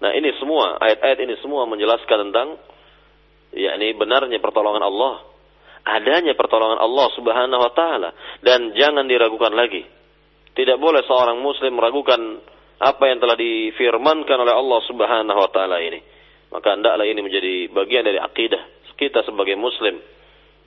Nah, 0.00 0.12
ini 0.12 0.32
semua 0.36 0.76
ayat-ayat 0.80 1.18
ini 1.24 1.34
semua 1.40 1.64
menjelaskan 1.68 2.28
tentang 2.28 2.56
yakni 3.54 3.94
benarnya 3.98 4.38
pertolongan 4.38 4.84
Allah 4.84 5.30
adanya 5.84 6.36
pertolongan 6.36 6.80
Allah 6.80 7.06
Subhanahu 7.16 7.60
wa 7.60 7.72
taala 7.72 8.10
dan 8.44 8.76
jangan 8.76 9.08
diragukan 9.08 9.52
lagi. 9.52 9.84
Tidak 10.50 10.76
boleh 10.76 11.06
seorang 11.06 11.38
muslim 11.40 11.78
meragukan 11.78 12.20
apa 12.80 13.04
yang 13.06 13.22
telah 13.22 13.36
difirmankan 13.38 14.38
oleh 14.40 14.54
Allah 14.54 14.80
Subhanahu 14.88 15.38
wa 15.38 15.50
taala 15.52 15.80
ini. 15.80 16.00
Maka 16.50 16.74
hendaklah 16.74 17.06
ini 17.06 17.20
menjadi 17.22 17.70
bagian 17.70 18.02
dari 18.02 18.18
akidah 18.18 18.80
kita 18.98 19.24
sebagai 19.24 19.56
muslim 19.56 19.96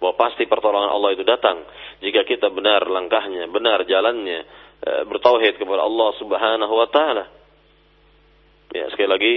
bahwa 0.02 0.18
pasti 0.18 0.50
pertolongan 0.50 0.90
Allah 0.90 1.10
itu 1.14 1.22
datang 1.22 1.62
jika 2.02 2.26
kita 2.26 2.50
benar 2.50 2.84
langkahnya, 2.90 3.46
benar 3.54 3.86
jalannya, 3.86 4.42
e, 4.82 4.92
bertauhid 5.06 5.62
kepada 5.62 5.86
Allah 5.86 6.10
Subhanahu 6.18 6.74
wa 6.74 6.88
taala. 6.90 7.26
Ya, 8.74 8.90
sekali 8.90 9.10
lagi 9.12 9.34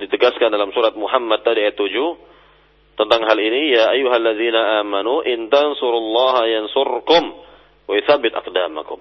ditegaskan 0.00 0.48
dalam 0.48 0.72
surat 0.72 0.96
Muhammad 0.96 1.44
tadi 1.44 1.60
ayat 1.60 1.76
7 1.76 1.92
tentang 2.96 3.24
hal 3.28 3.38
ini 3.40 3.76
ya 3.76 3.92
ayyuhalladzina 3.92 4.80
amanu 4.80 5.20
in 5.24 5.52
tansurullaha 5.52 6.48
yansurkum 6.48 7.22
wa 7.88 7.92
yutsabbit 7.92 8.32
aqdamakum. 8.32 9.00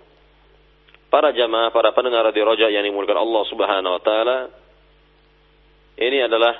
Para 1.10 1.34
jamaah, 1.34 1.74
para 1.74 1.90
pendengar 1.96 2.28
di 2.30 2.42
Roja 2.44 2.70
yang 2.70 2.86
dimulakan 2.86 3.18
Allah 3.18 3.44
Subhanahu 3.50 3.94
wa 3.98 4.02
taala, 4.04 4.38
ini 5.98 6.22
adalah 6.22 6.54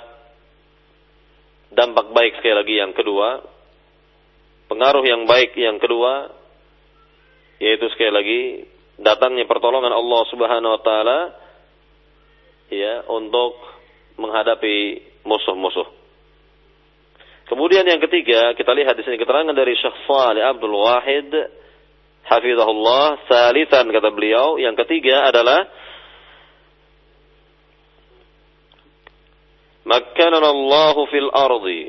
dampak 1.70 2.10
baik 2.10 2.42
sekali 2.42 2.56
lagi 2.58 2.74
yang 2.82 2.92
kedua, 2.92 3.46
pengaruh 4.66 5.04
yang 5.06 5.22
baik 5.26 5.54
yang 5.54 5.78
kedua 5.82 6.30
yaitu 7.60 7.92
sekali 7.92 8.12
lagi 8.14 8.40
datangnya 8.96 9.44
pertolongan 9.44 9.92
Allah 9.92 10.22
Subhanahu 10.32 10.72
wa 10.78 10.82
taala 10.82 11.18
ya 12.72 13.04
untuk 13.10 13.58
menghadapi 14.20 14.76
musuh-musuh. 15.24 15.88
Kemudian 17.50 17.82
yang 17.82 17.98
ketiga, 17.98 18.54
kita 18.54 18.70
lihat 18.70 18.94
di 18.94 19.02
sini 19.02 19.18
keterangan 19.18 19.50
dari 19.50 19.74
Syekh 19.74 20.06
Salih 20.06 20.44
Abdul 20.44 20.76
Wahid 20.76 21.34
hafizahullah, 22.22 23.26
salisan 23.26 23.90
kata 23.90 24.14
beliau, 24.14 24.54
yang 24.60 24.78
ketiga 24.78 25.26
adalah 25.26 25.66
Makkanana 29.80 30.46
Allah 30.54 30.96
fil 31.10 31.30
ardi 31.34 31.82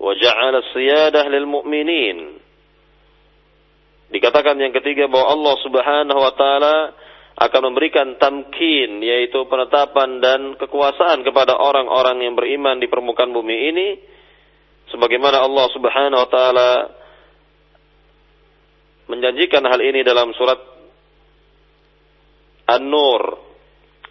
wa 0.00 0.16
ja'ala 0.16 0.64
siyadah 0.72 1.28
lil 1.28 1.44
mu'minin. 1.44 2.40
Dikatakan 4.08 4.56
yang 4.56 4.72
ketiga 4.72 5.04
bahwa 5.12 5.36
Allah 5.36 5.54
Subhanahu 5.60 6.20
wa 6.24 6.32
taala 6.32 6.96
akan 7.38 7.70
memberikan 7.70 8.18
tamkin 8.18 8.98
yaitu 8.98 9.46
penetapan 9.46 10.18
dan 10.18 10.58
kekuasaan 10.58 11.22
kepada 11.22 11.54
orang-orang 11.54 12.26
yang 12.26 12.34
beriman 12.34 12.82
di 12.82 12.90
permukaan 12.90 13.30
bumi 13.30 13.70
ini 13.70 13.94
sebagaimana 14.90 15.46
Allah 15.46 15.70
Subhanahu 15.70 16.18
wa 16.18 16.26
taala 16.26 16.90
menjanjikan 19.06 19.62
hal 19.64 19.78
ini 19.78 20.02
dalam 20.02 20.34
surat 20.34 20.58
An-Nur 22.68 23.40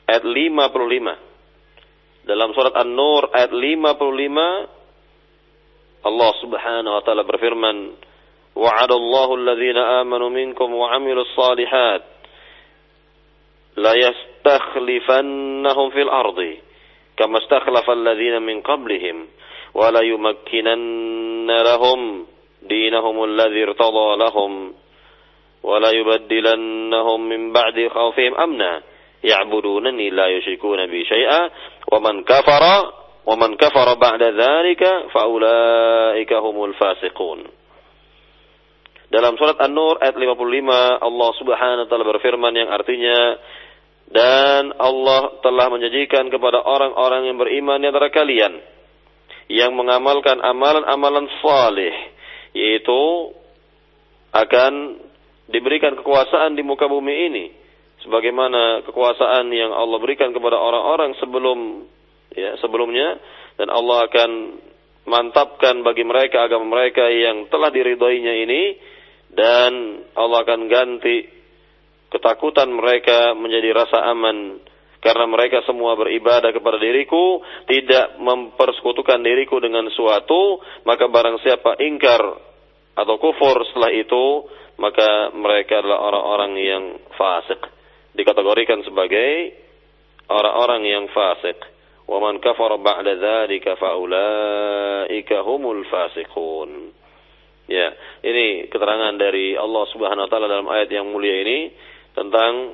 ayat 0.10 0.26
55. 0.26 2.26
Dalam 2.26 2.50
surat 2.58 2.74
An-Nur 2.80 3.30
ayat 3.36 3.54
55 3.54 6.08
Allah 6.08 6.32
Subhanahu 6.42 6.94
wa 6.98 7.04
taala 7.06 7.22
berfirman, 7.28 7.92
"Wa'adallahu 8.58 9.38
alladhina 9.38 10.02
amanu 10.02 10.34
minkum 10.34 10.74
wa 10.74 10.90
'amilus 10.96 11.30
salihat 11.38 12.17
لا 13.78 13.94
يستخلفنهم 13.94 15.90
في 15.90 16.02
الأرض 16.02 16.58
كما 17.18 17.38
استخلف 17.38 17.90
الذين 17.90 18.42
من 18.42 18.62
قبلهم 18.62 19.28
ولا 19.74 20.02
يمكنن 20.02 21.52
لهم 21.52 22.26
دينهم 22.62 23.24
الذي 23.24 23.64
ارتضى 23.64 24.16
لهم 24.16 24.74
ولا 25.64 25.92
يبدلنهم 25.92 27.30
من 27.30 27.54
بعد 27.54 27.88
خوفهم 27.88 28.36
أمنا 28.36 28.82
يعبدونني 29.24 30.10
لا 30.10 30.26
ya'budunani 30.26 30.32
la 30.32 30.36
yushrikuna 30.38 30.88
bi 30.88 31.02
syai'a 31.06 31.42
wa 31.92 32.00
man 32.00 32.24
kafara 32.24 32.76
wa 33.26 33.36
man 33.36 33.58
Dalam 39.08 39.40
surat 39.40 39.56
An-Nur 39.64 40.04
ayat 40.04 40.20
55 40.20 41.00
Allah 41.00 41.30
Subhanahu 41.40 41.84
wa 41.88 41.90
taala 41.90 42.06
berfirman 42.12 42.52
yang 42.52 42.68
artinya 42.68 43.40
dan 44.08 44.72
Allah 44.80 45.36
telah 45.44 45.68
menjanjikan 45.68 46.32
kepada 46.32 46.64
orang-orang 46.64 47.28
yang 47.28 47.38
beriman 47.38 47.84
di 47.84 47.88
antara 47.92 48.08
kalian 48.08 48.54
yang 49.52 49.76
mengamalkan 49.76 50.40
amalan-amalan 50.40 51.28
saleh 51.44 51.96
yaitu 52.56 53.32
akan 54.32 55.04
diberikan 55.52 55.96
kekuasaan 55.96 56.56
di 56.56 56.64
muka 56.64 56.88
bumi 56.88 57.32
ini 57.32 57.46
sebagaimana 58.04 58.88
kekuasaan 58.88 59.52
yang 59.52 59.72
Allah 59.76 60.00
berikan 60.00 60.32
kepada 60.32 60.56
orang-orang 60.56 61.16
sebelum 61.20 61.88
ya 62.36 62.60
sebelumnya 62.60 63.20
dan 63.60 63.72
Allah 63.72 64.08
akan 64.08 64.32
mantapkan 65.08 65.84
bagi 65.88 66.04
mereka 66.04 66.48
agama 66.48 66.68
mereka 66.68 67.08
yang 67.08 67.48
telah 67.48 67.72
diridhoinya 67.72 68.34
ini 68.44 68.62
dan 69.32 70.04
Allah 70.16 70.44
akan 70.44 70.68
ganti 70.68 71.37
ketakutan 72.14 72.72
mereka 72.72 73.36
menjadi 73.36 73.74
rasa 73.76 74.08
aman 74.12 74.60
karena 74.98 75.30
mereka 75.30 75.62
semua 75.64 75.94
beribadah 75.94 76.50
kepada 76.50 76.82
diriku, 76.82 77.40
tidak 77.70 78.18
mempersekutukan 78.18 79.22
diriku 79.22 79.62
dengan 79.62 79.86
suatu, 79.94 80.58
maka 80.84 81.06
barang 81.06 81.38
siapa 81.46 81.78
ingkar 81.80 82.22
atau 82.98 83.16
kufur 83.22 83.62
setelah 83.70 83.94
itu, 83.94 84.26
maka 84.82 85.30
mereka 85.38 85.86
adalah 85.86 86.02
orang-orang 86.12 86.52
yang 86.58 86.84
fasik. 87.14 87.62
Dikategorikan 88.18 88.82
sebagai 88.82 89.54
orang-orang 90.34 90.82
yang 90.90 91.06
fasik. 91.14 91.62
Wa 92.10 92.18
man 92.18 92.42
kafara 92.42 92.82
ba'da 92.82 93.20
dzalika 93.20 93.78
faulaika 93.78 95.46
humul 95.46 95.86
fasiqun. 95.86 96.90
Ya, 97.68 97.92
ini 98.24 98.72
keterangan 98.72 99.16
dari 99.20 99.60
Allah 99.60 99.84
Subhanahu 99.92 100.24
wa 100.26 100.30
taala 100.32 100.48
dalam 100.48 100.72
ayat 100.72 100.88
yang 100.88 101.12
mulia 101.12 101.44
ini 101.44 101.76
tentang 102.18 102.74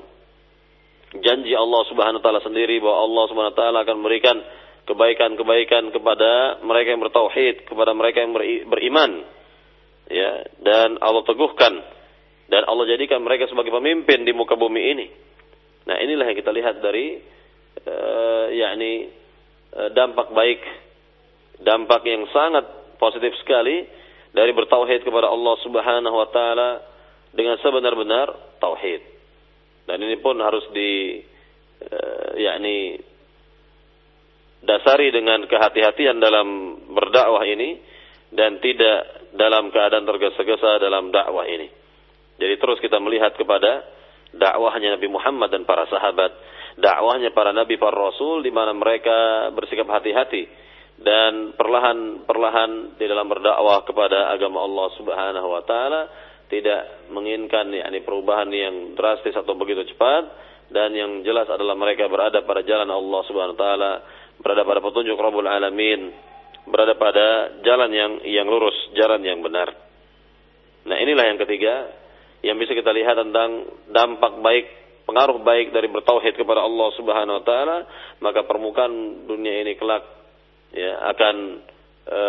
janji 1.19 1.51
Allah 1.51 1.81
Subhanahu 1.91 2.23
wa 2.23 2.25
taala 2.25 2.41
sendiri 2.41 2.79
bahwa 2.79 3.03
Allah 3.03 3.23
Subhanahu 3.27 3.53
wa 3.53 3.59
taala 3.59 3.77
akan 3.83 3.95
memberikan 3.99 4.37
kebaikan-kebaikan 4.87 5.91
kepada 5.91 6.63
mereka 6.63 6.87
yang 6.95 7.03
bertauhid, 7.03 7.67
kepada 7.67 7.91
mereka 7.91 8.23
yang 8.23 8.31
beriman. 8.71 9.11
Ya, 10.07 10.43
dan 10.59 10.99
Allah 10.99 11.23
teguhkan 11.23 11.79
dan 12.51 12.67
Allah 12.67 12.85
jadikan 12.91 13.23
mereka 13.23 13.47
sebagai 13.47 13.71
pemimpin 13.71 14.27
di 14.27 14.35
muka 14.35 14.59
bumi 14.59 14.81
ini. 14.95 15.07
Nah, 15.87 15.99
inilah 15.99 16.27
yang 16.27 16.37
kita 16.39 16.51
lihat 16.51 16.79
dari 16.83 17.19
uh, 17.87 18.45
yakni 18.51 19.11
uh, 19.75 19.89
dampak 19.95 20.31
baik, 20.35 20.61
dampak 21.63 22.03
yang 22.03 22.27
sangat 22.31 22.67
positif 22.99 23.31
sekali 23.43 23.87
dari 24.35 24.51
bertauhid 24.51 25.07
kepada 25.07 25.31
Allah 25.31 25.55
Subhanahu 25.63 26.15
wa 26.15 26.27
taala 26.31 26.69
dengan 27.31 27.55
sebenar-benar 27.63 28.59
tauhid. 28.59 29.12
Dan 29.83 29.97
ini 29.99 30.15
pun 30.19 30.39
harus 30.39 30.63
di 30.71 31.19
uh, 31.83 32.31
yakni 32.39 32.97
dasari 34.63 35.11
dengan 35.11 35.43
kehati-hatian 35.43 36.23
dalam 36.23 36.47
berdakwah 36.95 37.43
ini 37.43 37.79
dan 38.31 38.63
tidak 38.63 39.29
dalam 39.35 39.69
keadaan 39.69 40.07
tergesa-gesa 40.07 40.79
dalam 40.79 41.11
dakwah 41.11 41.43
ini. 41.45 41.67
Jadi 42.39 42.55
terus 42.57 42.79
kita 42.79 42.97
melihat 42.97 43.35
kepada 43.35 43.83
dakwahnya 44.33 44.97
Nabi 44.97 45.07
Muhammad 45.11 45.53
dan 45.53 45.67
para 45.67 45.85
sahabat, 45.91 46.31
dakwahnya 46.79 47.35
para 47.35 47.53
nabi 47.53 47.77
para 47.77 47.93
rasul 47.93 48.41
di 48.41 48.49
mana 48.49 48.73
mereka 48.73 49.49
bersikap 49.53 49.85
hati-hati 49.85 50.49
dan 50.97 51.53
perlahan-perlahan 51.57 52.97
di 52.97 53.05
dalam 53.05 53.29
berdakwah 53.29 53.85
kepada 53.85 54.33
agama 54.33 54.65
Allah 54.65 54.87
Subhanahu 54.97 55.47
wa 55.49 55.61
taala 55.65 56.01
tidak 56.53 57.09
menginginkan 57.09 57.73
yakni 57.73 58.05
perubahan 58.05 58.49
yang 58.53 58.93
drastis 58.93 59.33
atau 59.33 59.57
begitu 59.57 59.81
cepat 59.89 60.29
dan 60.69 60.93
yang 60.93 61.25
jelas 61.25 61.49
adalah 61.49 61.73
mereka 61.73 62.05
berada 62.05 62.45
pada 62.45 62.61
jalan 62.61 62.89
Allah 62.89 63.21
Subhanahu 63.25 63.55
wa 63.57 63.61
taala, 63.61 63.93
berada 64.37 64.61
pada 64.65 64.79
petunjuk 64.81 65.17
Rabbul 65.17 65.49
Alamin, 65.49 66.13
berada 66.69 66.93
pada 66.93 67.57
jalan 67.65 67.89
yang 67.93 68.11
yang 68.25 68.47
lurus, 68.49 68.75
jalan 68.93 69.21
yang 69.25 69.41
benar. 69.41 69.73
Nah, 70.85 70.97
inilah 70.99 71.25
yang 71.33 71.39
ketiga 71.41 71.89
yang 72.43 72.59
bisa 72.59 72.75
kita 72.75 72.91
lihat 72.91 73.15
tentang 73.17 73.65
dampak 73.89 74.33
baik 74.43 74.65
pengaruh 75.03 75.39
baik 75.43 75.71
dari 75.75 75.87
bertauhid 75.91 76.35
kepada 76.35 76.63
Allah 76.63 76.89
Subhanahu 76.95 77.39
wa 77.39 77.43
taala, 77.43 77.77
maka 78.23 78.43
permukaan 78.47 79.25
dunia 79.27 79.63
ini 79.63 79.75
kelak 79.75 80.03
ya 80.73 81.05
akan 81.13 81.35
e, 82.07 82.21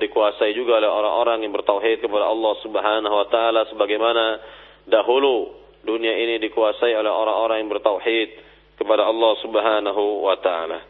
dikuasai 0.00 0.52
juga 0.56 0.80
oleh 0.80 0.90
orang-orang 0.90 1.44
yang 1.44 1.52
bertauhid 1.52 2.04
kepada 2.04 2.26
Allah 2.28 2.54
Subhanahu 2.64 3.14
wa 3.14 3.26
taala 3.28 3.60
sebagaimana 3.68 4.24
dahulu 4.88 5.52
dunia 5.86 6.12
ini 6.16 6.42
dikuasai 6.42 6.92
oleh 6.96 7.12
orang-orang 7.12 7.62
yang 7.62 7.70
bertauhid 7.70 8.28
kepada 8.76 9.06
Allah 9.06 9.32
Subhanahu 9.40 10.02
wa 10.26 10.36
taala. 10.42 10.80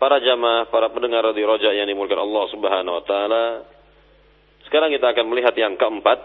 Para 0.00 0.16
jamaah, 0.16 0.72
para 0.72 0.88
pendengar 0.88 1.28
di 1.36 1.44
Roja 1.44 1.76
yang 1.76 1.84
dimulakan 1.84 2.24
Allah 2.24 2.44
Subhanahu 2.48 2.94
wa 2.96 3.04
taala. 3.04 3.44
Sekarang 4.64 4.88
kita 4.94 5.12
akan 5.12 5.26
melihat 5.28 5.52
yang 5.58 5.76
keempat 5.76 6.18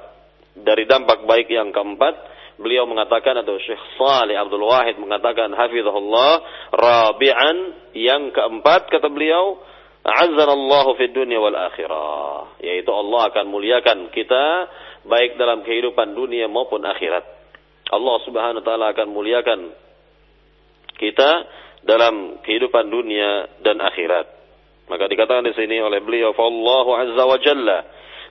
dari 0.56 0.88
dampak 0.88 1.28
baik 1.28 1.52
yang 1.52 1.76
keempat 1.76 2.35
beliau 2.56 2.88
mengatakan 2.88 3.36
atau 3.44 3.60
Syekh 3.60 3.80
Salih 4.00 4.36
Abdul 4.40 4.64
Wahid 4.64 4.96
mengatakan 5.00 5.52
hafizahullah 5.52 6.32
rabi'an 6.72 7.58
yang 7.96 8.32
keempat 8.32 8.88
kata 8.92 9.12
beliau 9.12 9.60
azzanallahu 10.06 10.96
fid 10.96 11.12
dunya 11.12 11.42
wal 11.42 11.56
akhirah. 11.56 12.60
Yaitu 12.62 12.92
Allah 12.94 13.34
akan 13.34 13.46
muliakan 13.50 13.98
kita 14.14 14.46
baik 15.06 15.36
dalam 15.36 15.66
kehidupan 15.66 16.14
dunia 16.14 16.48
maupun 16.48 16.86
akhirat. 16.86 17.26
Allah 17.92 18.18
Subhanahu 18.26 18.62
wa 18.62 18.66
taala 18.66 18.86
akan 18.94 19.08
muliakan 19.14 19.60
kita 20.98 21.32
dalam 21.86 22.42
kehidupan 22.42 22.90
dunia 22.90 23.62
dan 23.62 23.78
akhirat. 23.84 24.26
Maka 24.86 25.10
dikatakan 25.10 25.46
di 25.46 25.54
sini 25.58 25.82
oleh 25.82 26.02
beliau 26.02 26.34
fallahu 26.38 26.94
azza 26.94 27.24
wa 27.26 27.38
jalla 27.42 27.78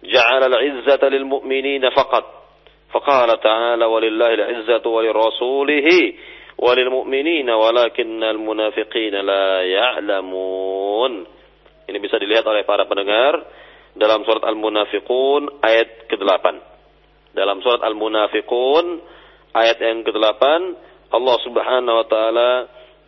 ja'ala 0.05 0.47
al-izzata 0.51 1.11
lil 1.11 1.27
mu'minina 1.27 1.91
faqat 1.91 2.44
فقال 2.94 3.40
تعالى 3.40 3.86
ولله 3.86 4.34
العزة 4.34 4.90
ولرسوله 4.90 5.88
وللمؤمنين 6.58 7.50
ولكن 7.50 8.24
المنافقين 8.24 9.16
لا 9.16 9.48
يعلمون 9.64 11.14
ini 11.90 11.98
bisa 11.98 12.22
dilihat 12.22 12.46
oleh 12.46 12.66
para 12.70 12.86
pendengar 12.86 13.42
dalam 13.98 14.22
surat 14.22 14.46
Al-Munafiqun 14.46 15.62
ayat 15.66 16.06
ke-8 16.06 16.46
dalam 17.34 17.62
surat 17.66 17.82
Al-Munafiqun 17.82 18.86
ayat 19.54 19.78
yang 19.82 20.06
ke-8 20.06 20.44
Allah 21.10 21.38
Subhanahu 21.42 21.96
wa 22.04 22.06
taala 22.06 22.52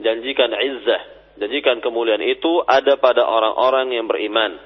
janjikan 0.01 0.49
izzah 0.49 1.01
janjikan 1.38 1.81
kemuliaan 1.81 2.21
itu 2.25 2.65
ada 2.65 2.97
pada 2.97 3.25
orang-orang 3.25 3.93
yang 3.93 4.10
beriman 4.10 4.57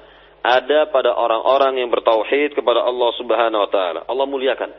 ada 0.46 0.88
pada 0.88 1.12
orang-orang 1.12 1.82
yang 1.82 1.90
bertauhid 1.92 2.56
kepada 2.56 2.84
Allah 2.84 3.10
Subhanahu 3.20 3.64
wa 3.66 3.70
taala 3.72 4.00
Allah 4.08 4.26
muliakan 4.28 4.70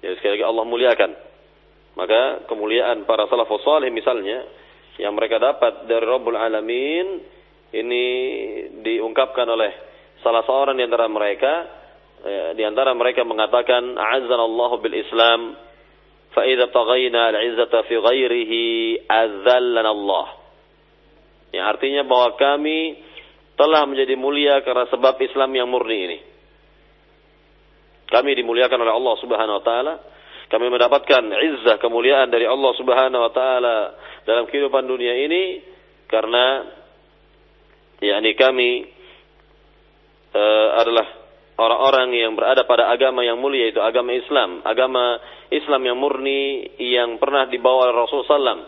jadi 0.00 0.14
sekali 0.20 0.32
lagi 0.38 0.46
Allah 0.46 0.64
muliakan. 0.66 1.10
Maka 1.96 2.44
kemuliaan 2.52 3.08
para 3.08 3.24
salafus 3.26 3.64
salih 3.64 3.88
misalnya 3.88 4.44
yang 5.00 5.16
mereka 5.16 5.40
dapat 5.40 5.88
dari 5.88 6.04
Rabbul 6.04 6.36
Alamin 6.36 7.06
ini 7.72 8.04
diungkapkan 8.84 9.48
oleh 9.48 9.72
salah 10.20 10.44
seorang 10.44 10.76
di 10.76 10.84
antara 10.84 11.08
mereka 11.08 11.52
ya, 12.24 12.44
di 12.52 12.62
antara 12.64 12.92
mereka 12.92 13.24
mengatakan 13.24 13.96
a'azzanallahu 13.96 14.80
bil 14.84 14.96
Islam 14.96 15.56
fa 16.36 16.44
idza 16.44 16.68
taghayna 16.68 17.32
al-'izzata 17.32 17.88
fi 17.88 17.94
ghairihi 17.96 18.62
azzallana 19.08 19.90
Allah. 19.92 20.26
Ya 21.56 21.64
artinya 21.72 22.04
bahwa 22.04 22.36
kami 22.36 23.00
telah 23.56 23.88
menjadi 23.88 24.14
mulia 24.20 24.60
karena 24.60 24.84
sebab 24.92 25.16
Islam 25.24 25.48
yang 25.56 25.68
murni 25.72 25.96
ini. 25.96 26.18
Kami 28.06 28.30
dimuliakan 28.38 28.78
oleh 28.82 28.94
Allah 28.94 29.14
Subhanahu 29.18 29.58
wa 29.60 29.64
taala. 29.64 29.94
Kami 30.46 30.70
mendapatkan 30.70 31.22
izzah 31.26 31.76
kemuliaan 31.82 32.30
dari 32.30 32.46
Allah 32.46 32.72
Subhanahu 32.78 33.22
wa 33.26 33.32
taala 33.34 33.76
dalam 34.22 34.46
kehidupan 34.46 34.86
dunia 34.86 35.14
ini 35.26 35.58
karena 36.06 36.70
yakni 37.98 38.30
kami 38.38 38.70
uh, 40.30 40.68
adalah 40.78 41.06
orang-orang 41.56 42.14
yang 42.14 42.32
berada 42.36 42.62
pada 42.68 42.92
agama 42.92 43.24
yang 43.24 43.40
mulia 43.40 43.72
itu 43.72 43.82
agama 43.82 44.14
Islam, 44.14 44.62
agama 44.62 45.18
Islam 45.50 45.82
yang 45.82 45.98
murni 45.98 46.70
yang 46.78 47.16
pernah 47.16 47.48
dibawa 47.48 47.90
oleh 47.90 47.96
Rasul 47.96 48.22
sallam 48.28 48.60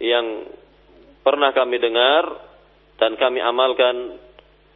yang 0.00 0.46
pernah 1.20 1.52
kami 1.52 1.76
dengar 1.80 2.24
dan 3.00 3.16
kami 3.16 3.40
amalkan 3.40 4.20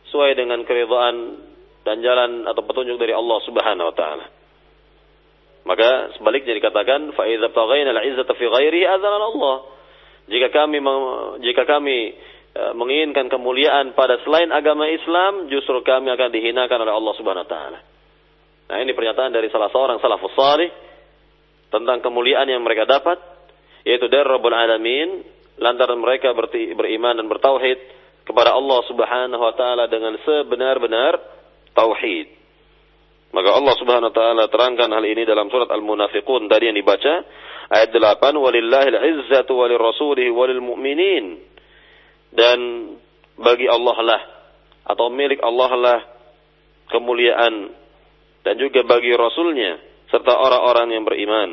sesuai 0.08 0.36
dengan 0.36 0.64
keridhaan 0.64 1.16
dan 1.84 2.00
jalan 2.00 2.48
atau 2.48 2.64
petunjuk 2.64 2.96
dari 2.96 3.12
Allah 3.12 3.38
Subhanahu 3.44 3.88
wa 3.92 3.96
taala. 3.96 4.26
Maka 5.64 6.16
sebaliknya 6.20 6.56
dikatakan 6.56 7.16
fa 7.16 7.24
idza 7.24 7.48
taghaina 7.52 7.92
al-'izzata 7.96 8.36
fi 8.36 8.44
ghairi 8.44 8.84
Allah. 8.84 9.56
Jika 10.28 10.48
kami 10.52 10.80
jika 11.44 11.68
kami 11.68 12.16
e, 12.52 12.62
menginginkan 12.76 13.28
kemuliaan 13.28 13.92
pada 13.92 14.20
selain 14.24 14.48
agama 14.52 14.88
Islam, 14.88 15.48
justru 15.52 15.80
kami 15.84 16.12
akan 16.12 16.28
dihinakan 16.32 16.84
oleh 16.84 16.92
Allah 16.92 17.14
Subhanahu 17.16 17.44
wa 17.44 17.52
taala. 17.52 17.80
Nah, 18.64 18.76
ini 18.80 18.96
pernyataan 18.96 19.32
dari 19.32 19.52
salah 19.52 19.68
seorang 19.68 20.00
salafus 20.00 20.32
salih 20.32 20.72
tentang 21.68 22.00
kemuliaan 22.00 22.48
yang 22.48 22.64
mereka 22.64 22.88
dapat 22.88 23.20
yaitu 23.84 24.08
dari 24.08 24.24
Rabbul 24.24 24.56
Alamin 24.56 25.20
lantaran 25.60 26.00
mereka 26.00 26.32
beriman 26.32 27.20
dan 27.20 27.28
bertauhid 27.28 27.78
kepada 28.24 28.56
Allah 28.56 28.80
Subhanahu 28.88 29.42
wa 29.42 29.52
taala 29.52 29.84
dengan 29.92 30.16
sebenar-benar 30.24 31.33
tauhid. 31.74 32.26
Maka 33.34 33.50
Allah 33.50 33.74
Subhanahu 33.74 34.10
wa 34.14 34.16
taala 34.16 34.44
terangkan 34.46 34.88
hal 34.94 35.04
ini 35.04 35.26
dalam 35.26 35.50
surat 35.50 35.66
Al-Munafiqun 35.66 36.46
tadi 36.46 36.70
yang 36.70 36.78
dibaca 36.78 37.26
ayat 37.74 37.90
8 37.90 38.30
walillahil 38.38 38.94
izzatu 38.94 39.58
walirrasulihi 39.58 40.30
walil 40.30 40.62
mu'minin. 40.62 41.42
Dan 42.30 42.58
bagi 43.34 43.66
Allah 43.66 43.98
lah 44.06 44.22
atau 44.86 45.10
milik 45.10 45.42
Allah 45.42 45.70
lah 45.74 46.00
kemuliaan 46.94 47.74
dan 48.46 48.54
juga 48.60 48.86
bagi 48.86 49.10
rasulnya 49.16 49.82
serta 50.14 50.30
orang-orang 50.30 50.94
yang 50.94 51.02
beriman. 51.02 51.50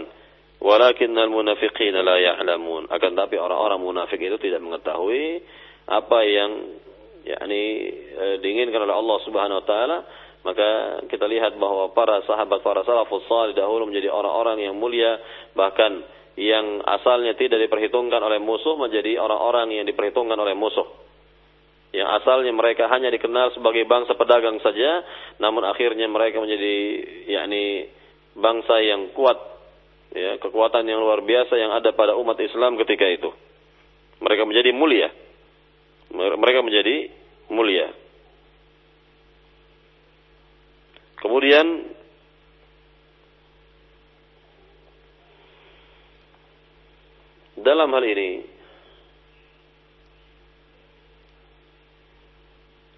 Walakinnal 0.62 1.34
munafiqina 1.34 2.06
la 2.06 2.22
ya'lamun. 2.22 2.94
Akan 2.94 3.18
tapi 3.18 3.42
orang-orang 3.42 3.82
munafik 3.82 4.22
itu 4.22 4.38
tidak 4.38 4.62
mengetahui 4.62 5.42
apa 5.90 6.20
yang 6.30 6.52
yakni 7.26 7.64
e, 8.12 8.26
diinginkan 8.42 8.82
oleh 8.86 8.96
Allah 8.96 9.18
Subhanahu 9.26 9.60
wa 9.62 9.66
taala 9.68 9.98
maka 10.42 10.70
kita 11.06 11.30
lihat 11.30 11.54
bahwa 11.62 11.94
para 11.94 12.26
sahabat 12.26 12.66
para 12.66 12.82
salafus 12.82 13.22
salih 13.30 13.54
dahulu 13.54 13.86
menjadi 13.86 14.10
orang-orang 14.10 14.66
yang 14.66 14.74
mulia 14.74 15.22
bahkan 15.54 16.02
yang 16.40 16.82
asalnya 16.88 17.36
tidak 17.36 17.62
diperhitungkan 17.68 18.18
oleh 18.24 18.40
musuh 18.42 18.80
menjadi 18.80 19.20
orang-orang 19.20 19.76
yang 19.76 19.86
diperhitungkan 19.86 20.40
oleh 20.40 20.56
musuh. 20.56 20.88
Yang 21.92 22.24
asalnya 22.24 22.56
mereka 22.56 22.88
hanya 22.88 23.12
dikenal 23.12 23.52
sebagai 23.52 23.84
bangsa 23.84 24.16
pedagang 24.16 24.64
saja, 24.64 25.04
namun 25.44 25.68
akhirnya 25.68 26.08
mereka 26.08 26.40
menjadi 26.40 26.76
yakni 27.28 27.92
bangsa 28.32 28.80
yang 28.80 29.12
kuat, 29.12 29.36
ya, 30.16 30.40
kekuatan 30.40 30.88
yang 30.88 31.04
luar 31.04 31.20
biasa 31.20 31.52
yang 31.60 31.76
ada 31.76 31.92
pada 31.92 32.16
umat 32.16 32.40
Islam 32.40 32.80
ketika 32.80 33.04
itu. 33.12 33.28
Mereka 34.24 34.48
menjadi 34.48 34.72
mulia. 34.72 35.12
Mereka 36.12 36.60
menjadi 36.64 37.08
mulia. 37.52 37.92
Kemudian 41.22 41.66
dalam 47.62 47.94
hal 47.94 48.06
ini 48.10 48.30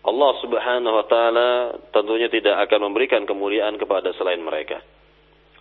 Allah 0.03 0.31
Subhanahu 0.43 0.95
wa 0.99 1.05
taala 1.07 1.49
tentunya 1.95 2.27
tidak 2.27 2.67
akan 2.67 2.91
memberikan 2.91 3.23
kemuliaan 3.23 3.79
kepada 3.79 4.11
selain 4.19 4.39
mereka. 4.39 4.83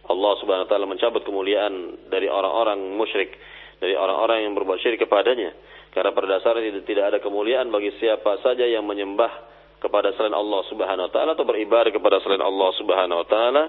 Allah 0.07 0.33
Subhanahu 0.43 0.67
wa 0.67 0.71
taala 0.71 0.87
mencabut 0.91 1.23
kemuliaan 1.23 2.07
dari 2.11 2.27
orang-orang 2.27 2.79
musyrik, 2.95 3.31
dari 3.79 3.95
orang-orang 3.95 4.47
yang 4.47 4.53
berbuat 4.59 4.83
syirik 4.83 5.07
kepadanya. 5.07 5.55
Karena 5.93 6.11
pada 6.17 6.41
dasarnya 6.41 6.73
tidak 6.89 7.05
ada 7.13 7.19
kemuliaan 7.21 7.69
bagi 7.69 7.93
siapa 8.01 8.41
saja 8.41 8.65
yang 8.65 8.89
menyembah 8.89 9.29
kepada 9.77 10.17
selain 10.17 10.33
Allah 10.33 10.65
Subhanahu 10.73 11.11
wa 11.11 11.13
taala 11.13 11.37
atau 11.37 11.45
beribadah 11.45 11.93
kepada 11.93 12.17
selain 12.25 12.41
Allah 12.41 12.71
Subhanahu 12.81 13.21
wa 13.21 13.29
taala. 13.29 13.65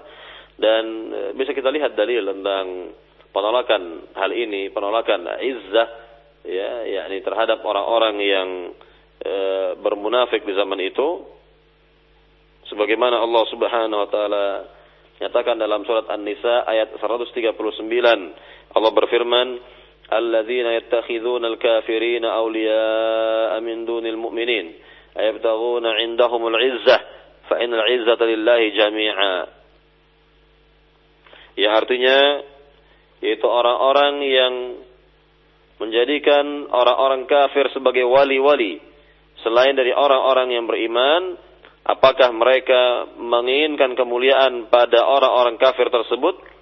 Dan 0.56 0.84
e, 1.12 1.20
bisa 1.36 1.52
kita 1.52 1.68
lihat 1.68 1.92
dalil 1.92 2.24
tentang 2.24 2.96
penolakan 3.34 4.14
hal 4.16 4.30
ini, 4.32 4.72
penolakan 4.72 5.26
izzah 5.42 5.88
ya 6.48 6.70
yakni 6.86 7.20
terhadap 7.20 7.60
orang-orang 7.60 8.16
yang 8.24 8.48
e, 9.20 9.34
bermunafik 9.84 10.48
di 10.48 10.56
zaman 10.56 10.80
itu. 10.80 11.28
Sebagaimana 12.72 13.20
Allah 13.20 13.44
Subhanahu 13.52 14.00
wa 14.00 14.08
taala 14.08 14.46
nyatakan 15.20 15.60
dalam 15.60 15.84
surat 15.84 16.08
An-Nisa 16.08 16.64
ayat 16.64 16.96
139 16.96 17.52
Allah 18.74 18.90
berfirman 18.90 19.48
yattakhidhuna 20.82 21.46
al-kafirina 21.54 22.34
awliya'a 22.34 23.58
min 23.64 23.88
dunil 23.88 24.18
mu'minin 24.18 24.74
ayabtaghuna 25.14 26.00
'indahumul 26.02 26.54
'izzah 26.54 27.00
fa 27.48 27.58
innal 27.62 27.86
'izzata 27.86 28.24
lillahi 28.28 28.66
jami'a 28.74 29.34
ya 31.58 31.70
artinya 31.74 32.18
yaitu 33.24 33.46
orang-orang 33.48 34.14
yang 34.20 34.54
menjadikan 35.78 36.70
orang-orang 36.70 37.26
kafir 37.26 37.66
sebagai 37.74 38.06
wali-wali. 38.06 38.78
Selain 39.42 39.74
dari 39.74 39.90
orang-orang 39.90 40.54
yang 40.54 40.64
beriman, 40.64 41.36
apakah 41.84 42.30
mereka 42.32 43.10
menginginkan 43.18 43.98
kemuliaan 43.98 44.70
pada 44.70 45.04
orang-orang 45.04 45.58
kafir 45.58 45.90
tersebut? 45.90 46.53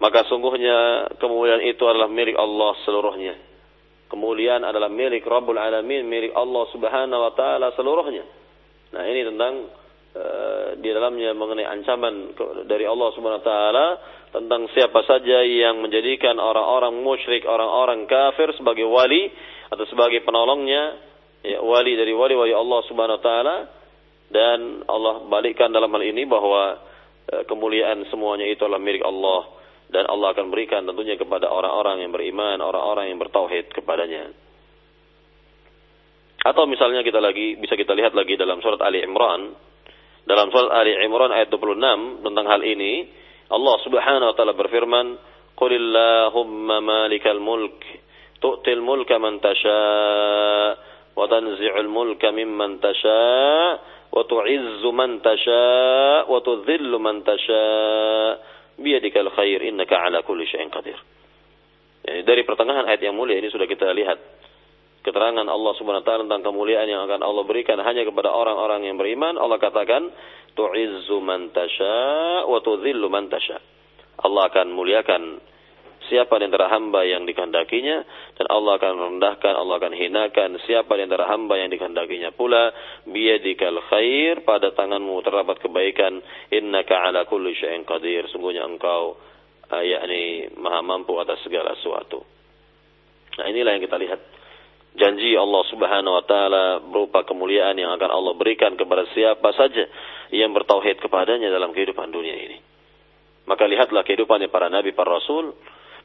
Maka 0.00 0.24
sungguhnya 0.32 1.12
kemuliaan 1.20 1.60
itu 1.68 1.84
adalah 1.84 2.08
milik 2.08 2.32
Allah 2.40 2.72
seluruhnya. 2.88 3.36
Kemuliaan 4.08 4.64
adalah 4.64 4.88
milik 4.88 5.22
Rabbul 5.22 5.60
Alamin, 5.60 6.08
milik 6.08 6.32
Allah 6.34 6.64
Subhanahu 6.72 7.20
wa 7.20 7.32
taala 7.36 7.70
seluruhnya. 7.76 8.24
Nah, 8.90 9.06
ini 9.06 9.22
tentang 9.22 9.70
uh, 10.16 10.68
di 10.80 10.88
dalamnya 10.90 11.30
mengenai 11.36 11.68
ancaman 11.68 12.34
dari 12.66 12.88
Allah 12.88 13.08
Subhanahu 13.14 13.44
wa 13.44 13.46
taala 13.46 13.86
tentang 14.34 14.66
siapa 14.74 15.04
saja 15.06 15.44
yang 15.46 15.78
menjadikan 15.84 16.40
orang-orang 16.40 16.96
musyrik, 17.04 17.46
orang-orang 17.46 18.08
kafir 18.08 18.50
sebagai 18.56 18.88
wali 18.88 19.30
atau 19.70 19.84
sebagai 19.86 20.26
penolongnya 20.26 20.96
ya, 21.44 21.60
wali 21.62 21.94
dari 21.94 22.16
wali-wali 22.16 22.56
Allah 22.56 22.80
Subhanahu 22.88 23.18
wa 23.20 23.24
taala 23.24 23.56
dan 24.30 24.86
Allah 24.86 25.26
balikkan 25.26 25.74
dalam 25.74 25.90
hal 25.90 26.02
ini 26.06 26.22
bahwa 26.26 26.78
e, 27.26 27.34
kemuliaan 27.50 28.06
semuanya 28.10 28.46
itu 28.46 28.62
adalah 28.62 28.78
milik 28.78 29.02
Allah 29.02 29.59
dan 29.90 30.06
Allah 30.06 30.32
akan 30.32 30.54
berikan 30.54 30.86
tentunya 30.86 31.18
kepada 31.18 31.50
orang-orang 31.50 32.06
yang 32.06 32.14
beriman, 32.14 32.62
orang-orang 32.62 33.10
yang 33.10 33.18
bertauhid 33.18 33.74
kepadanya. 33.74 34.30
Atau 36.40 36.64
misalnya 36.70 37.04
kita 37.04 37.20
lagi 37.20 37.58
bisa 37.60 37.76
kita 37.76 37.92
lihat 37.92 38.16
lagi 38.16 38.38
dalam 38.38 38.62
surat 38.64 38.80
Ali 38.80 39.02
Imran, 39.04 39.52
dalam 40.24 40.48
surat 40.54 40.72
Ali 40.72 40.94
Imran 40.94 41.34
ayat 41.34 41.52
26 41.52 42.24
tentang 42.24 42.46
hal 42.48 42.62
ini, 42.64 43.10
Allah 43.50 43.76
Subhanahu 43.84 44.30
wa 44.32 44.36
taala 44.38 44.54
berfirman, 44.56 45.06
"Qulillahumma 45.58 46.80
malikal 46.80 47.42
mulk 47.42 47.82
tu'til 48.40 48.80
mulka 48.80 49.20
man 49.20 49.42
tasha 49.42 49.84
wa 51.12 51.24
tanzi'ul 51.28 51.90
mulka 51.92 52.32
mimman 52.32 52.80
tasha 52.80 53.20
wa 54.08 54.22
tu'izzu 54.24 54.90
man 54.96 55.20
tasha 55.20 55.66
wa 56.24 56.38
tudhillu 56.40 56.96
man 56.96 57.20
tasha' 57.20 58.49
biadikal 58.80 59.28
khair 59.36 59.60
innaka 59.68 60.00
ala 60.00 60.24
kulli 60.24 60.48
syai'in 60.48 60.72
qadir. 60.72 60.96
Yani 62.00 62.24
dari 62.24 62.42
pertengahan 62.48 62.88
ayat 62.88 63.04
yang 63.04 63.14
mulia 63.14 63.36
ini 63.36 63.52
sudah 63.52 63.68
kita 63.68 63.92
lihat 63.92 64.18
keterangan 65.04 65.44
Allah 65.44 65.72
Subhanahu 65.76 66.00
wa 66.00 66.06
taala 66.08 66.24
tentang 66.24 66.44
kemuliaan 66.52 66.88
yang 66.88 67.04
akan 67.04 67.20
Allah 67.20 67.44
berikan 67.44 67.76
hanya 67.80 68.04
kepada 68.08 68.32
orang-orang 68.32 68.88
yang 68.88 68.96
beriman. 68.96 69.36
Allah 69.36 69.60
katakan, 69.60 70.08
"Tu'izzu 70.56 71.20
man 71.20 71.52
tasya 71.52 72.48
wa 72.48 72.58
tudhillu 72.64 73.08
man 73.12 73.28
tasya." 73.28 73.60
Allah 74.20 74.52
akan 74.52 74.66
muliakan 74.72 75.22
siapa 76.10 76.42
di 76.42 76.50
antara 76.50 76.66
hamba 76.66 77.06
yang 77.06 77.22
dikehendakinya 77.24 77.96
dan 78.34 78.46
Allah 78.50 78.76
akan 78.76 78.94
rendahkan, 78.98 79.54
Allah 79.54 79.78
akan 79.78 79.94
hinakan 79.94 80.58
siapa 80.66 80.98
di 80.98 81.06
antara 81.06 81.30
hamba 81.30 81.56
yang 81.56 81.70
dikehendakinya 81.70 82.34
pula. 82.34 82.74
Biyadikal 83.06 83.78
khair 83.88 84.42
pada 84.42 84.74
tanganmu 84.74 85.14
terdapat 85.22 85.62
kebaikan. 85.62 86.18
Innaka 86.50 87.06
ala 87.06 87.24
kulli 87.30 87.54
syai'in 87.54 87.86
qadir. 87.86 88.26
Sungguhnya 88.34 88.66
engkau 88.66 89.14
uh, 89.70 89.84
yakni 89.86 90.50
maha 90.58 90.82
mampu 90.82 91.14
atas 91.22 91.38
segala 91.46 91.78
sesuatu. 91.78 92.26
Nah 93.38 93.46
inilah 93.46 93.78
yang 93.78 93.84
kita 93.86 93.96
lihat. 93.96 94.20
Janji 94.90 95.38
Allah 95.38 95.62
Subhanahu 95.70 96.18
wa 96.18 96.24
taala 96.26 96.64
berupa 96.82 97.22
kemuliaan 97.22 97.78
yang 97.78 97.94
akan 97.94 98.10
Allah 98.10 98.34
berikan 98.34 98.74
kepada 98.74 99.06
siapa 99.14 99.54
saja 99.54 99.86
yang 100.34 100.50
bertauhid 100.50 100.98
kepadanya 100.98 101.46
dalam 101.46 101.70
kehidupan 101.70 102.10
dunia 102.10 102.34
ini. 102.34 102.58
Maka 103.46 103.70
lihatlah 103.70 104.02
kehidupannya 104.02 104.50
para 104.50 104.66
nabi, 104.66 104.90
para 104.90 105.14
rasul, 105.14 105.54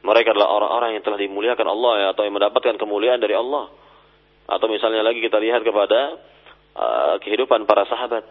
mereka 0.06 0.38
adalah 0.38 0.54
orang-orang 0.54 1.02
yang 1.02 1.04
telah 1.04 1.18
dimuliakan 1.18 1.66
Allah 1.66 1.94
ya, 1.98 2.08
atau 2.14 2.24
yang 2.30 2.38
mendapatkan 2.38 2.78
kemuliaan 2.78 3.18
dari 3.18 3.34
Allah. 3.34 3.74
Atau 4.46 4.70
misalnya 4.70 5.02
lagi 5.02 5.18
kita 5.18 5.42
lihat 5.42 5.66
kepada 5.66 6.22
uh, 6.78 7.16
kehidupan 7.26 7.66
para 7.66 7.90
sahabat. 7.90 8.22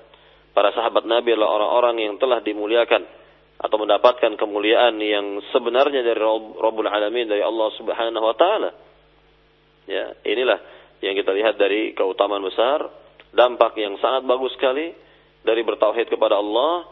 Para 0.54 0.70
sahabat 0.70 1.02
Nabi 1.02 1.34
adalah 1.34 1.50
orang-orang 1.50 2.06
yang 2.06 2.14
telah 2.22 2.38
dimuliakan 2.38 3.02
atau 3.58 3.76
mendapatkan 3.78 4.38
kemuliaan 4.38 4.94
yang 5.02 5.42
sebenarnya 5.50 6.06
dari 6.06 6.20
Rabbul 6.54 6.86
Alamin 6.86 7.26
dari 7.26 7.42
Allah 7.42 7.74
Subhanahu 7.74 8.22
wa 8.22 8.36
taala. 8.38 8.70
Ya, 9.90 10.14
inilah 10.22 10.62
yang 11.02 11.18
kita 11.18 11.34
lihat 11.34 11.58
dari 11.58 11.90
keutamaan 11.98 12.46
besar, 12.46 12.86
dampak 13.34 13.74
yang 13.82 13.98
sangat 13.98 14.22
bagus 14.30 14.54
sekali 14.54 14.94
dari 15.42 15.66
bertauhid 15.66 16.06
kepada 16.06 16.38
Allah 16.38 16.86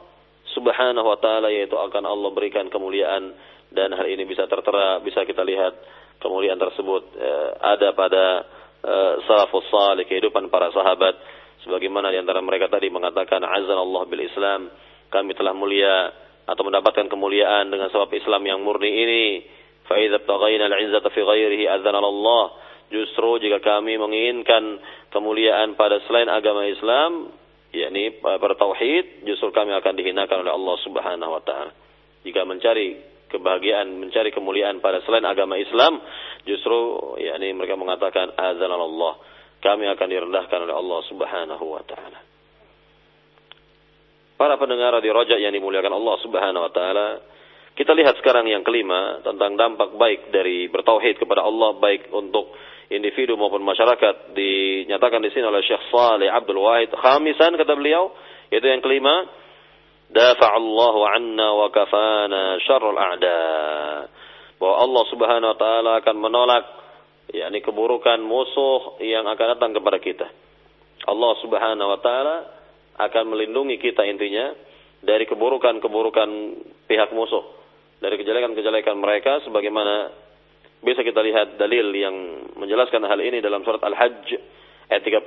Subhanahu 0.58 1.06
wa 1.06 1.18
taala 1.22 1.54
yaitu 1.54 1.78
akan 1.78 2.02
Allah 2.02 2.30
berikan 2.34 2.66
kemuliaan 2.66 3.30
dan 3.72 3.92
hal 3.96 4.06
ini 4.06 4.24
bisa 4.28 4.44
tertera, 4.46 5.00
bisa 5.00 5.24
kita 5.24 5.42
lihat 5.44 5.74
kemuliaan 6.22 6.60
tersebut 6.60 7.02
eh, 7.18 7.50
ada 7.58 7.90
pada 7.96 8.24
eh, 8.84 9.14
salafus 9.26 9.66
salih 9.68 10.06
kehidupan 10.06 10.46
para 10.52 10.70
sahabat. 10.70 11.18
Sebagaimana 11.66 12.10
di 12.10 12.18
antara 12.18 12.42
mereka 12.42 12.66
tadi 12.66 12.90
mengatakan 12.90 13.42
azan 13.42 13.78
Allah 13.78 14.02
bil 14.06 14.22
Islam. 14.22 14.70
Kami 15.12 15.36
telah 15.36 15.52
mulia 15.52 16.10
atau 16.48 16.62
mendapatkan 16.66 17.06
kemuliaan 17.06 17.70
dengan 17.70 17.92
sebab 17.92 18.10
Islam 18.14 18.42
yang 18.42 18.58
murni 18.64 18.90
ini. 18.90 19.26
Fa 19.86 19.98
idza 19.98 20.22
taghaina 20.22 20.66
al-izzata 20.70 21.10
fi 21.10 21.20
ghairihi 21.22 21.66
Allah 21.68 22.44
justru 22.92 23.40
jika 23.40 23.58
kami 23.64 23.96
menginginkan 23.96 24.78
kemuliaan 25.10 25.74
pada 25.80 26.02
selain 26.06 26.28
agama 26.28 26.68
Islam 26.68 27.32
yakni 27.72 28.20
bertauhid 28.20 29.24
justru 29.24 29.48
kami 29.48 29.72
akan 29.72 29.96
dihinakan 29.96 30.44
oleh 30.44 30.52
Allah 30.52 30.76
Subhanahu 30.84 31.30
wa 31.32 31.42
taala. 31.42 31.72
Jika 32.22 32.44
mencari 32.44 33.00
kebahagiaan, 33.32 33.88
mencari 33.96 34.28
kemuliaan 34.30 34.84
pada 34.84 35.00
selain 35.08 35.24
agama 35.24 35.56
Islam, 35.56 35.98
justru 36.44 36.76
yakni 37.18 37.56
mereka 37.56 37.80
mengatakan 37.80 38.36
Allah, 38.36 39.14
kami 39.64 39.88
akan 39.88 40.08
direndahkan 40.12 40.58
oleh 40.68 40.76
Allah 40.76 41.00
Subhanahu 41.08 41.64
wa 41.64 41.82
taala. 41.88 42.20
Para 44.36 44.58
pendengar 44.58 44.98
di 45.00 45.08
Rojak 45.08 45.38
yang 45.40 45.54
dimuliakan 45.54 45.94
Allah 45.96 46.16
Subhanahu 46.20 46.62
wa 46.68 46.72
taala, 46.74 47.06
kita 47.72 47.96
lihat 47.96 48.20
sekarang 48.20 48.44
yang 48.52 48.60
kelima 48.60 49.24
tentang 49.24 49.56
dampak 49.56 49.96
baik 49.96 50.28
dari 50.28 50.68
bertauhid 50.68 51.16
kepada 51.16 51.40
Allah 51.40 51.72
baik 51.80 52.12
untuk 52.12 52.52
individu 52.92 53.32
maupun 53.40 53.64
masyarakat 53.64 54.36
dinyatakan 54.36 55.24
di 55.24 55.32
sini 55.32 55.48
oleh 55.48 55.64
Syekh 55.64 55.88
Saleh 55.88 56.28
Abdul 56.28 56.60
Wahid. 56.60 56.92
Khamisan 56.92 57.56
kata 57.56 57.72
beliau, 57.72 58.12
yaitu 58.52 58.68
yang 58.68 58.84
kelima, 58.84 59.24
دافع 60.12 60.50
الله 60.56 60.94
anna 61.08 61.48
wa 61.56 61.68
kafana 61.72 62.60
الأعداء. 62.60 64.00
Bahwa 64.60 64.76
Allah 64.78 65.04
Subhanahu 65.10 65.50
wa 65.56 65.58
taala 65.58 65.90
akan 66.04 66.16
menolak 66.20 66.64
yakni 67.32 67.64
keburukan 67.64 68.20
musuh 68.22 69.00
yang 69.02 69.26
akan 69.26 69.46
datang 69.58 69.72
kepada 69.74 69.98
kita. 69.98 70.26
Allah 71.08 71.32
Subhanahu 71.42 71.88
wa 71.88 71.98
taala 71.98 72.36
akan 73.00 73.24
melindungi 73.32 73.80
kita 73.80 74.06
intinya 74.06 74.54
dari 75.02 75.26
keburukan-keburukan 75.26 76.28
pihak 76.86 77.10
musuh, 77.10 77.42
dari 77.98 78.20
kejelekan-kejelekan 78.22 78.94
mereka 79.00 79.42
sebagaimana 79.42 80.14
bisa 80.82 81.02
kita 81.02 81.18
lihat 81.22 81.58
dalil 81.58 81.90
yang 81.94 82.14
menjelaskan 82.58 83.02
hal 83.06 83.18
ini 83.18 83.42
dalam 83.42 83.66
surat 83.66 83.82
Al-Hajj 83.82 84.26
ayat 84.90 85.02
37 85.02 85.22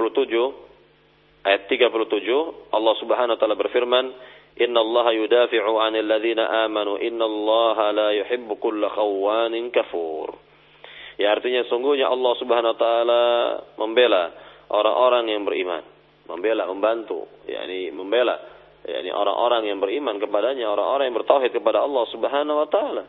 ayat 1.47 1.61
37 1.71 2.75
Allah 2.75 2.93
Subhanahu 2.99 3.35
wa 3.35 3.39
taala 3.39 3.55
berfirman 3.55 4.05
Inna 4.55 4.79
Allah 4.79 5.05
yudafi'u 5.19 5.73
'anil 5.83 6.07
ladzina 6.07 6.63
amanu 6.63 6.95
inna 6.95 7.27
Allah 7.27 7.77
la 7.91 8.09
yuhibbu 8.23 8.55
kulla 8.55 8.87
khawanin 8.87 9.67
kafur. 9.71 10.31
Ya 11.19 11.35
artinya 11.35 11.67
sungguhnya 11.67 12.07
Allah 12.07 12.33
Subhanahu 12.39 12.71
wa 12.75 12.79
taala 12.79 13.23
membela 13.75 14.31
orang-orang 14.71 15.31
yang 15.31 15.43
beriman, 15.43 15.83
membela, 16.27 16.67
membantu, 16.71 17.27
yakni 17.47 17.91
membela 17.91 18.35
yakni 18.85 19.09
orang-orang 19.09 19.65
yang 19.65 19.79
beriman 19.81 20.21
kepadanya, 20.21 20.69
orang-orang 20.71 21.11
yang 21.11 21.17
bertauhid 21.17 21.51
kepada 21.51 21.83
Allah 21.83 22.03
Subhanahu 22.13 22.57
wa 22.63 22.67
taala. 22.69 23.03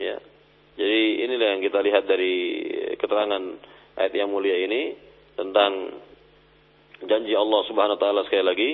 Ya. 0.00 0.16
Jadi 0.72 1.28
inilah 1.28 1.48
yang 1.58 1.60
kita 1.60 1.84
lihat 1.84 2.08
dari 2.08 2.34
keterangan 2.96 3.42
ayat 4.00 4.12
yang 4.16 4.32
mulia 4.32 4.56
ini 4.56 4.96
tentang 5.36 6.00
janji 7.04 7.36
Allah 7.36 7.60
Subhanahu 7.68 7.96
wa 7.98 8.00
taala 8.00 8.20
sekali 8.24 8.44
lagi 8.46 8.70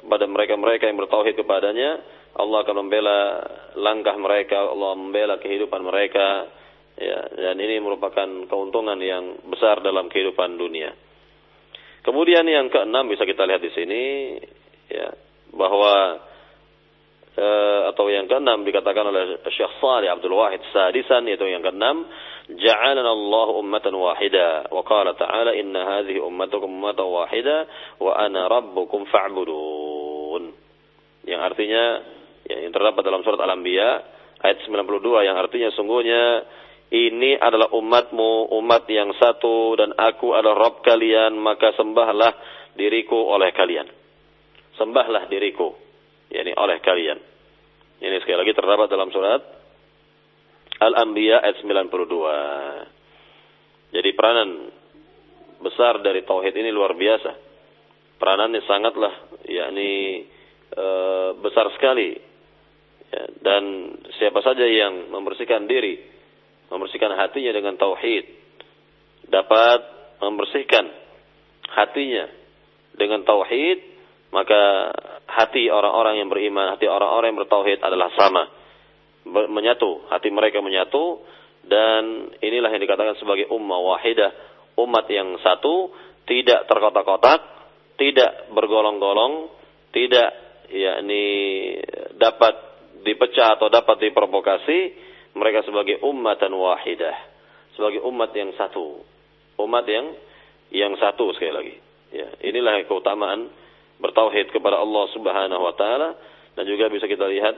kepada 0.00 0.24
mereka-mereka 0.26 0.88
yang 0.88 0.98
bertauhid 0.98 1.36
kepadanya, 1.36 2.00
Allah 2.36 2.58
akan 2.62 2.76
membela 2.86 3.18
langkah 3.76 4.16
mereka, 4.16 4.70
Allah 4.70 4.96
membela 4.96 5.36
kehidupan 5.38 5.82
mereka. 5.82 6.48
Ya, 7.00 7.16
dan 7.32 7.56
ini 7.56 7.80
merupakan 7.80 8.28
keuntungan 8.44 9.00
yang 9.00 9.40
besar 9.48 9.80
dalam 9.80 10.12
kehidupan 10.12 10.60
dunia. 10.60 10.92
Kemudian 12.04 12.44
yang 12.44 12.68
keenam 12.68 13.08
bisa 13.08 13.24
kita 13.24 13.48
lihat 13.48 13.64
di 13.64 13.72
sini, 13.72 14.02
ya, 14.92 15.08
bahwa 15.52 16.20
atau 17.90 18.10
yang 18.10 18.26
keenam 18.26 18.66
dikatakan 18.66 19.06
oleh 19.06 19.38
Syekh 19.54 19.78
Salih 19.78 20.10
Abdul 20.10 20.34
Wahid 20.34 20.60
Sadisan 20.74 21.24
yaitu 21.30 21.46
yang 21.46 21.62
keenam 21.62 22.04
ja'alana 22.50 23.06
Allah 23.06 23.48
ummatan 23.54 23.94
wahida 23.94 24.66
wa 24.68 24.82
qala 24.82 25.14
ta'ala 25.14 25.54
inna 25.54 25.98
hadhihi 25.98 26.18
ummatukum 26.18 26.66
ummatan 26.66 27.06
wahida 27.06 27.70
wa 28.02 28.18
ana 28.18 28.50
rabbukum 28.50 29.06
fa'budun 29.06 30.50
yang 31.30 31.40
artinya 31.40 32.02
ya, 32.50 32.66
yang 32.66 32.74
terdapat 32.74 33.06
dalam 33.06 33.22
surat 33.22 33.38
Al-Anbiya 33.38 33.88
ayat 34.42 34.66
92 34.66 35.26
yang 35.30 35.36
artinya 35.38 35.70
sungguhnya 35.78 36.22
ini 36.90 37.38
adalah 37.38 37.70
umatmu, 37.70 38.50
umat 38.58 38.82
yang 38.90 39.14
satu 39.14 39.78
dan 39.78 39.94
aku 39.94 40.34
adalah 40.34 40.58
Rabb 40.66 40.82
kalian, 40.82 41.38
maka 41.38 41.70
sembahlah 41.78 42.34
diriku 42.74 43.30
oleh 43.30 43.54
kalian. 43.54 43.86
Sembahlah 44.74 45.30
diriku, 45.30 45.70
yakni 46.30 46.54
oleh 46.54 46.78
kalian. 46.80 47.18
Ini 48.00 48.16
sekali 48.24 48.40
lagi 48.40 48.56
terdapat 48.56 48.88
dalam 48.88 49.12
surat 49.12 49.44
Al-Anbiya 50.80 51.44
ayat 51.44 51.60
92. 51.60 53.92
Jadi 53.92 54.10
peranan 54.16 54.72
besar 55.60 56.00
dari 56.00 56.24
tauhid 56.24 56.56
ini 56.56 56.72
luar 56.72 56.96
biasa. 56.96 57.36
Peranannya 58.16 58.64
sangatlah 58.64 59.12
yakni 59.44 60.24
e, 60.72 60.86
besar 61.36 61.68
sekali. 61.76 62.16
Ya, 63.10 63.26
dan 63.42 63.64
siapa 64.16 64.40
saja 64.40 64.64
yang 64.64 65.12
membersihkan 65.12 65.68
diri, 65.68 66.00
membersihkan 66.72 67.12
hatinya 67.12 67.52
dengan 67.52 67.76
tauhid, 67.76 68.24
dapat 69.28 69.80
membersihkan 70.22 70.88
hatinya 71.76 72.24
dengan 72.96 73.20
tauhid, 73.26 73.89
maka 74.30 74.94
hati 75.26 75.66
orang-orang 75.70 76.22
yang 76.22 76.28
beriman, 76.30 76.74
hati 76.74 76.86
orang-orang 76.86 77.34
yang 77.34 77.40
bertauhid 77.42 77.78
adalah 77.82 78.10
sama. 78.14 78.46
Menyatu, 79.26 80.06
hati 80.10 80.30
mereka 80.30 80.62
menyatu. 80.62 81.22
Dan 81.60 82.32
inilah 82.40 82.72
yang 82.72 82.82
dikatakan 82.82 83.20
sebagai 83.20 83.52
ummah 83.52 83.78
wahidah, 83.78 84.32
umat 84.80 85.06
yang 85.12 85.36
satu, 85.44 85.92
tidak 86.24 86.64
terkotak-kotak, 86.70 87.40
tidak 88.00 88.48
bergolong-golong, 88.54 89.52
tidak 89.92 90.30
yakni 90.70 91.26
dapat 92.16 92.54
dipecah 93.02 93.58
atau 93.58 93.68
dapat 93.68 94.08
diprovokasi, 94.08 94.78
mereka 95.36 95.66
sebagai 95.66 96.00
umat 96.06 96.38
dan 96.38 96.54
wahidah, 96.54 97.16
sebagai 97.74 98.00
umat 98.06 98.30
yang 98.32 98.54
satu, 98.56 99.02
umat 99.60 99.84
yang 99.84 100.06
yang 100.70 100.94
satu 100.96 101.34
sekali 101.34 101.52
lagi. 101.52 101.76
Ya, 102.10 102.28
inilah 102.46 102.82
keutamaan 102.86 103.50
bertauhid 104.00 104.50
kepada 104.50 104.80
Allah 104.80 105.04
Subhanahu 105.12 105.62
wa 105.62 105.74
taala. 105.76 106.16
Dan 106.56 106.66
juga 106.66 106.90
bisa 106.90 107.06
kita 107.06 107.30
lihat 107.30 107.54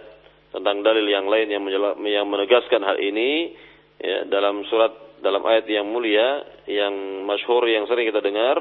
tentang 0.53 0.85
dalil 0.85 1.07
yang 1.09 1.27
lain 1.27 1.49
yang 1.49 1.65
yang 2.05 2.27
menegaskan 2.29 2.85
hal 2.85 3.01
ini 3.01 3.57
ya, 3.97 4.29
dalam 4.29 4.61
surat 4.69 4.93
dalam 5.25 5.41
ayat 5.49 5.65
yang 5.71 5.89
mulia 5.89 6.45
yang 6.69 6.93
masyhur 7.25 7.65
yang 7.71 7.89
sering 7.89 8.11
kita 8.11 8.21
dengar. 8.21 8.61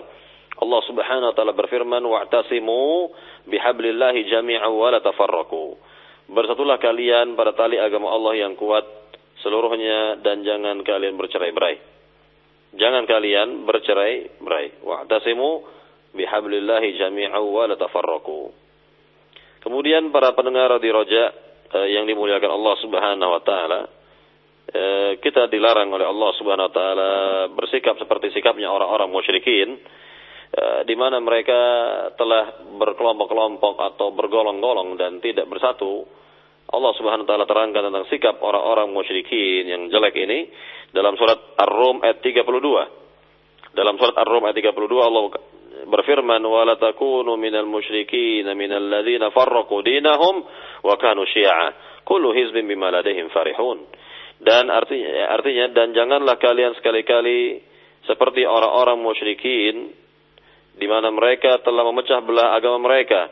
Allah 0.62 0.82
Subhanahu 0.86 1.34
wa 1.34 1.36
taala 1.36 1.54
berfirman 1.58 2.06
wa'tasimu 2.06 3.10
bihablillahi 3.50 4.30
jami'an 4.30 4.70
wa 4.70 4.94
la 4.94 5.02
tafarraqu. 5.02 5.76
Bersatulah 6.32 6.78
kalian 6.78 7.34
pada 7.34 7.52
tali 7.58 7.82
agama 7.82 8.14
Allah 8.14 8.46
yang 8.48 8.54
kuat 8.56 8.86
seluruhnya 9.42 10.22
dan 10.22 10.46
jangan 10.46 10.86
kalian 10.86 11.18
bercerai-berai. 11.18 11.76
Jangan 12.78 13.04
kalian 13.10 13.68
bercerai-berai. 13.68 14.86
Wa'tasimu 14.86 15.50
bihablillahi 16.12 16.99
jami'an 16.99 17.39
wa 17.39 17.66
la 17.68 17.78
kemudian 19.62 20.12
para 20.12 20.36
pendengar 20.36 20.76
di 20.82 20.89
Roja 20.91 21.32
uh, 21.72 21.88
yang 21.88 22.03
dimuliakan 22.07 22.51
Allah 22.51 22.76
Subhanahu 22.84 23.32
wa 23.32 23.41
taala, 23.41 23.82
uh, 24.76 25.12
kita 25.24 25.47
dilarang 25.47 25.88
oleh 25.91 26.07
Allah 26.07 26.32
Subhanahu 26.36 26.68
wa 26.68 26.74
taala 26.74 27.12
bersikap 27.55 27.95
seperti 27.97 28.36
sikapnya 28.36 28.68
orang-orang 28.68 29.07
musyrikin 29.07 29.80
uh, 30.51 30.82
di 30.84 30.95
mana 30.99 31.24
mereka 31.24 31.59
telah 32.20 32.68
berkelompok-kelompok 32.76 33.76
atau 33.95 34.12
bergolong-golong 34.12 34.99
dan 34.99 35.24
tidak 35.24 35.47
bersatu. 35.47 36.03
Allah 36.72 36.91
Subhanahu 36.95 37.28
wa 37.28 37.30
taala 37.30 37.45
terangkan 37.47 37.84
tentang 37.91 38.05
sikap 38.07 38.36
orang-orang 38.39 38.91
musyrikin 38.91 39.68
yang 39.68 39.82
jelek 39.91 40.16
ini 40.16 40.47
dalam 40.91 41.16
surat 41.16 41.55
Ar-Rum 41.59 42.03
ayat 42.03 42.24
32. 42.24 43.76
Dalam 43.76 43.95
surat 43.95 44.16
Ar-Rum 44.20 44.43
ayat 44.47 44.55
32 44.59 44.76
Allah 44.99 45.24
berfirman 45.88 46.42
wala 46.44 46.78
takunu 46.78 47.38
minal 47.38 47.66
musyrikin 47.66 48.46
minal 48.54 48.84
ladzina 48.84 49.32
farraqu 49.32 49.82
dinahum 49.82 50.46
wa 50.84 50.96
kanu 50.98 51.26
syi'a 51.26 52.02
kullu 52.04 52.34
hizbin 52.34 52.68
bima 52.68 52.90
ladaihim 52.92 53.30
farihun 53.30 53.86
dan 54.42 54.70
artinya 54.74 55.32
artinya 55.32 55.70
dan 55.74 55.94
janganlah 55.94 56.42
kalian 56.42 56.74
sekali-kali 56.78 57.62
seperti 58.10 58.46
orang-orang 58.46 58.98
musyrikin 58.98 59.94
di 60.78 60.88
mana 60.90 61.14
mereka 61.14 61.62
telah 61.62 61.86
memecah 61.86 62.20
belah 62.26 62.58
agama 62.58 62.90
mereka 62.90 63.30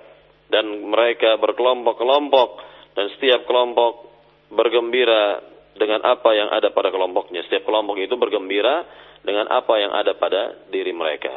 dan 0.49 0.65
mereka 0.85 1.37
berkelompok-kelompok 1.41 2.49
dan 2.97 3.05
setiap 3.17 3.45
kelompok 3.45 4.09
bergembira 4.49 5.39
dengan 5.77 6.03
apa 6.03 6.29
yang 6.35 6.49
ada 6.51 6.73
pada 6.73 6.89
kelompoknya. 6.91 7.45
Setiap 7.47 7.63
kelompok 7.63 7.95
itu 8.01 8.17
bergembira 8.17 8.83
dengan 9.23 9.47
apa 9.47 9.73
yang 9.79 9.93
ada 9.93 10.17
pada 10.17 10.67
diri 10.67 10.91
mereka. 10.91 11.31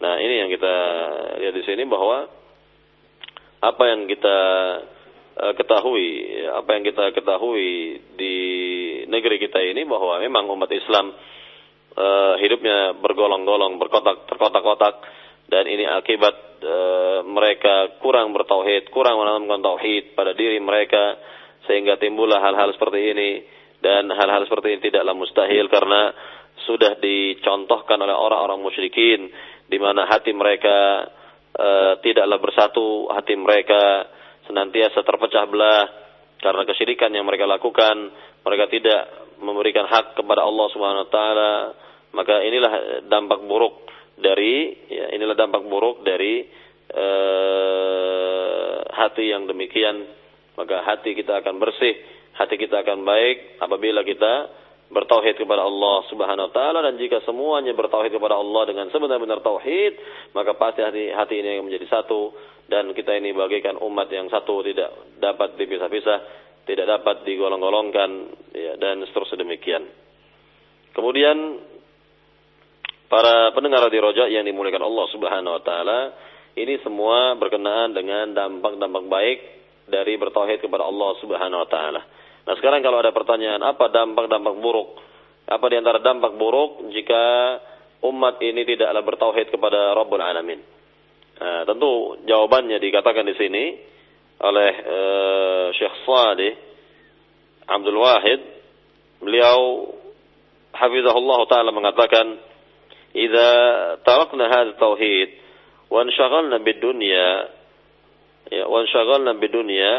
Nah, 0.00 0.16
ini 0.16 0.34
yang 0.40 0.48
kita 0.48 0.74
lihat 1.44 1.54
di 1.54 1.64
sini 1.68 1.84
bahwa 1.84 2.24
apa 3.60 3.82
yang 3.84 4.08
kita 4.08 4.38
uh, 5.36 5.52
ketahui, 5.52 6.08
apa 6.48 6.70
yang 6.72 6.84
kita 6.88 7.12
ketahui 7.12 8.00
di 8.16 8.36
negeri 9.04 9.36
kita 9.36 9.60
ini 9.60 9.84
bahwa 9.84 10.16
memang 10.24 10.48
umat 10.56 10.72
Islam 10.72 11.12
uh, 12.00 12.34
hidupnya 12.40 12.96
bergolong-golong, 12.96 13.76
berkotak 13.76 14.24
terkotak-kotak 14.24 15.04
dan 15.52 15.68
ini 15.68 15.84
akibat 15.84 16.64
uh, 16.64 17.20
mereka 17.28 18.00
kurang 18.00 18.32
bertauhid, 18.32 18.88
kurang 18.88 19.20
menanamkan 19.20 19.60
tauhid 19.60 20.16
pada 20.16 20.32
diri 20.32 20.56
mereka 20.64 21.20
sehingga 21.68 22.00
timbullah 22.00 22.40
hal-hal 22.40 22.72
seperti 22.72 23.12
ini 23.12 23.30
dan 23.84 24.08
hal-hal 24.08 24.48
seperti 24.48 24.76
ini 24.76 24.80
tidaklah 24.80 25.12
mustahil 25.12 25.68
karena 25.68 26.16
sudah 26.64 26.96
dicontohkan 27.00 28.00
oleh 28.00 28.16
orang-orang 28.16 28.60
musyrikin 28.60 29.28
di 29.70 29.78
mana 29.78 30.10
hati 30.10 30.34
mereka 30.34 31.06
uh, 31.54 32.02
tidaklah 32.02 32.38
bersatu, 32.42 33.06
hati 33.14 33.38
mereka 33.38 34.10
senantiasa 34.50 35.06
terpecah 35.06 35.46
belah 35.46 35.86
karena 36.42 36.66
kesyirikan 36.66 37.14
yang 37.14 37.22
mereka 37.22 37.46
lakukan, 37.46 38.10
mereka 38.42 38.66
tidak 38.66 39.02
memberikan 39.38 39.86
hak 39.86 40.18
kepada 40.18 40.42
Allah 40.42 40.66
Subhanahu 40.74 41.06
wa 41.06 41.12
taala, 41.12 41.52
maka 42.18 42.42
inilah 42.42 43.04
dampak 43.06 43.46
buruk 43.46 43.86
dari 44.18 44.74
ya, 44.90 45.14
inilah 45.14 45.38
dampak 45.38 45.62
buruk 45.70 46.02
dari 46.02 46.42
uh, 46.90 48.76
hati 48.90 49.30
yang 49.30 49.46
demikian. 49.46 50.18
Maka 50.58 50.84
hati 50.84 51.16
kita 51.16 51.40
akan 51.40 51.56
bersih, 51.56 51.94
hati 52.36 52.60
kita 52.60 52.84
akan 52.84 53.06
baik 53.06 53.62
apabila 53.64 54.04
kita 54.04 54.59
bertauhid 54.90 55.38
kepada 55.38 55.62
Allah 55.62 56.02
Subhanahu 56.10 56.50
wa 56.50 56.52
taala 56.52 56.82
dan 56.82 56.98
jika 56.98 57.22
semuanya 57.22 57.70
bertauhid 57.78 58.10
kepada 58.10 58.34
Allah 58.34 58.62
dengan 58.66 58.90
sebenar-benar 58.90 59.38
tauhid, 59.38 59.92
maka 60.34 60.58
pasti 60.58 60.82
hati 60.82 61.14
hati 61.14 61.34
ini 61.38 61.48
akan 61.56 61.64
menjadi 61.70 61.86
satu 61.86 62.34
dan 62.66 62.90
kita 62.90 63.14
ini 63.14 63.30
bagaikan 63.30 63.78
umat 63.78 64.10
yang 64.10 64.26
satu 64.26 64.66
tidak 64.66 64.90
dapat 65.22 65.54
dipisah-pisah, 65.54 66.18
tidak 66.66 66.86
dapat 66.90 67.22
digolong-golongkan 67.22 68.10
ya, 68.50 68.74
dan 68.82 69.06
seterusnya 69.06 69.46
demikian. 69.46 69.86
Kemudian 70.90 71.38
para 73.06 73.54
pendengar 73.54 73.86
di 73.90 73.98
rojak 73.98 74.26
yang 74.26 74.42
dimuliakan 74.42 74.86
Allah 74.86 75.06
Subhanahu 75.14 75.54
wa 75.54 75.62
taala, 75.62 76.00
ini 76.58 76.82
semua 76.82 77.38
berkenaan 77.38 77.94
dengan 77.94 78.34
dampak-dampak 78.34 79.04
baik 79.06 79.38
dari 79.86 80.18
bertauhid 80.18 80.62
kepada 80.62 80.82
Allah 80.82 81.10
Subhanahu 81.22 81.62
wa 81.62 81.70
taala. 81.70 82.02
Nah, 82.49 82.53
sekarang 82.61 82.85
kalau 82.85 83.01
ada 83.01 83.09
pertanyaan, 83.09 83.61
apa 83.65 83.89
dampak-dampak 83.89 84.55
buruk? 84.61 85.01
Apa 85.45 85.65
di 85.69 85.75
antara 85.77 86.01
dampak 86.01 86.37
buruk 86.37 86.89
jika 86.93 87.23
umat 88.05 88.37
ini 88.41 88.65
tidaklah 88.65 89.01
bertauhid 89.01 89.49
kepada 89.49 89.97
Rabbul 89.97 90.21
Alamin? 90.21 90.61
Nah, 91.35 91.61
tentu 91.67 92.21
jawabannya 92.25 92.77
dikatakan 92.77 93.25
di 93.25 93.35
sini 93.35 93.63
oleh 94.41 94.71
uh, 94.83 95.67
Syekh 95.73 95.95
Salih 96.05 96.53
Abdul 97.65 97.99
Wahid. 97.99 98.41
Beliau 99.25 99.89
hafizahullah 100.75 101.39
taala 101.49 101.71
mengatakan, 101.73 102.39
"Idza 103.15 103.51
tarakna 104.05 104.45
hadha 104.49 104.77
tauhid 104.77 105.45
wa 105.89 106.01
انشغلنا 106.01 106.57
بالدنيا 106.57 107.29
ya 108.51 108.63
wa 108.65 108.77
انشغلنا 108.81 109.31
بالدنيا 109.37 109.93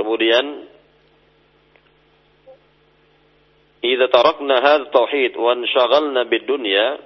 kemudian 0.00 0.70
إذا 3.84 4.06
تركنا 4.06 4.56
هذا 4.58 4.82
التوحيد 4.82 5.36
وانشغلنا 5.36 6.22
بالدنيا 6.22 6.98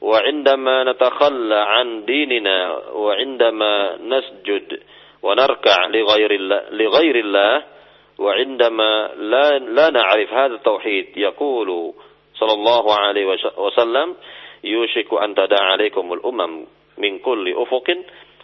وعندما 0.00 0.84
نتخلى 0.84 1.54
عن 1.54 2.04
ديننا 2.04 2.58
وعندما 2.92 3.96
نسجد 3.96 4.80
ونركع 5.22 5.86
لغير 5.86 6.30
الله, 6.30 6.62
لغير 6.70 7.16
الله 7.16 7.62
وعندما 8.18 9.10
لا, 9.16 9.58
لا 9.58 9.90
نعرف 9.90 10.32
هذا 10.32 10.54
التوحيد 10.54 11.16
يقول 11.16 11.94
صلى 12.34 12.52
الله 12.52 12.84
عليه 12.94 13.26
وسلم 13.56 14.16
يوشك 14.64 15.12
أن 15.22 15.34
تدع 15.34 15.60
عليكم 15.60 16.12
الأمم 16.12 16.66
من 16.98 17.18
كل 17.18 17.54
أفق 17.56 17.88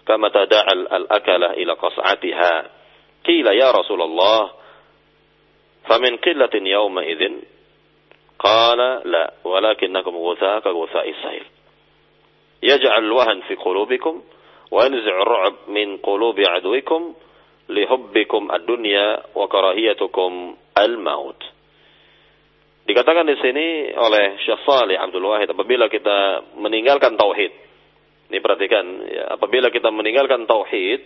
كما 0.06 0.28
تدع 0.28 0.64
الأكلة 0.72 1.50
إلى 1.50 1.72
قصعتها 1.72 2.77
قيل 3.26 3.46
يا 3.46 3.70
رسول 3.70 4.02
الله 4.02 4.50
فمن 5.88 6.16
قلة 6.16 6.54
يومئذ 6.54 7.22
قال 8.38 8.78
لا 9.04 9.32
ولكنكم 9.44 10.16
غثاء 10.16 10.60
كغثاء 10.60 11.10
السيل 11.10 11.44
يجعل 12.62 13.04
الوهن 13.04 13.40
في 13.40 13.54
قلوبكم 13.54 14.22
وينزع 14.70 15.22
الرعب 15.22 15.54
من 15.68 15.96
قلوب 15.96 16.40
عدوكم 16.40 17.14
ad-dunya 17.68 19.36
wa 19.36 19.44
karahiyatukum 19.44 20.56
al-maut. 20.72 21.36
Dikatakan 22.88 23.28
di 23.28 23.36
sini 23.44 23.92
oleh 23.92 24.40
Syekh 24.40 24.64
Salih 24.64 24.96
Abdul 24.96 25.28
Wahid 25.28 25.52
apabila 25.52 25.92
kita 25.92 26.48
meninggalkan 26.56 27.20
tauhid. 27.20 27.52
Ini 28.32 28.40
perhatikan 28.40 28.84
ya, 29.04 29.24
apabila 29.36 29.68
kita 29.68 29.92
meninggalkan 29.92 30.48
tauhid, 30.48 31.04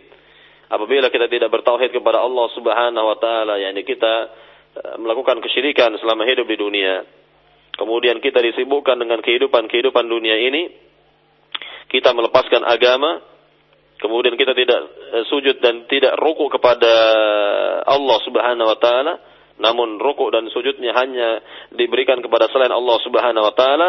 apabila 0.72 1.12
kita 1.12 1.28
tidak 1.28 1.52
bertauhid 1.52 1.92
kepada 1.92 2.24
Allah 2.24 2.48
Subhanahu 2.56 3.06
wa 3.12 3.16
taala, 3.20 3.60
yakni 3.60 3.84
kita 3.84 4.14
uh, 4.80 4.96
melakukan 4.96 5.44
kesyirikan 5.44 5.92
selama 6.00 6.24
hidup 6.24 6.48
di 6.48 6.56
dunia. 6.56 7.04
Kemudian 7.76 8.20
kita 8.20 8.40
disibukkan 8.40 9.00
dengan 9.00 9.20
kehidupan-kehidupan 9.24 10.04
dunia 10.04 10.36
ini, 10.36 10.72
kita 11.88 12.12
melepaskan 12.12 12.64
agama, 12.64 13.20
kemudian 13.96 14.36
kita 14.36 14.52
tidak 14.52 14.80
eh, 15.12 15.24
sujud 15.28 15.56
dan 15.64 15.88
tidak 15.88 16.20
rukuk 16.20 16.52
kepada 16.52 16.92
Allah 17.88 18.18
Subhanahu 18.28 18.68
wa 18.68 18.76
taala, 18.76 19.14
namun 19.56 19.96
rukuk 19.96 20.32
dan 20.36 20.52
sujudnya 20.52 20.92
hanya 20.96 21.40
diberikan 21.72 22.20
kepada 22.20 22.52
selain 22.52 22.72
Allah 22.72 22.96
Subhanahu 23.00 23.44
wa 23.44 23.54
taala, 23.56 23.88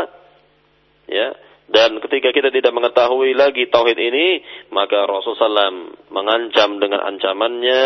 ya. 1.11 1.35
Dan 1.63 2.03
ketika 2.03 2.35
kita 2.35 2.51
tidak 2.51 2.75
mengetahui 2.75 3.31
lagi 3.33 3.71
tauhid 3.71 3.95
ini, 3.95 4.43
maka 4.75 5.07
Rasulullah 5.07 5.71
SAW 5.71 6.11
mengancam 6.11 6.75
dengan 6.77 7.07
ancamannya, 7.07 7.85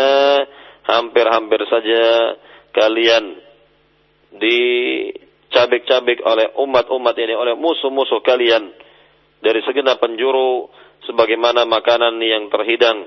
hampir-hampir 0.88 1.62
saja 1.70 2.34
kalian 2.74 3.38
dicabik-cabik 4.34 6.20
oleh 6.26 6.52
umat-umat 6.58 7.14
ini, 7.16 7.38
oleh 7.38 7.54
musuh-musuh 7.54 8.20
kalian 8.26 8.74
dari 9.38 9.62
segenap 9.62 10.02
penjuru 10.02 10.66
sebagaimana 11.06 11.62
makanan 11.64 12.18
yang 12.18 12.50
terhidang 12.50 13.06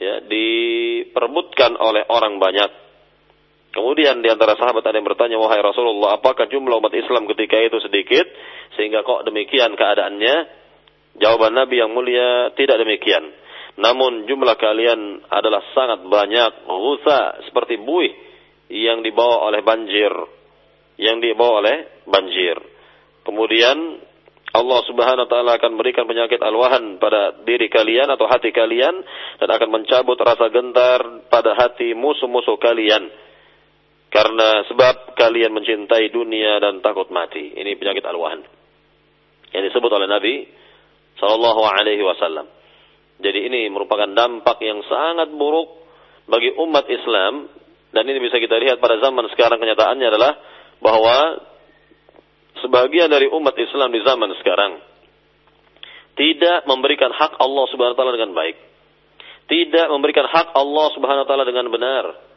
ya 0.00 0.24
diperebutkan 0.26 1.76
oleh 1.78 2.02
orang 2.08 2.40
banyak. 2.40 2.89
Kemudian 3.70 4.18
di 4.18 4.28
antara 4.30 4.58
sahabat 4.58 4.82
ada 4.82 4.98
yang 4.98 5.06
bertanya, 5.06 5.38
"Wahai 5.38 5.62
Rasulullah, 5.62 6.18
apakah 6.18 6.50
jumlah 6.50 6.82
umat 6.82 6.90
Islam 6.90 7.30
ketika 7.30 7.54
itu 7.58 7.78
sedikit 7.78 8.26
sehingga 8.74 9.06
kok 9.06 9.26
demikian 9.26 9.78
keadaannya?" 9.78 10.58
Jawaban 11.20 11.58
Nabi 11.58 11.82
yang 11.82 11.90
mulia, 11.90 12.54
tidak 12.54 12.80
demikian. 12.80 13.34
Namun 13.78 14.26
jumlah 14.26 14.56
kalian 14.58 15.26
adalah 15.30 15.62
sangat 15.74 16.06
banyak, 16.06 16.52
rusa 16.66 17.46
seperti 17.46 17.78
buih 17.78 18.10
yang 18.70 19.02
dibawa 19.02 19.50
oleh 19.50 19.62
banjir, 19.66 20.10
yang 20.98 21.18
dibawa 21.18 21.66
oleh 21.66 21.76
banjir. 22.06 22.56
Kemudian 23.26 24.00
Allah 24.50 24.80
Subhanahu 24.82 25.26
wa 25.26 25.30
taala 25.30 25.52
akan 25.58 25.78
memberikan 25.78 26.10
penyakit 26.10 26.42
alwahan 26.42 26.98
pada 26.98 27.38
diri 27.46 27.70
kalian 27.70 28.10
atau 28.10 28.26
hati 28.26 28.50
kalian 28.50 28.94
dan 29.38 29.48
akan 29.50 29.68
mencabut 29.70 30.18
rasa 30.18 30.50
gentar 30.50 31.26
pada 31.30 31.54
hati 31.54 31.94
musuh-musuh 31.94 32.58
kalian. 32.58 33.06
Karena 34.10 34.66
sebab 34.66 35.14
kalian 35.14 35.54
mencintai 35.54 36.10
dunia 36.10 36.58
dan 36.58 36.82
takut 36.82 37.06
mati. 37.14 37.54
Ini 37.54 37.78
penyakit 37.78 38.02
alwahan. 38.02 38.42
Yang 39.54 39.70
disebut 39.70 39.90
oleh 39.90 40.10
Nabi 40.10 40.34
sallallahu 41.22 41.62
alaihi 41.62 42.02
wasallam. 42.02 42.50
Jadi 43.20 43.46
ini 43.46 43.70
merupakan 43.70 44.10
dampak 44.10 44.58
yang 44.64 44.82
sangat 44.88 45.30
buruk 45.30 45.68
bagi 46.26 46.50
umat 46.58 46.88
Islam 46.90 47.46
dan 47.90 48.02
ini 48.06 48.18
bisa 48.18 48.40
kita 48.40 48.56
lihat 48.56 48.78
pada 48.82 48.98
zaman 48.98 49.28
sekarang 49.34 49.60
kenyataannya 49.60 50.06
adalah 50.08 50.32
bahwa 50.80 51.42
sebagian 52.64 53.12
dari 53.12 53.28
umat 53.28 53.54
Islam 53.58 53.92
di 53.92 54.00
zaman 54.00 54.30
sekarang 54.40 54.72
tidak 56.16 56.64
memberikan 56.66 57.12
hak 57.12 57.36
Allah 57.38 57.64
Subhanahu 57.70 57.94
wa 57.94 57.98
taala 57.98 58.14
dengan 58.16 58.32
baik. 58.32 58.56
Tidak 59.50 59.86
memberikan 59.90 60.26
hak 60.30 60.54
Allah 60.54 60.86
Subhanahu 60.94 61.22
wa 61.26 61.28
taala 61.28 61.44
dengan 61.44 61.66
benar. 61.68 62.29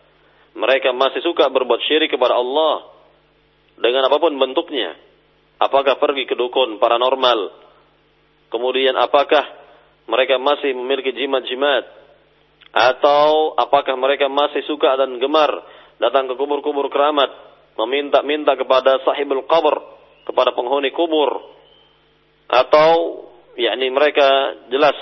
Mereka 0.54 0.94
masih 0.94 1.26
suka 1.26 1.50
berbuat 1.50 1.82
syirik 1.90 2.14
kepada 2.14 2.38
Allah 2.38 2.94
dengan 3.78 4.06
apa 4.06 4.18
pun 4.22 4.38
bentuknya. 4.38 4.94
Apakah 5.58 5.98
pergi 5.98 6.30
ke 6.30 6.38
dukun 6.38 6.78
paranormal? 6.78 7.40
Kemudian 8.54 8.94
apakah 9.00 9.42
mereka 10.06 10.38
masih 10.38 10.78
memiliki 10.78 11.16
jimat-jimat? 11.16 12.06
Atau 12.74 13.54
apakah 13.58 13.94
mereka 13.98 14.30
masih 14.30 14.66
suka 14.66 14.98
dan 14.98 15.18
gemar 15.22 15.50
datang 16.02 16.26
ke 16.26 16.34
kubur-kubur 16.38 16.90
keramat, 16.90 17.30
meminta-minta 17.78 18.58
kepada 18.58 19.02
sahibul 19.06 19.46
qabr 19.46 19.78
kepada 20.26 20.54
penghuni 20.56 20.90
kubur 20.94 21.54
atau 22.48 23.26
yakni 23.60 23.90
mereka 23.90 24.58
jelas 24.70 24.96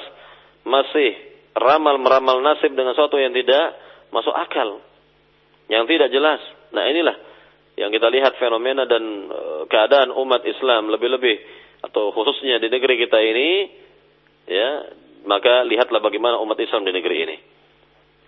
masih 0.64 1.16
ramal 1.58 2.00
meramal 2.00 2.40
nasib 2.40 2.72
dengan 2.74 2.96
sesuatu 2.96 3.20
yang 3.20 3.34
tidak 3.36 3.76
masuk 4.14 4.34
akal 4.34 4.80
yang 5.72 5.88
tidak 5.88 6.12
jelas 6.12 6.44
nah 6.76 6.84
inilah 6.84 7.16
yang 7.80 7.90
kita 7.90 8.12
lihat 8.12 8.36
fenomena 8.36 8.84
dan 8.84 9.32
uh, 9.32 9.64
keadaan 9.72 10.12
umat 10.12 10.44
Islam 10.44 10.92
lebih-lebih 10.92 11.40
atau 11.88 12.12
khususnya 12.12 12.60
di 12.60 12.68
negeri 12.68 13.00
kita 13.00 13.18
ini 13.18 13.50
ya 14.46 14.70
maka 15.26 15.64
lihatlah 15.64 16.04
bagaimana 16.04 16.38
umat 16.44 16.60
Islam 16.60 16.84
di 16.84 16.92
negeri 16.92 17.18
ini 17.24 17.38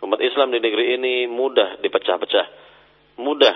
umat 0.08 0.20
Islam 0.24 0.50
di 0.56 0.60
negeri 0.64 0.96
ini 0.96 1.28
mudah 1.28 1.84
dipecah-pecah 1.84 2.48
mudah 3.20 3.56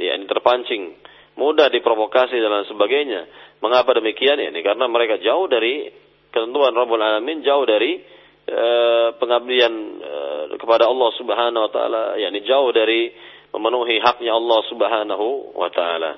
ya 0.00 0.16
ini 0.16 0.24
terpancing 0.26 0.96
mudah 1.38 1.70
diprovokasi 1.70 2.34
dan 2.34 2.66
sebagainya. 2.66 3.30
Mengapa 3.62 3.94
demikian? 3.94 4.42
Ini 4.42 4.60
karena 4.66 4.90
mereka 4.90 5.22
jauh 5.22 5.46
dari 5.46 5.86
ketentuan 6.34 6.74
Rabbul 6.74 6.98
Alamin, 6.98 7.46
jauh 7.46 7.62
dari 7.62 8.02
uh, 8.48 9.08
pengabdian 9.20 9.74
uh, 10.00 10.44
kepada 10.56 10.88
Allah 10.88 11.10
Subhanahu 11.20 11.62
wa 11.68 11.72
taala, 11.72 12.02
yakni 12.16 12.42
jauh 12.48 12.72
dari 12.72 13.12
memenuhi 13.52 14.00
haknya 14.00 14.34
Allah 14.36 14.60
Subhanahu 14.68 15.56
wa 15.56 15.68
taala. 15.72 16.12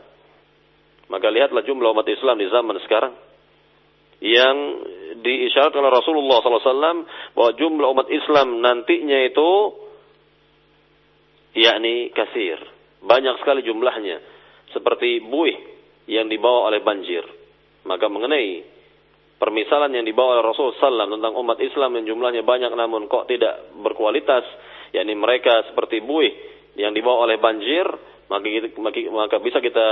Maka 1.10 1.26
lihatlah 1.26 1.66
jumlah 1.66 1.90
umat 1.90 2.06
Islam 2.06 2.38
di 2.38 2.46
zaman 2.46 2.78
sekarang 2.86 3.14
yang 4.20 4.56
diisyaratkan 5.20 5.80
oleh 5.80 5.96
Rasulullah 5.96 6.38
SAW 6.44 7.02
bahwa 7.34 7.50
jumlah 7.56 7.88
umat 7.90 8.08
Islam 8.12 8.62
nantinya 8.62 9.18
itu 9.26 9.50
yakni 11.56 12.14
kasir. 12.14 12.60
Banyak 13.00 13.40
sekali 13.42 13.64
jumlahnya. 13.64 14.22
Seperti 14.70 15.24
buih 15.24 15.56
yang 16.06 16.30
dibawa 16.30 16.70
oleh 16.70 16.84
banjir. 16.84 17.26
Maka 17.88 18.06
mengenai 18.06 18.62
permisalan 19.40 19.88
yang 19.96 20.04
dibawa 20.04 20.36
oleh 20.36 20.44
Rasul 20.44 20.76
SAW 20.76 21.16
tentang 21.16 21.32
umat 21.32 21.56
Islam 21.64 21.96
yang 21.96 22.12
jumlahnya 22.12 22.44
banyak 22.44 22.76
namun 22.76 23.08
kok 23.08 23.24
tidak 23.24 23.72
berkualitas, 23.80 24.44
yakni 24.92 25.16
mereka 25.16 25.64
seperti 25.72 26.04
buih 26.04 26.28
yang 26.76 26.92
dibawa 26.92 27.24
oleh 27.24 27.40
banjir, 27.40 27.88
maka, 28.28 28.46
maka 29.10 29.36
bisa 29.40 29.58
kita 29.64 29.86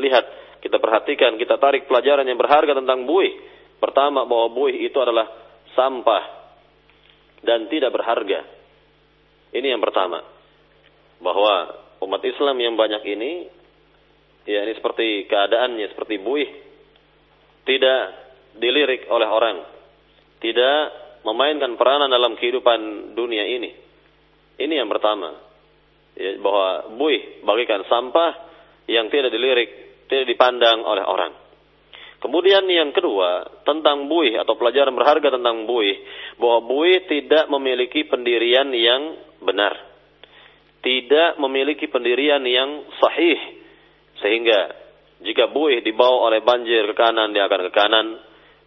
lihat, 0.00 0.24
kita 0.64 0.80
perhatikan, 0.80 1.36
kita 1.36 1.60
tarik 1.60 1.84
pelajaran 1.84 2.24
yang 2.24 2.40
berharga 2.40 2.72
tentang 2.72 3.04
buih. 3.04 3.36
Pertama 3.76 4.24
bahwa 4.24 4.48
buih 4.56 4.88
itu 4.88 4.96
adalah 4.96 5.28
sampah 5.76 6.24
dan 7.44 7.68
tidak 7.68 7.92
berharga. 7.92 8.40
Ini 9.52 9.76
yang 9.76 9.84
pertama. 9.84 10.24
Bahwa 11.20 11.76
umat 12.02 12.24
Islam 12.24 12.56
yang 12.58 12.74
banyak 12.74 13.04
ini, 13.04 13.32
ya 14.48 14.64
ini 14.64 14.72
seperti 14.74 15.28
keadaannya, 15.28 15.92
seperti 15.92 16.18
buih. 16.18 16.50
Tidak 17.68 18.23
dilirik 18.58 19.06
oleh 19.10 19.28
orang, 19.28 19.56
tidak 20.38 20.78
memainkan 21.24 21.74
peranan 21.80 22.12
dalam 22.12 22.36
kehidupan 22.36 23.12
dunia 23.16 23.44
ini. 23.48 23.70
Ini 24.60 24.74
yang 24.84 24.90
pertama. 24.92 25.34
Ya, 26.14 26.38
bahwa 26.38 26.94
buih 26.94 27.42
bagikan 27.42 27.82
sampah 27.90 28.32
yang 28.86 29.10
tidak 29.10 29.34
dilirik, 29.34 30.06
tidak 30.06 30.30
dipandang 30.30 30.86
oleh 30.86 31.02
orang. 31.02 31.34
Kemudian 32.22 32.64
yang 32.70 32.94
kedua, 32.94 33.60
tentang 33.68 34.08
buih 34.08 34.40
atau 34.40 34.56
pelajaran 34.56 34.94
berharga 34.96 35.34
tentang 35.34 35.68
buih, 35.68 35.98
bahwa 36.40 36.64
buih 36.64 37.04
tidak 37.04 37.50
memiliki 37.50 38.06
pendirian 38.06 38.70
yang 38.72 39.18
benar. 39.42 39.76
Tidak 40.80 41.36
memiliki 41.40 41.84
pendirian 41.90 42.40
yang 42.46 42.88
sahih. 42.96 43.36
Sehingga 44.24 44.72
jika 45.20 45.52
buih 45.52 45.84
dibawa 45.84 46.32
oleh 46.32 46.40
banjir 46.40 46.84
ke 46.92 46.94
kanan, 46.96 47.36
dia 47.36 47.44
akan 47.44 47.60
ke 47.68 47.72
kanan 47.76 48.06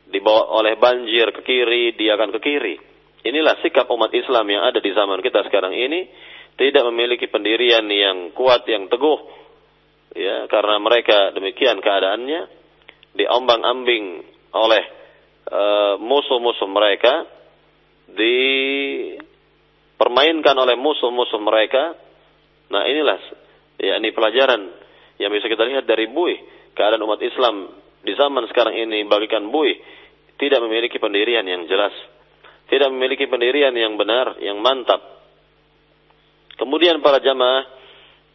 dibawa 0.07 0.63
oleh 0.63 0.79
banjir 0.79 1.35
ke 1.35 1.43
kiri, 1.43 1.91
dia 1.99 2.15
akan 2.15 2.31
ke 2.35 2.39
kiri. 2.39 2.79
Inilah 3.27 3.59
sikap 3.59 3.91
umat 3.91 4.07
Islam 4.15 4.47
yang 4.47 4.63
ada 4.63 4.79
di 4.79 4.95
zaman 4.95 5.19
kita 5.19 5.43
sekarang 5.51 5.75
ini, 5.75 6.07
tidak 6.55 6.87
memiliki 6.89 7.27
pendirian 7.27 7.83
yang 7.91 8.31
kuat, 8.31 8.63
yang 8.65 8.87
teguh, 8.87 9.19
ya, 10.15 10.47
karena 10.47 10.79
mereka 10.79 11.35
demikian 11.35 11.83
keadaannya, 11.83 12.47
diombang-ambing 13.17 14.21
oleh 14.55 14.83
uh, 15.51 15.99
musuh-musuh 15.99 16.71
mereka, 16.71 17.27
dipermainkan 18.07 20.55
oleh 20.55 20.79
musuh-musuh 20.79 21.43
mereka. 21.43 21.99
Nah 22.71 22.87
inilah, 22.87 23.19
ya, 23.81 23.97
ini 23.99 24.15
pelajaran 24.15 24.71
yang 25.19 25.33
bisa 25.33 25.49
kita 25.49 25.65
lihat 25.67 25.85
dari 25.89 26.05
buih 26.07 26.37
keadaan 26.77 27.01
umat 27.03 27.19
Islam 27.25 27.73
di 28.07 28.15
zaman 28.15 28.47
sekarang 28.47 28.79
ini 28.79 29.03
bagikan 29.03 29.51
buih 29.51 29.75
tidak 30.39 30.63
memiliki 30.63 30.95
pendirian 31.01 31.43
yang 31.43 31.67
jelas, 31.67 31.91
tidak 32.71 32.87
memiliki 32.93 33.27
pendirian 33.27 33.73
yang 33.75 33.99
benar, 33.99 34.39
yang 34.39 34.61
mantap. 34.63 35.01
Kemudian 36.55 37.03
para 37.03 37.19
jamaah 37.19 37.67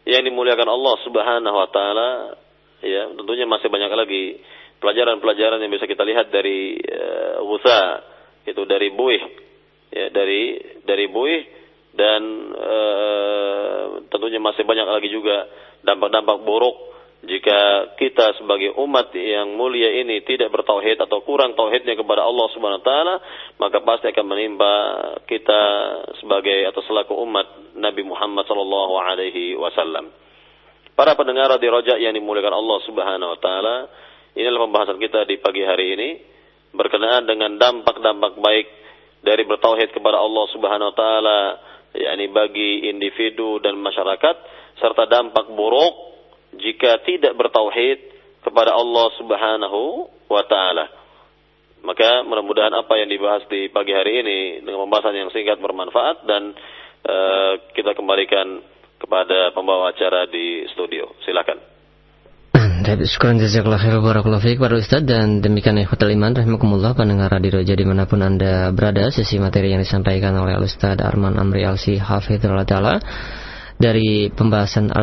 yang 0.05 0.23
dimuliakan 0.27 0.69
Allah 0.69 0.95
Subhanahu 1.07 1.57
wa 1.57 1.69
taala, 1.71 2.11
ya, 2.83 3.09
tentunya 3.17 3.47
masih 3.47 3.71
banyak 3.71 3.93
lagi 3.95 4.25
pelajaran-pelajaran 4.83 5.63
yang 5.63 5.71
bisa 5.71 5.87
kita 5.87 6.03
lihat 6.03 6.35
dari 6.35 6.77
uh, 6.83 7.41
itu 8.43 8.63
dari 8.67 8.91
buih, 8.91 9.23
ya, 9.95 10.11
dari 10.11 10.59
dari 10.83 11.07
buih 11.07 11.41
dan 11.95 12.23
uh, 12.51 13.87
tentunya 14.11 14.43
masih 14.43 14.67
banyak 14.67 14.87
lagi 14.91 15.09
juga 15.09 15.47
dampak-dampak 15.87 16.43
buruk 16.43 16.92
jika 17.23 17.95
kita 17.95 18.35
sebagai 18.35 18.75
umat 18.83 19.15
yang 19.15 19.55
mulia 19.55 19.95
ini 20.03 20.27
tidak 20.27 20.51
bertauhid 20.51 20.99
atau 20.99 21.23
kurang 21.23 21.55
tauhidnya 21.55 21.95
kepada 21.95 22.27
Allah 22.27 22.51
Subhanahu 22.51 22.83
wa 22.83 22.87
taala, 22.87 23.15
maka 23.63 23.79
pasti 23.87 24.11
akan 24.11 24.27
menimpa 24.27 24.75
kita 25.31 25.63
sebagai 26.19 26.67
atau 26.67 26.83
selaku 26.83 27.15
umat 27.23 27.79
Nabi 27.79 28.03
Muhammad 28.03 28.43
sallallahu 28.51 28.95
alaihi 28.99 29.55
wasallam. 29.55 30.11
Para 30.99 31.15
pendengar 31.15 31.55
di 31.63 31.71
Rojak 31.71 32.03
yang 32.03 32.11
dimuliakan 32.11 32.59
Allah 32.59 32.79
Subhanahu 32.91 33.31
wa 33.31 33.39
taala, 33.39 33.77
inilah 34.35 34.61
pembahasan 34.67 34.99
kita 34.99 35.23
di 35.23 35.39
pagi 35.39 35.63
hari 35.63 35.95
ini 35.95 36.09
berkenaan 36.75 37.23
dengan 37.23 37.55
dampak-dampak 37.55 38.35
baik 38.43 38.67
dari 39.23 39.47
bertauhid 39.47 39.95
kepada 39.95 40.19
Allah 40.19 40.45
Subhanahu 40.51 40.91
wa 40.91 40.97
taala 40.99 41.39
yakni 41.95 42.35
bagi 42.35 42.91
individu 42.91 43.63
dan 43.63 43.79
masyarakat 43.79 44.37
serta 44.83 45.07
dampak 45.07 45.55
buruk 45.55 46.12
jika 46.63 47.03
tidak 47.03 47.35
bertauhid 47.35 47.99
kepada 48.47 48.75
Allah 48.75 49.07
Subhanahu 49.19 50.11
wa 50.31 50.43
taala. 50.47 50.87
Maka 51.83 52.23
mudah-mudahan 52.23 52.71
apa 52.79 52.95
yang 52.95 53.11
dibahas 53.11 53.43
di 53.51 53.67
pagi 53.67 53.91
hari 53.91 54.23
ini 54.23 54.39
dengan 54.63 54.87
pembahasan 54.87 55.19
yang 55.19 55.31
singkat 55.35 55.59
bermanfaat 55.59 56.23
dan 56.31 56.55
uh, 57.03 57.53
kita 57.75 57.99
kembalikan 57.99 58.63
kepada 59.03 59.51
pembawa 59.51 59.91
acara 59.91 60.31
di 60.31 60.63
studio. 60.71 61.11
Silakan. 61.27 61.59
Syukuran 62.83 63.39
jazakallah 63.39 63.79
khair 63.79 63.99
barakallahu 64.03 64.43
fiik 64.43 64.59
para 64.59 64.75
Ustaz 64.75 65.07
dan 65.07 65.39
demikian 65.39 65.79
ikhwatul 65.79 66.13
iman 66.19 66.35
rahimakumullah 66.35 66.99
pendengar 66.99 67.31
radio 67.31 67.63
Roja 67.63 67.79
di 67.79 67.87
mana 67.87 68.11
pun 68.11 68.21
Anda 68.21 68.75
berada 68.75 69.07
sesi 69.09 69.39
materi 69.39 69.71
yang 69.71 69.81
disampaikan 69.81 70.35
oleh 70.35 70.59
Ustaz 70.59 70.99
Arman 70.99 71.39
Amri 71.39 71.63
Alsi 71.63 71.95
Hafizullah 71.97 72.67
Ta'ala 72.67 72.99
dari 73.83 74.31
pembahasan 74.31 74.95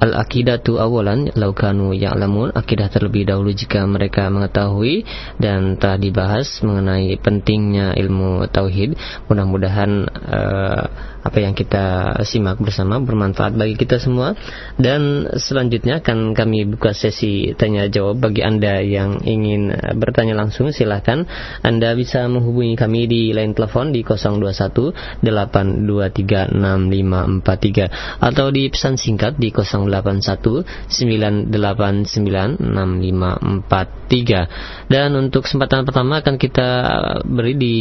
al-aqidatu 0.00 0.80
awalan 0.80 1.28
laukanu 1.36 1.92
ya'lamun 1.92 2.56
akidah 2.56 2.88
terlebih 2.88 3.28
dahulu 3.28 3.52
jika 3.52 3.84
mereka 3.84 4.32
mengetahui 4.32 5.04
dan 5.36 5.76
telah 5.76 6.00
dibahas 6.00 6.64
mengenai 6.64 7.20
pentingnya 7.20 7.92
ilmu 7.92 8.48
tauhid. 8.48 8.96
Mudah-mudahan 9.28 9.90
uh, 10.08 10.84
apa 11.24 11.40
yang 11.40 11.56
kita 11.56 12.20
simak 12.28 12.60
bersama 12.60 13.00
bermanfaat 13.00 13.56
bagi 13.56 13.80
kita 13.80 13.96
semua. 13.96 14.36
Dan 14.76 15.24
selanjutnya 15.40 16.04
akan 16.04 16.36
kami 16.36 16.68
buka 16.68 16.92
sesi 16.92 17.56
tanya 17.56 17.88
jawab 17.88 18.20
bagi 18.20 18.44
Anda 18.44 18.84
yang 18.84 19.24
ingin 19.24 19.72
bertanya 19.96 20.36
langsung 20.36 20.68
silahkan 20.68 21.24
Anda 21.64 21.96
bisa 21.96 22.28
menghubungi 22.28 22.76
kami 22.76 23.08
di 23.08 23.32
line 23.32 23.56
telepon 23.56 23.96
di 23.96 24.04
021 24.04 25.24
823 25.24 26.52
6543 26.52 28.20
atau 28.20 28.52
di 28.52 28.68
pesan 28.68 29.00
singkat 29.00 29.40
di 29.40 29.48
081 29.48 30.92
989 30.92 31.48
6543 32.60 34.92
dan 34.92 35.16
untuk 35.16 35.48
kesempatan 35.48 35.88
pertama 35.88 36.20
akan 36.20 36.36
kita 36.36 36.68
beri 37.24 37.56
di 37.56 37.76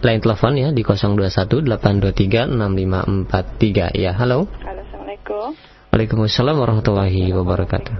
line 0.00 0.24
telepon 0.24 0.56
ya 0.56 0.72
di 0.72 0.80
021 0.80 1.68
823 1.68 2.37
6543 2.46 3.98
ya 3.98 4.14
halo 4.14 4.46
halo 4.62 4.80
assalamualaikum 4.86 5.58
Waalaikumsalam 5.88 6.54
warahmatullahi 6.54 7.32
wabarakatuh 7.34 7.94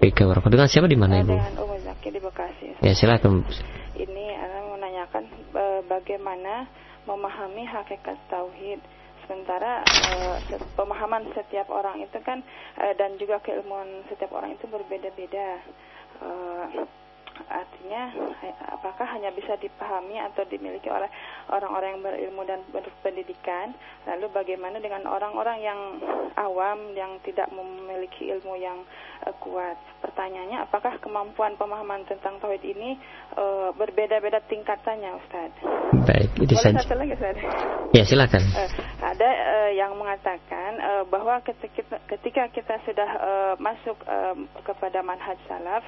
Baik, 0.00 0.16
wabarakatuh. 0.24 0.56
Dengan 0.56 0.68
siapa 0.72 0.88
di 0.88 0.96
mana 0.96 1.20
Ibu? 1.20 1.36
Dengan 1.36 1.60
Umu 1.60 1.76
Zaki 1.84 2.08
di 2.08 2.20
Bekasi. 2.24 2.72
Ya, 2.80 2.96
silakan. 2.96 3.44
Ini 3.92 4.24
Ana 4.32 4.64
mau 4.64 4.80
menanyakan 4.80 5.28
e, 5.52 5.64
bagaimana 5.84 6.64
memahami 7.04 7.68
hakikat 7.68 8.16
tauhid. 8.32 8.80
Sementara 9.28 9.84
e, 9.84 10.56
pemahaman 10.72 11.28
setiap 11.36 11.68
orang 11.68 12.00
itu 12.00 12.16
kan 12.24 12.40
e, 12.80 12.96
dan 12.96 13.20
juga 13.20 13.44
keilmuan 13.44 14.08
setiap 14.08 14.32
orang 14.32 14.56
itu 14.56 14.64
berbeda-beda. 14.72 15.60
E, 16.16 16.28
artinya 17.48 18.12
apakah 18.72 19.06
hanya 19.16 19.32
bisa 19.32 19.56
dipahami 19.60 20.16
atau 20.20 20.44
dimiliki 20.48 20.88
oleh 20.88 21.08
orang-orang 21.52 21.96
yang 21.96 22.02
berilmu 22.02 22.42
dan 22.48 22.60
berpendidikan? 22.72 23.76
Lalu 24.08 24.32
bagaimana 24.32 24.80
dengan 24.80 25.04
orang-orang 25.04 25.58
yang 25.60 25.80
awam 26.36 26.96
yang 26.96 27.20
tidak 27.24 27.48
memiliki 27.52 28.32
ilmu 28.32 28.56
yang 28.56 28.84
uh, 29.28 29.34
kuat? 29.40 29.76
Pertanyaannya 30.00 30.64
apakah 30.64 30.96
kemampuan 31.04 31.56
pemahaman 31.60 32.08
tentang 32.08 32.40
tauhid 32.40 32.64
ini 32.64 32.96
uh, 33.36 33.72
berbeda-beda 33.76 34.40
tingkatannya 34.48 35.10
Ustaz? 35.20 35.52
Baik 36.08 36.30
itu 36.40 36.56
saja. 36.56 36.80
satu 36.80 36.96
lagi 36.96 37.12
Ustaz? 37.16 37.36
Ya 37.92 38.02
silakan. 38.08 38.42
Uh, 38.56 38.70
ada 39.04 39.28
uh, 39.28 39.70
yang 39.76 39.92
mengatakan 39.96 40.80
uh, 40.80 41.04
bahwa 41.08 41.40
ketika, 41.44 42.00
ketika 42.08 42.42
kita 42.52 42.74
sudah 42.88 43.10
uh, 43.20 43.54
masuk 43.60 43.96
uh, 44.08 44.36
kepada 44.64 45.04
manhaj 45.04 45.36
salaf 45.44 45.84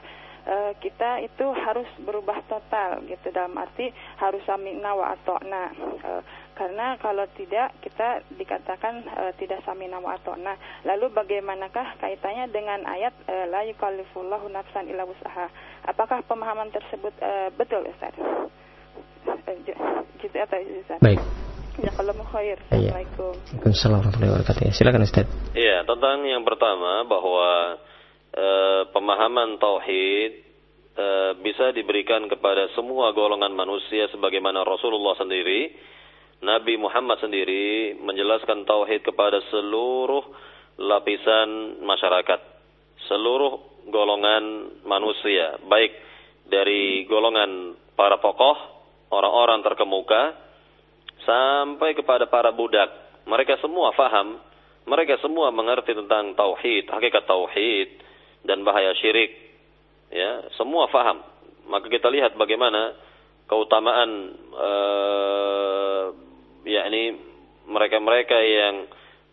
uh, 0.47 0.73
kita 0.79 1.23
itu 1.25 1.47
harus 1.53 1.89
berubah 2.03 2.43
total 2.47 3.03
gitu 3.07 3.31
dalam 3.31 3.55
arti 3.59 3.91
harus 4.19 4.43
samina 4.47 4.95
wa 4.95 5.15
atokna 5.15 5.71
uh, 6.03 6.23
karena 6.53 7.01
kalau 7.01 7.25
tidak 7.35 7.73
kita 7.81 8.23
dikatakan 8.37 9.03
uh, 9.09 9.33
tidak 9.39 9.63
samina 9.65 9.99
wa 9.99 10.15
atokna 10.15 10.55
lalu 10.87 11.11
bagaimanakah 11.11 11.99
kaitannya 11.99 12.51
dengan 12.51 12.85
ayat 12.87 13.15
uh, 13.27 13.47
la 13.51 13.67
yukallifullahu 13.67 14.51
nafsan 14.51 14.89
illa 14.91 15.07
usaha 15.07 15.49
apakah 15.87 16.23
pemahaman 16.27 16.71
tersebut 16.71 17.15
uh, 17.23 17.49
betul 17.55 17.85
Ustaz 17.89 18.15
juz 20.23 20.35
atau 20.35 20.59
juz 20.63 20.91
Baik. 21.03 21.21
Ya 21.81 21.89
kalau 21.97 22.13
mau 22.13 22.29
khair. 22.29 22.61
Iya. 22.69 22.93
Assalamualaikum. 22.93 23.33
Waalaikumsalam 23.33 23.97
warahmatullahi 23.97 24.33
wabarakatuh. 24.37 24.61
Ya, 24.69 24.73
Silakan 24.77 25.03
Ustaz. 25.09 25.27
Iya, 25.57 25.77
tentang 25.89 26.19
yang 26.29 26.45
pertama 26.45 27.09
bahwa 27.09 27.81
eh, 28.33 28.83
pemahaman 28.91 29.61
tauhid 29.61 30.33
eh, 30.97 31.33
bisa 31.41 31.71
diberikan 31.77 32.27
kepada 32.29 32.73
semua 32.73 33.13
golongan 33.13 33.53
manusia 33.53 34.09
sebagaimana 34.09 34.65
Rasulullah 34.65 35.17
sendiri, 35.21 35.73
Nabi 36.43 36.75
Muhammad 36.75 37.23
sendiri 37.23 37.95
menjelaskan 38.03 38.67
tauhid 38.67 39.07
kepada 39.07 39.39
seluruh 39.53 40.25
lapisan 40.81 41.79
masyarakat, 41.85 42.41
seluruh 43.07 43.87
golongan 43.93 44.75
manusia, 44.83 45.61
baik 45.69 45.93
dari 46.49 47.07
golongan 47.07 47.79
para 47.95 48.19
tokoh, 48.19 48.59
orang-orang 49.15 49.63
terkemuka, 49.63 50.35
sampai 51.23 51.95
kepada 51.95 52.27
para 52.27 52.51
budak. 52.51 52.91
Mereka 53.23 53.63
semua 53.63 53.95
faham, 53.95 54.43
mereka 54.83 55.15
semua 55.23 55.55
mengerti 55.55 55.95
tentang 55.95 56.35
tauhid, 56.35 56.91
hakikat 56.91 57.23
tauhid 57.23 58.03
dan 58.43 58.67
bahaya 58.67 58.95
syirik. 58.99 59.31
Ya, 60.13 60.47
semua 60.61 60.93
faham. 60.93 61.25
Maka 61.71 61.89
kita 61.89 62.13
lihat 62.13 62.37
bagaimana 62.37 62.93
keutamaan 63.49 64.11
uh, 64.53 66.05
yakni 66.69 67.17
mereka-mereka 67.67 68.37
yang 68.43 68.75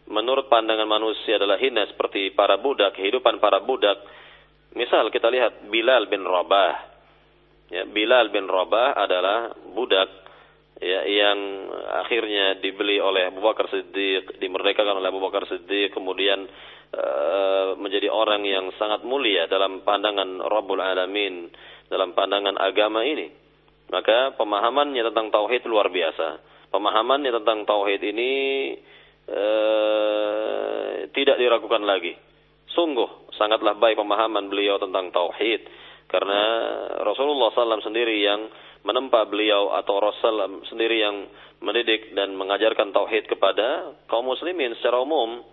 menurut 0.09 0.47
pandangan 0.49 0.87
manusia 0.89 1.37
adalah 1.37 1.59
hina 1.61 1.85
seperti 1.89 2.33
para 2.33 2.57
budak, 2.57 2.97
kehidupan 2.97 3.37
para 3.37 3.61
budak. 3.61 3.99
Misal 4.73 5.09
kita 5.09 5.29
lihat 5.29 5.69
Bilal 5.69 6.07
bin 6.07 6.25
Rabah. 6.25 6.75
Ya, 7.69 7.85
Bilal 7.85 8.33
bin 8.33 8.49
Rabah 8.49 8.97
adalah 8.97 9.53
budak 9.77 10.09
ya, 10.81 11.05
yang 11.05 11.37
akhirnya 12.01 12.57
dibeli 12.57 12.97
oleh 12.97 13.29
Abu 13.29 13.43
Bakar 13.43 13.69
Siddiq, 13.69 14.39
dimerdekakan 14.41 14.97
oleh 14.97 15.09
Abu 15.11 15.21
Bakar 15.21 15.45
Siddiq, 15.45 15.93
kemudian 15.93 16.49
menjadi 17.79 18.09
orang 18.09 18.41
yang 18.43 18.73
sangat 18.81 19.05
mulia 19.05 19.45
dalam 19.45 19.85
pandangan 19.85 20.41
Rabbul 20.41 20.81
Alamin, 20.81 21.47
dalam 21.87 22.17
pandangan 22.17 22.57
agama 22.57 23.05
ini. 23.05 23.29
Maka 23.89 24.37
pemahamannya 24.37 25.01
tentang 25.09 25.33
tauhid 25.33 25.65
luar 25.65 25.89
biasa. 25.89 26.41
Pemahamannya 26.69 27.33
tentang 27.41 27.65
tauhid 27.65 28.01
ini 28.05 28.31
uh, 29.25 31.09
tidak 31.09 31.41
diragukan 31.41 31.81
lagi. 31.81 32.13
Sungguh 32.69 33.33
sangatlah 33.33 33.73
baik 33.81 33.97
pemahaman 33.97 34.45
beliau 34.45 34.77
tentang 34.77 35.09
tauhid 35.09 35.65
karena 36.09 36.41
Rasulullah 37.05 37.53
SAW 37.53 37.85
sendiri 37.85 38.21
yang 38.21 38.49
menempa 38.85 39.25
beliau 39.29 39.73
atau 39.77 39.97
Rasul 40.01 40.65
sendiri 40.69 41.01
yang 41.01 41.27
mendidik 41.59 42.13
dan 42.15 42.33
mengajarkan 42.37 42.93
tauhid 42.95 43.27
kepada 43.27 43.97
kaum 44.07 44.29
muslimin 44.29 44.73
secara 44.79 45.01
umum 45.03 45.43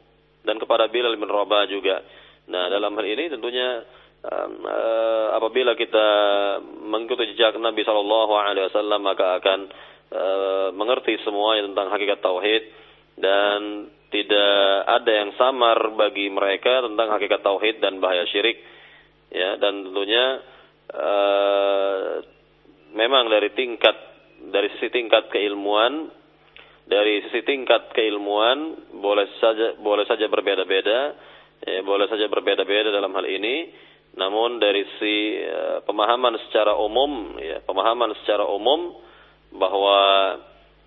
dan 0.46 0.62
kepada 0.62 0.86
Bilal 0.86 1.18
bin 1.18 1.26
Rabah 1.26 1.66
juga. 1.66 2.06
Nah, 2.46 2.70
dalam 2.70 2.94
hal 2.94 3.06
ini 3.06 3.26
tentunya 3.26 3.82
um, 4.22 4.52
uh, 4.62 5.34
apabila 5.34 5.74
kita 5.74 6.06
mengikuti 6.86 7.34
jejak 7.34 7.58
Nabi 7.58 7.82
Shallallahu 7.82 8.32
alaihi 8.38 8.70
wasallam 8.70 9.00
maka 9.02 9.42
akan 9.42 9.60
uh, 10.14 10.68
mengerti 10.72 11.18
semua 11.26 11.58
tentang 11.58 11.90
hakikat 11.90 12.22
tauhid 12.22 12.62
dan 13.18 13.90
tidak 14.14 14.86
ada 14.86 15.10
yang 15.10 15.30
samar 15.34 15.78
bagi 15.98 16.30
mereka 16.30 16.86
tentang 16.86 17.10
hakikat 17.10 17.42
tauhid 17.42 17.82
dan 17.82 17.98
bahaya 17.98 18.22
syirik 18.30 18.62
ya 19.34 19.58
dan 19.58 19.90
tentunya 19.90 20.24
uh, 20.94 22.22
memang 22.94 23.26
dari 23.26 23.50
tingkat 23.52 23.96
dari 24.46 24.70
sisi 24.78 24.94
tingkat 24.94 25.26
keilmuan 25.34 26.14
dari 26.86 27.22
sisi 27.26 27.42
tingkat 27.42 27.90
keilmuan 27.90 28.88
boleh 29.02 29.26
saja 29.42 29.74
boleh 29.82 30.06
saja 30.06 30.30
berbeda-beda 30.30 30.98
ya, 31.66 31.82
boleh 31.82 32.06
saja 32.06 32.30
berbeda-beda 32.30 32.94
dalam 32.94 33.10
hal 33.14 33.26
ini. 33.26 33.84
Namun 34.16 34.56
dari 34.56 34.80
sisi 34.96 35.44
uh, 35.44 35.84
pemahaman 35.84 36.40
secara 36.48 36.72
umum 36.78 37.36
ya 37.36 37.60
pemahaman 37.66 38.16
secara 38.22 38.48
umum 38.48 38.96
bahwa 39.52 40.00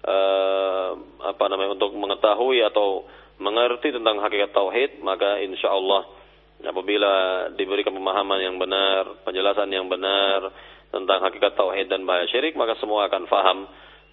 uh, 0.02 0.89
apa 1.30 1.43
namanya 1.52 1.78
untuk 1.78 1.93
mengetahui 1.93 2.66
atau 2.66 3.06
mengerti 3.38 3.93
tentang 3.93 4.18
hakikat 4.24 4.50
tauhid 4.50 5.04
maka 5.06 5.38
insya 5.45 5.70
Allah 5.70 6.20
apabila 6.66 7.14
diberikan 7.56 7.95
pemahaman 7.95 8.39
yang 8.43 8.56
benar, 8.60 9.24
penjelasan 9.24 9.72
yang 9.72 9.88
benar 9.88 10.52
tentang 10.91 11.20
hakikat 11.24 11.56
tauhid 11.56 11.88
dan 11.88 12.04
bahaya 12.04 12.28
syirik, 12.28 12.58
maka 12.60 12.76
semua 12.82 13.08
akan 13.08 13.24
faham 13.30 13.58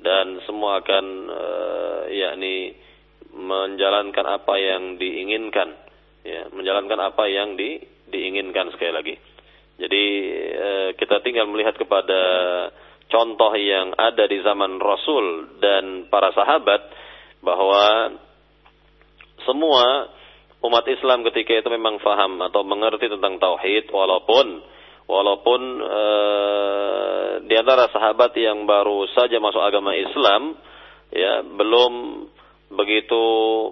dan 0.00 0.40
semua 0.44 0.84
akan 0.84 1.04
uh, 1.28 2.00
yakni 2.12 2.76
menjalankan 3.36 4.26
apa 4.26 4.54
yang 4.56 4.96
diinginkan, 4.96 5.76
ya, 6.24 6.48
menjalankan 6.52 7.00
apa 7.12 7.24
yang 7.28 7.56
di, 7.56 7.80
diinginkan 8.08 8.72
sekali 8.72 8.92
lagi. 8.92 9.14
Jadi 9.76 10.04
uh, 10.56 10.88
kita 10.96 11.20
tinggal 11.20 11.48
melihat 11.48 11.76
kepada 11.76 12.20
contoh 13.12 13.52
yang 13.54 13.92
ada 13.96 14.24
di 14.24 14.40
zaman 14.40 14.80
Rasul 14.80 15.58
dan 15.60 16.08
para 16.08 16.32
sahabat 16.32 16.80
bahwa 17.44 18.16
semua 19.44 20.10
umat 20.64 20.84
Islam 20.90 21.22
ketika 21.30 21.54
itu 21.62 21.68
memang 21.70 22.02
faham 22.02 22.42
atau 22.42 22.66
mengerti 22.66 23.06
tentang 23.06 23.38
tauhid 23.38 23.92
walaupun 23.92 24.64
walaupun 25.06 25.60
e, 25.82 26.04
di 27.46 27.54
antara 27.54 27.90
sahabat 27.90 28.34
yang 28.38 28.66
baru 28.66 29.06
saja 29.14 29.38
masuk 29.38 29.62
agama 29.62 29.94
Islam 29.94 30.58
ya 31.14 31.46
belum 31.46 31.92
begitu 32.74 33.24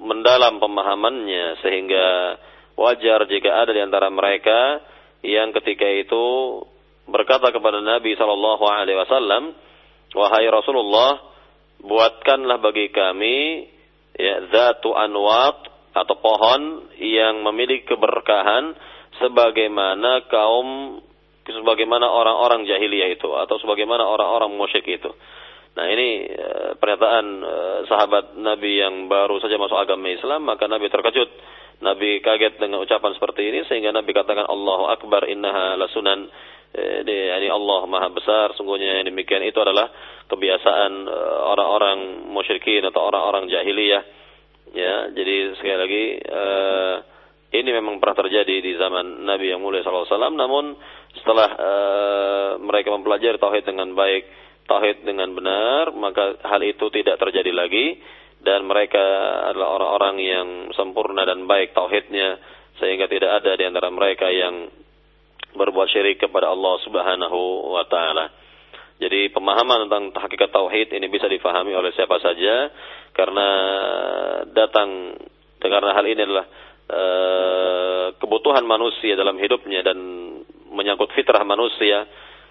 mendalam 0.07 0.63
pemahamannya 0.63 1.59
sehingga 1.63 2.39
wajar 2.79 3.27
jika 3.27 3.51
ada 3.67 3.75
di 3.75 3.83
antara 3.83 4.07
mereka 4.11 4.83
yang 5.27 5.51
ketika 5.51 5.87
itu 5.89 6.25
berkata 7.09 7.53
kepada 7.53 7.81
Nabi 7.81 8.17
Shallallahu 8.17 8.65
Alaihi 8.65 8.99
Wasallam, 9.01 9.53
wahai 10.17 10.47
Rasulullah, 10.49 11.21
buatkanlah 11.81 12.61
bagi 12.61 12.89
kami 12.93 13.69
ya 14.15 14.47
zatu 14.53 14.95
anwat 14.95 15.69
atau 15.95 16.17
pohon 16.19 16.91
yang 16.99 17.43
memiliki 17.43 17.87
keberkahan 17.87 18.75
sebagaimana 19.23 20.27
kaum 20.27 20.99
sebagaimana 21.45 22.09
orang-orang 22.09 22.65
jahiliyah 22.65 23.13
itu 23.13 23.29
atau 23.37 23.61
sebagaimana 23.61 24.05
orang-orang 24.05 24.53
musyrik 24.57 24.89
itu. 24.89 25.13
Nah 25.75 25.87
ini 25.91 26.25
e, 26.31 26.49
pernyataan 26.79 27.27
e, 27.43 27.55
sahabat 27.91 28.39
Nabi 28.39 28.81
yang 28.81 29.11
baru 29.11 29.43
saja 29.43 29.59
masuk 29.61 29.77
agama 29.77 30.09
Islam 30.09 30.49
maka 30.49 30.65
Nabi 30.71 30.89
terkejut. 30.89 31.31
Nabi 31.83 32.23
kaget 32.23 32.63
dengan 32.63 32.81
ucapan 32.81 33.13
seperti 33.19 33.51
ini 33.51 33.67
sehingga 33.67 33.91
Nabi 33.91 34.15
katakan 34.15 34.47
Allahu 34.47 34.89
Akbar 34.89 35.27
innaha 35.27 35.77
lasunan 35.77 36.31
e, 36.73 37.03
yani 37.05 37.51
Allah 37.51 37.81
Maha 37.91 38.09
Besar 38.15 38.55
sungguhnya 38.57 39.03
yang 39.03 39.11
demikian 39.11 39.43
itu 39.45 39.59
adalah 39.61 39.91
kebiasaan 40.31 41.05
orang-orang 41.53 42.25
musyrikin 42.33 42.81
atau 42.89 43.05
orang-orang 43.05 43.53
jahiliyah 43.53 44.25
Ya, 44.75 45.07
jadi 45.07 45.55
sekali 45.55 45.77
lagi 45.79 46.05
ini 47.55 47.71
memang 47.71 48.03
pernah 48.03 48.19
terjadi 48.19 48.59
di 48.59 48.75
zaman 48.75 49.23
Nabi 49.23 49.55
yang 49.55 49.63
mulia 49.63 49.87
SAW. 49.87 50.35
Namun 50.35 50.75
setelah 51.21 51.49
uh, 51.55 52.51
mereka 52.59 52.91
mempelajari 52.91 53.39
tauhid 53.39 53.65
dengan 53.65 53.95
baik, 53.95 54.25
tauhid 54.67 55.07
dengan 55.07 55.31
benar, 55.35 55.95
maka 55.95 56.39
hal 56.43 56.61
itu 56.65 56.91
tidak 56.91 57.21
terjadi 57.21 57.55
lagi 57.55 57.99
dan 58.45 58.69
mereka 58.69 59.01
adalah 59.51 59.81
orang-orang 59.81 60.17
yang 60.21 60.49
sempurna 60.77 61.25
dan 61.25 61.49
baik 61.49 61.73
tauhidnya 61.73 62.37
sehingga 62.77 63.09
tidak 63.09 63.41
ada 63.41 63.57
di 63.57 63.65
antara 63.65 63.89
mereka 63.89 64.29
yang 64.29 64.69
berbuat 65.55 65.89
syirik 65.89 66.19
kepada 66.19 66.51
Allah 66.51 66.75
Subhanahu 66.83 67.73
wa 67.73 67.85
taala. 67.87 68.27
Jadi 68.99 69.31
pemahaman 69.35 69.87
tentang 69.87 70.05
hakikat 70.15 70.55
tauhid 70.55 70.95
ini 70.95 71.11
bisa 71.11 71.27
difahami 71.27 71.75
oleh 71.75 71.91
siapa 71.99 72.15
saja 72.23 72.71
karena 73.11 73.49
datang 74.55 75.19
karena 75.59 75.91
hal 75.97 76.07
ini 76.07 76.21
adalah 76.23 76.47
e, 76.87 77.03
kebutuhan 78.23 78.63
manusia 78.63 79.19
dalam 79.19 79.35
hidupnya 79.39 79.83
dan 79.83 79.99
menyangkut 80.75 81.15
fitrah 81.15 81.47
manusia 81.47 82.05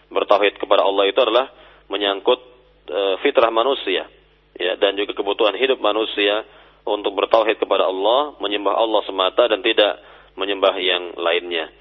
bertauhid 0.08 0.58
kepada 0.58 0.88
Allah 0.88 1.06
itu 1.10 1.20
adalah 1.20 1.52
menyangkut 1.92 2.40
e, 2.88 3.00
fitrah 3.22 3.52
manusia 3.52 4.08
ya 4.56 4.74
dan 4.80 4.96
juga 4.96 5.14
kebutuhan 5.18 5.58
hidup 5.58 5.82
manusia 5.82 6.46
untuk 6.84 7.16
bertauhid 7.16 7.64
kepada 7.64 7.88
Allah, 7.88 8.36
menyembah 8.44 8.76
Allah 8.76 9.02
semata 9.08 9.48
dan 9.48 9.64
tidak 9.64 10.04
menyembah 10.36 10.76
yang 10.84 11.16
lainnya. 11.16 11.72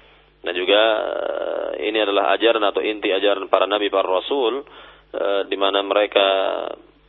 Dan 0.43 0.53
juga 0.55 0.81
e, 0.99 1.87
ini 1.87 2.03
adalah 2.03 2.35
ajaran 2.35 2.63
atau 2.63 2.83
inti 2.83 3.11
ajaran 3.11 3.47
para 3.47 3.63
nabi 3.63 3.87
para 3.87 4.07
rasul 4.07 4.63
e, 5.11 5.47
di 5.47 5.55
mana 5.55 5.79
mereka 5.83 6.27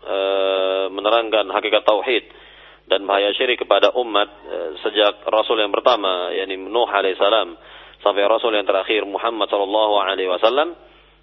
e, 0.03 0.18
menerangkan 0.91 1.51
hakikat 1.51 1.82
tauhid 1.82 2.24
dan 2.85 3.03
bahaya 3.09 3.32
syirik 3.35 3.64
kepada 3.64 3.91
umat 3.97 4.28
e, 4.45 4.57
sejak 4.85 5.24
Rasul 5.24 5.57
yang 5.57 5.72
pertama 5.72 6.30
yakni 6.37 6.61
Nuh 6.61 6.87
alaihissalam 6.87 7.57
sampai 8.05 8.28
Rasul 8.28 8.52
yang 8.55 8.68
terakhir 8.68 9.09
Muhammad 9.09 9.48
sallallahu 9.48 9.94
alaihi 10.05 10.28
wasallam 10.28 10.76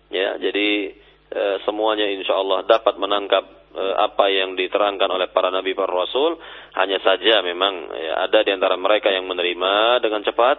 ya 0.10 0.42
jadi 0.42 0.98
e, 1.32 1.44
semuanya 1.64 2.12
insya 2.12 2.36
Allah 2.36 2.68
dapat 2.68 3.00
menangkap 3.00 3.44
e, 3.72 3.84
apa 3.98 4.28
yang 4.28 4.60
diterangkan 4.60 5.08
oleh 5.08 5.32
para 5.32 5.48
nabi 5.50 5.72
para 5.72 5.90
rasul. 5.90 6.38
Hanya 6.76 7.00
saja 7.00 7.40
memang 7.42 7.92
ya, 7.96 8.28
ada 8.28 8.44
di 8.44 8.52
antara 8.52 8.76
mereka 8.76 9.08
yang 9.10 9.26
menerima 9.28 10.04
dengan 10.04 10.22
cepat, 10.24 10.58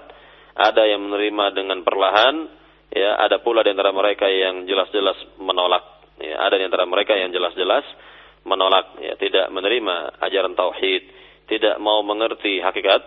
ada 0.56 0.82
yang 0.88 1.04
menerima 1.04 1.44
dengan 1.56 1.78
perlahan, 1.84 2.34
ya 2.92 3.20
ada 3.20 3.40
pula 3.40 3.60
di 3.64 3.72
antara 3.72 3.92
mereka 3.92 4.28
yang 4.28 4.64
jelas-jelas 4.64 5.16
menolak. 5.40 5.84
Ya, 6.20 6.40
ada 6.40 6.56
di 6.56 6.64
antara 6.64 6.84
mereka 6.84 7.16
yang 7.16 7.32
jelas-jelas 7.32 7.84
menolak, 8.42 8.98
ya 9.00 9.14
tidak 9.16 9.48
menerima 9.54 10.18
ajaran 10.18 10.52
tauhid, 10.52 11.02
tidak 11.48 11.78
mau 11.78 12.02
mengerti 12.04 12.60
hakikat 12.60 13.00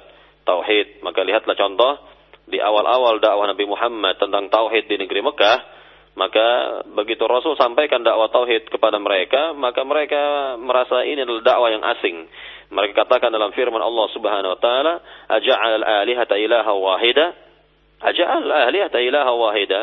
tauhid. 0.47 1.05
Maka 1.05 1.21
lihatlah 1.21 1.53
contoh 1.59 2.14
di 2.45 2.61
awal-awal 2.61 3.17
dakwah 3.17 3.49
Nabi 3.49 3.65
Muhammad 3.65 4.21
tentang 4.21 4.49
tauhid 4.53 4.85
di 4.85 5.01
negeri 5.01 5.25
Mekah, 5.25 5.57
maka 6.15 6.47
begitu 6.95 7.25
Rasul 7.27 7.57
sampaikan 7.59 8.05
dakwah 8.05 8.31
tauhid 8.31 8.71
kepada 8.71 9.01
mereka, 9.01 9.51
maka 9.57 9.83
mereka 9.83 10.55
merasa 10.61 11.03
ini 11.03 11.25
adalah 11.25 11.43
dakwah 11.43 11.69
yang 11.73 11.83
asing. 11.83 12.29
Mereka 12.71 13.05
katakan 13.05 13.29
dalam 13.29 13.53
firman 13.53 13.81
Allah 13.81 14.07
Subhanahu 14.13 14.53
wa 14.57 14.59
taala, 14.61 14.93
"Aja'al 15.29 15.83
alihata 15.83 16.39
ilaha 16.39 16.71
wahida?" 16.73 17.35
Aja'al 18.01 18.47
alihata 18.71 18.99
ilaha 19.01 19.31
wahida? 19.33 19.81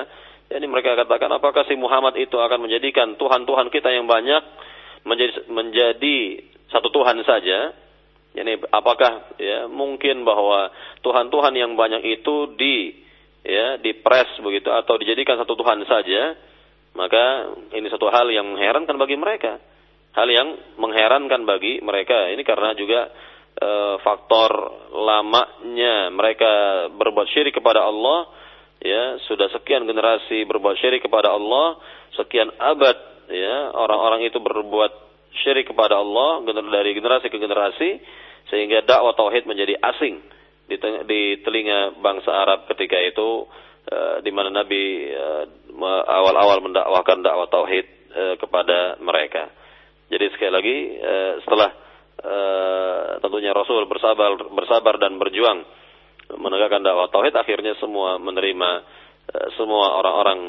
Yani 0.53 0.69
mereka 0.69 0.93
katakan, 0.95 1.33
apakah 1.33 1.65
si 1.65 1.73
Muhammad 1.81 2.13
itu 2.21 2.37
akan 2.37 2.69
menjadikan 2.69 3.17
tuhan-tuhan 3.17 3.73
kita 3.73 3.89
yang 3.89 4.05
banyak 4.05 4.43
menjadi 5.09 5.49
menjadi 5.49 6.19
satu 6.69 6.93
Tuhan 6.93 7.25
saja? 7.25 7.73
Yani 8.33 8.65
apakah 8.73 9.37
ya 9.37 9.69
mungkin 9.69 10.25
bahwa 10.25 10.73
Tuhan-Tuhan 11.05 11.53
yang 11.53 11.77
banyak 11.77 12.01
itu 12.01 12.57
di 12.57 13.05
ya 13.45 13.77
dipres 13.77 14.41
begitu 14.41 14.73
atau 14.73 14.97
dijadikan 14.97 15.37
satu 15.37 15.53
Tuhan 15.53 15.85
saja? 15.85 16.37
Maka 16.93 17.25
ini 17.73 17.89
satu 17.89 18.09
hal 18.13 18.29
yang 18.29 18.53
mengherankan 18.53 18.97
bagi 19.01 19.17
mereka. 19.17 19.61
Hal 20.13 20.29
yang 20.29 20.77
mengherankan 20.77 21.45
bagi 21.49 21.81
mereka. 21.81 22.29
Ini 22.29 22.41
karena 22.45 22.77
juga 22.77 23.09
e, 23.57 23.71
faktor 24.05 24.51
lamanya 24.93 26.13
mereka 26.13 26.53
berbuat 26.93 27.29
syirik 27.33 27.57
kepada 27.57 27.85
Allah 27.85 28.29
ya 28.83 29.17
sudah 29.31 29.49
sekian 29.53 29.87
generasi 29.87 30.45
berbuat 30.49 30.77
syirik 30.81 31.05
kepada 31.07 31.33
Allah 31.33 31.79
sekian 32.19 32.51
abad 32.59 32.97
ya 33.31 33.73
orang-orang 33.73 34.27
itu 34.27 34.37
berbuat 34.43 35.12
syirik 35.41 35.73
kepada 35.73 35.97
Allah 35.97 36.45
dari 36.45 36.93
generasi 36.93 37.33
ke 37.33 37.39
generasi 37.41 37.91
sehingga 38.53 38.85
dakwah 38.85 39.17
tauhid 39.17 39.49
menjadi 39.49 39.81
asing 39.81 40.21
di, 40.69 41.41
telinga 41.43 41.99
bangsa 42.01 42.31
Arab 42.33 42.69
ketika 42.69 42.97
itu 43.01 43.49
uh, 43.89 44.17
di 44.21 44.31
mana 44.33 44.53
Nabi 44.53 45.09
uh, 45.13 45.45
awal-awal 46.07 46.61
mendakwahkan 46.65 47.25
dakwah 47.25 47.49
tauhid 47.49 47.87
uh, 48.13 48.35
kepada 48.37 49.01
mereka. 49.01 49.49
Jadi 50.13 50.29
sekali 50.37 50.53
lagi 50.53 50.77
setelah 51.41 51.73
tentunya 53.25 53.57
Rasul 53.57 53.89
bersabar 53.89 54.37
bersabar 54.53 55.01
dan 55.01 55.17
berjuang 55.17 55.65
menegakkan 56.37 56.85
dakwah 56.85 57.09
tauhid 57.09 57.33
akhirnya 57.33 57.81
semua 57.81 58.21
menerima 58.21 58.71
semua 59.57 59.97
orang-orang 59.97 60.41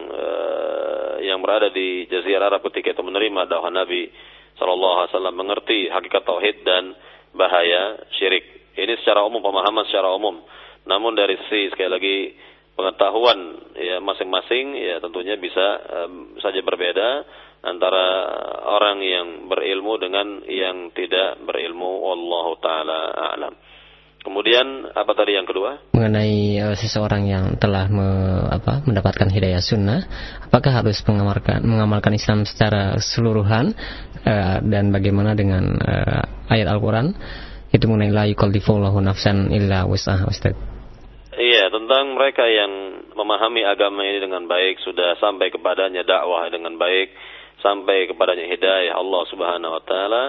yang 1.24 1.40
berada 1.40 1.72
di 1.72 2.04
Jazirah 2.12 2.52
Arab 2.52 2.68
ketika 2.68 2.92
itu 2.92 3.04
menerima 3.08 3.48
dakwah 3.48 3.72
Nabi 3.72 4.12
sallallahu 4.58 4.96
alaihi 5.04 5.12
wasallam 5.16 5.36
mengerti 5.38 5.80
hakikat 5.90 6.24
tauhid 6.26 6.58
dan 6.66 6.94
bahaya 7.34 7.98
syirik. 8.18 8.46
Ini 8.74 8.98
secara 9.02 9.26
umum 9.26 9.42
pemahaman 9.42 9.86
secara 9.90 10.14
umum. 10.14 10.42
Namun 10.86 11.14
dari 11.16 11.38
sisi 11.46 11.72
sekali 11.72 11.90
lagi 11.90 12.18
pengetahuan 12.74 13.40
ya 13.78 14.02
masing-masing 14.02 14.74
ya 14.78 14.98
tentunya 14.98 15.38
bisa 15.38 15.66
um, 15.86 16.38
saja 16.42 16.60
berbeda 16.66 17.24
antara 17.64 18.06
orang 18.66 18.98
yang 19.00 19.28
berilmu 19.48 19.96
dengan 20.02 20.44
yang 20.50 20.92
tidak 20.92 21.40
berilmu 21.46 22.04
wallahu 22.04 22.60
taala 22.60 23.14
a'lam. 23.34 23.56
Kemudian 24.24 24.88
apa 24.96 25.12
tadi 25.20 25.36
yang 25.36 25.44
kedua? 25.44 25.92
Mengenai 25.92 26.56
uh, 26.64 26.76
seseorang 26.80 27.28
yang 27.28 27.46
telah 27.60 27.92
me, 27.92 28.08
apa, 28.56 28.80
mendapatkan 28.88 29.28
hidayah 29.28 29.60
sunnah, 29.60 30.00
apakah 30.48 30.80
harus 30.80 31.04
mengamalkan 31.04 31.60
mengamalkan 31.60 32.16
Islam 32.16 32.48
secara 32.48 32.96
keseluruhan 32.96 33.76
uh, 34.26 34.58
dan 34.64 34.90
bagaimana 34.90 35.36
dengan 35.38 35.76
uh, 35.80 36.52
ayat 36.52 36.68
Al-Quran 36.68 37.16
itu 37.74 37.86
mengenai 37.90 38.14
la 38.14 38.24
yukallifullahu 38.30 39.02
nafsan 39.02 39.50
illa 39.52 39.86
wus'aha 39.86 40.30
Ustaz. 40.30 40.56
Iya, 41.34 41.74
tentang 41.74 42.14
mereka 42.14 42.46
yang 42.46 43.04
memahami 43.18 43.66
agama 43.66 44.06
ini 44.06 44.22
dengan 44.22 44.46
baik 44.46 44.78
sudah 44.86 45.18
sampai 45.18 45.50
kepadanya 45.50 46.06
dakwah 46.06 46.46
dengan 46.54 46.78
baik, 46.78 47.10
sampai 47.66 48.06
kepadanya 48.06 48.46
hidayah 48.46 48.94
Allah 48.94 49.24
Subhanahu 49.34 49.74
wa 49.74 49.84
taala 49.84 50.24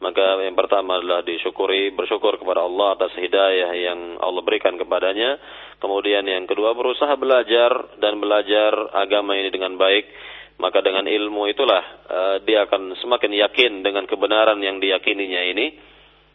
maka 0.00 0.40
yang 0.40 0.56
pertama 0.56 0.96
adalah 0.96 1.20
disyukuri, 1.20 1.92
bersyukur 1.92 2.40
kepada 2.40 2.64
Allah 2.64 2.96
atas 2.96 3.12
hidayah 3.20 3.68
yang 3.76 4.16
Allah 4.16 4.40
berikan 4.40 4.80
kepadanya. 4.80 5.36
Kemudian 5.76 6.24
yang 6.24 6.48
kedua 6.48 6.72
berusaha 6.72 7.12
belajar 7.20 8.00
dan 8.00 8.16
belajar 8.16 8.96
agama 8.96 9.36
ini 9.36 9.52
dengan 9.52 9.76
baik. 9.76 10.08
Maka 10.60 10.84
dengan 10.84 11.08
ilmu 11.08 11.48
itulah 11.48 11.82
uh, 12.06 12.36
dia 12.44 12.68
akan 12.68 12.94
semakin 13.00 13.32
yakin 13.32 13.72
dengan 13.80 14.04
kebenaran 14.04 14.60
yang 14.60 14.76
diyakininya 14.78 15.42
ini. 15.56 15.66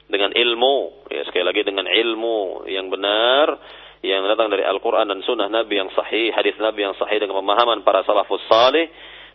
Dengan 0.06 0.38
ilmu, 0.38 1.08
ya 1.10 1.26
sekali 1.26 1.42
lagi 1.50 1.66
dengan 1.66 1.90
ilmu 1.90 2.70
yang 2.70 2.94
benar 2.94 3.58
yang 4.06 4.22
datang 4.30 4.54
dari 4.54 4.62
Al-Quran 4.62 5.10
dan 5.10 5.26
Sunnah 5.26 5.50
Nabi 5.50 5.82
yang 5.82 5.90
sahih, 5.98 6.30
hadis 6.30 6.54
Nabi 6.62 6.86
yang 6.86 6.94
sahih 6.94 7.18
dengan 7.18 7.42
pemahaman 7.42 7.82
para 7.82 8.06
salafus 8.06 8.46
salih, 8.46 8.86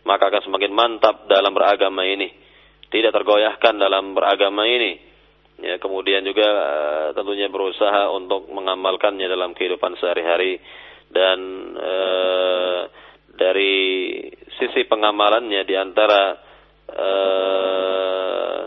maka 0.07 0.31
akan 0.31 0.47
semakin 0.47 0.71
mantap 0.71 1.27
dalam 1.27 1.51
beragama 1.51 2.07
ini 2.07 2.31
tidak 2.91 3.15
tergoyahkan 3.15 3.79
dalam 3.79 4.11
beragama 4.13 4.67
ini. 4.67 4.99
Ya, 5.61 5.79
kemudian 5.79 6.27
juga 6.27 6.45
uh, 6.45 7.07
tentunya 7.15 7.47
berusaha 7.47 8.11
untuk 8.11 8.51
mengamalkannya 8.51 9.25
dalam 9.31 9.55
kehidupan 9.55 9.95
sehari-hari 9.97 10.59
dan 11.07 11.39
uh, 11.79 12.81
dari 13.31 13.79
sisi 14.61 14.85
pengamalannya 14.85 15.65
di 15.65 15.75
antara 15.75 16.21
uh, 16.93 18.61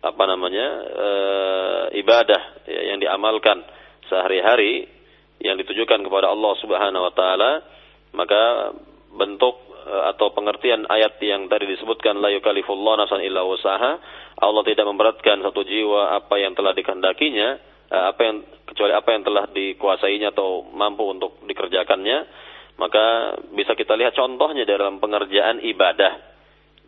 apa 0.00 0.24
namanya 0.30 0.66
uh, 0.94 1.84
ibadah 1.98 2.42
ya, 2.70 2.80
yang 2.94 3.02
diamalkan 3.02 3.66
sehari-hari 4.06 4.86
yang 5.42 5.58
ditujukan 5.58 6.06
kepada 6.06 6.30
Allah 6.30 6.52
Subhanahu 6.62 7.02
wa 7.10 7.12
taala 7.12 7.52
maka 8.14 8.74
bentuk 9.10 9.70
Eh, 9.80 10.04
atau 10.12 10.28
pengertian 10.30 10.84
ayat 10.86 11.16
yang 11.24 11.48
tadi 11.48 11.64
disebutkan 11.64 12.20
la 12.20 12.28
yukallifullahu 12.36 13.00
nafsan 13.00 13.24
illa 13.24 13.42
usaha 13.42 13.96
Allah 14.36 14.62
tidak 14.68 14.84
memberatkan 14.84 15.40
satu 15.40 15.64
jiwa 15.64 16.20
apa 16.20 16.36
yang 16.36 16.52
telah 16.52 16.76
dikehendakinya 16.76 17.48
eh, 17.88 18.04
apa 18.12 18.20
yang 18.22 18.36
kecuali 18.68 18.92
apa 18.92 19.08
yang 19.08 19.22
telah 19.24 19.44
dikuasainya 19.48 20.36
atau 20.36 20.68
mampu 20.68 21.08
untuk 21.08 21.42
dikerjakannya 21.48 22.18
maka 22.80 23.36
bisa 23.52 23.76
kita 23.76 23.92
lihat 23.92 24.16
contohnya 24.16 24.64
dalam 24.64 24.96
pengerjaan 24.96 25.60
ibadah 25.60 26.32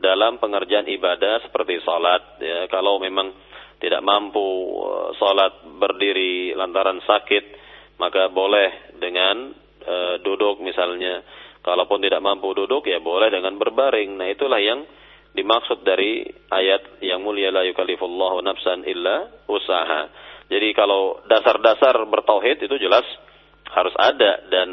dalam 0.00 0.40
pengerjaan 0.40 0.88
ibadah 0.88 1.44
seperti 1.44 1.84
salat 1.84 2.40
ya 2.40 2.64
kalau 2.72 2.96
memang 2.96 3.28
tidak 3.76 4.00
mampu 4.00 4.40
eh, 4.88 5.08
salat 5.20 5.52
berdiri 5.76 6.56
lantaran 6.56 7.04
sakit 7.04 7.60
maka 8.00 8.32
boleh 8.32 8.98
dengan 8.98 9.54
uh, 9.86 10.18
duduk 10.26 10.58
misalnya 10.58 11.22
Kalaupun 11.62 12.02
tidak 12.02 12.18
mampu 12.18 12.50
duduk 12.58 12.90
ya 12.90 12.98
boleh 12.98 13.30
dengan 13.30 13.54
berbaring. 13.54 14.18
Nah 14.18 14.26
itulah 14.26 14.58
yang 14.58 14.82
dimaksud 15.30 15.86
dari 15.86 16.26
ayat 16.50 16.98
yang 17.06 17.22
mulia 17.22 17.54
la 17.54 17.62
yukallifullahu 17.62 18.42
nafsan 18.42 18.82
illa 18.82 19.30
usaha. 19.46 20.10
Jadi 20.50 20.74
kalau 20.74 21.22
dasar-dasar 21.22 22.02
bertauhid 22.10 22.66
itu 22.66 22.76
jelas 22.82 23.06
harus 23.70 23.94
ada 23.94 24.42
dan 24.50 24.68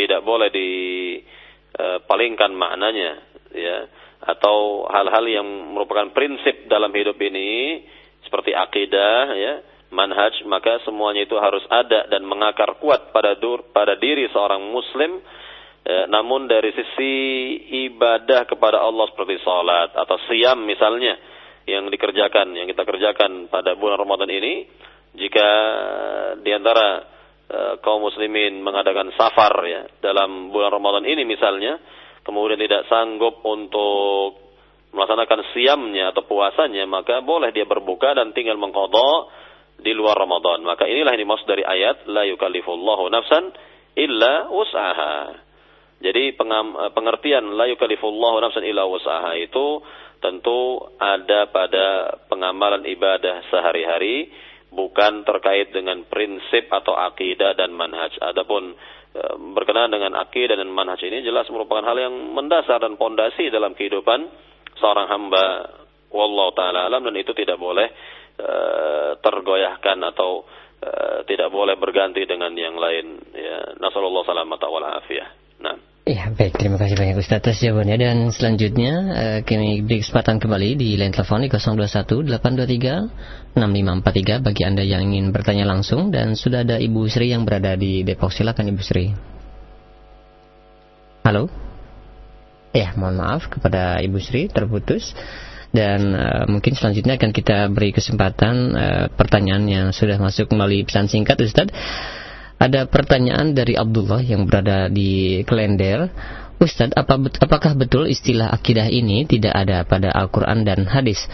tidak 0.00 0.24
boleh 0.24 0.48
dipalingkan 0.52 2.56
maknanya 2.56 3.20
ya. 3.52 3.84
Atau 4.20 4.84
hal-hal 4.88 5.24
yang 5.28 5.48
merupakan 5.72 6.10
prinsip 6.12 6.68
dalam 6.68 6.92
hidup 6.92 7.16
ini 7.20 7.80
seperti 8.24 8.52
akidah 8.52 9.32
ya 9.32 9.64
manhaj 9.90 10.44
maka 10.46 10.78
semuanya 10.86 11.26
itu 11.26 11.34
harus 11.40 11.64
ada 11.72 12.06
dan 12.06 12.22
mengakar 12.28 12.76
kuat 12.78 13.10
pada 13.16 13.34
dur, 13.40 13.64
pada 13.74 13.96
diri 13.96 14.28
seorang 14.30 14.60
muslim 14.70 15.18
Ya, 15.80 16.04
namun 16.12 16.44
dari 16.44 16.76
sisi 16.76 17.14
ibadah 17.88 18.44
kepada 18.44 18.84
Allah 18.84 19.08
seperti 19.08 19.40
salat 19.40 19.96
atau 19.96 20.20
siam 20.28 20.68
misalnya 20.68 21.16
yang 21.64 21.88
dikerjakan, 21.88 22.52
yang 22.52 22.68
kita 22.68 22.84
kerjakan 22.84 23.48
pada 23.48 23.80
bulan 23.80 23.96
Ramadan 23.96 24.28
ini, 24.28 24.68
jika 25.16 25.48
di 26.44 26.52
antara 26.52 27.00
e, 27.00 27.19
kaum 27.82 28.06
muslimin 28.06 28.62
mengadakan 28.62 29.10
safar 29.18 29.54
ya 29.66 29.82
dalam 29.98 30.54
bulan 30.54 30.70
Ramadan 30.70 31.04
ini 31.06 31.26
misalnya, 31.26 31.78
kemudian 32.22 32.60
tidak 32.62 32.86
sanggup 32.86 33.42
untuk 33.42 34.38
melaksanakan 34.90 35.40
siamnya 35.54 36.10
atau 36.10 36.26
puasanya, 36.26 36.86
maka 36.86 37.22
boleh 37.22 37.54
dia 37.54 37.66
berbuka 37.66 38.14
dan 38.14 38.34
tinggal 38.34 38.58
mengkodok 38.58 39.30
di 39.80 39.94
luar 39.94 40.18
Ramadan. 40.18 40.62
Maka 40.66 40.86
inilah 40.86 41.14
yang 41.14 41.26
dimaksud 41.26 41.46
dari 41.46 41.64
ayat 41.64 42.06
la 42.10 42.26
yukallifullahu 42.28 43.08
nafsan 43.08 43.54
illa 43.96 44.46
usaha 44.50 45.34
Jadi 46.00 46.32
eh, 46.32 46.90
pengertian 46.94 47.54
la 47.54 47.68
yukallifullahu 47.70 48.40
nafsan 48.40 48.64
illa 48.66 48.88
wusaha 48.88 49.36
itu 49.36 49.82
tentu 50.20 50.80
ada 51.00 51.48
pada 51.48 52.18
pengamalan 52.28 52.84
ibadah 52.84 53.48
sehari-hari 53.48 54.28
bukan 54.70 55.26
terkait 55.26 55.74
dengan 55.74 56.06
prinsip 56.06 56.70
atau 56.70 56.94
akidah 56.94 57.58
dan 57.58 57.74
manhaj. 57.74 58.14
Adapun 58.22 58.74
e, 59.14 59.22
berkenaan 59.54 59.90
dengan 59.90 60.14
akidah 60.18 60.54
dan 60.54 60.70
manhaj 60.70 61.02
ini 61.02 61.26
jelas 61.26 61.50
merupakan 61.50 61.82
hal 61.82 61.98
yang 61.98 62.14
mendasar 62.34 62.78
dan 62.78 62.94
pondasi 62.94 63.50
dalam 63.50 63.74
kehidupan 63.74 64.30
seorang 64.78 65.10
hamba 65.10 65.44
wallahu 66.10 66.54
taala 66.54 66.86
alam 66.86 67.02
dan 67.06 67.18
itu 67.18 67.34
tidak 67.34 67.58
boleh 67.58 67.90
e, 68.38 68.50
tergoyahkan 69.18 69.98
atau 70.14 70.46
e, 70.78 70.90
tidak 71.26 71.50
boleh 71.50 71.74
berganti 71.74 72.22
dengan 72.22 72.54
yang 72.54 72.78
lain 72.78 73.18
ya 73.34 73.74
nasallallahu 73.82 74.26
salamata 74.26 74.70
wal 74.70 74.86
afiyah. 74.86 75.30
Nah. 75.66 75.89
Ya, 76.08 76.32
baik. 76.32 76.56
Terima 76.56 76.80
kasih 76.80 76.96
banyak 76.96 77.20
Ustaz 77.20 77.44
atas 77.44 77.60
jawabannya. 77.60 78.00
Dan 78.00 78.32
selanjutnya, 78.32 78.92
uh, 79.12 79.38
kami 79.44 79.84
beri 79.84 80.00
kesempatan 80.00 80.40
kembali 80.40 80.80
di 80.80 80.96
line 80.96 81.12
telepon 81.12 81.44
di 81.44 81.52
021-823-6543 83.52 84.40
bagi 84.40 84.62
Anda 84.64 84.80
yang 84.80 85.12
ingin 85.12 85.28
bertanya 85.28 85.68
langsung. 85.68 86.08
Dan 86.08 86.40
sudah 86.40 86.64
ada 86.64 86.80
Ibu 86.80 87.04
Sri 87.04 87.36
yang 87.36 87.44
berada 87.44 87.76
di 87.76 88.00
Depok. 88.00 88.32
Silakan 88.32 88.72
Ibu 88.72 88.80
Sri. 88.80 89.12
Halo? 91.20 91.52
Ya, 92.72 92.96
mohon 92.96 93.20
maaf 93.20 93.52
kepada 93.52 94.00
Ibu 94.00 94.24
Sri, 94.24 94.48
terputus. 94.48 95.12
Dan 95.68 96.16
uh, 96.16 96.48
mungkin 96.48 96.80
selanjutnya 96.80 97.20
akan 97.20 97.30
kita 97.30 97.68
beri 97.68 97.92
kesempatan 97.92 98.54
uh, 98.72 99.06
pertanyaan 99.12 99.68
yang 99.68 99.86
sudah 99.92 100.16
masuk 100.16 100.48
melalui 100.56 100.80
pesan 100.80 101.12
singkat 101.12 101.36
Ustadz. 101.44 101.76
Ada 102.60 102.84
pertanyaan 102.92 103.56
dari 103.56 103.72
Abdullah 103.72 104.20
yang 104.20 104.44
berada 104.44 104.92
di 104.92 105.40
Klender. 105.48 106.12
Ustadz, 106.60 106.92
apa, 106.92 107.16
apakah 107.16 107.72
betul 107.72 108.04
istilah 108.04 108.52
akidah 108.52 108.84
ini 108.92 109.24
tidak 109.24 109.56
ada 109.56 109.80
pada 109.88 110.12
Al-Quran 110.12 110.68
dan 110.68 110.84
hadis? 110.84 111.24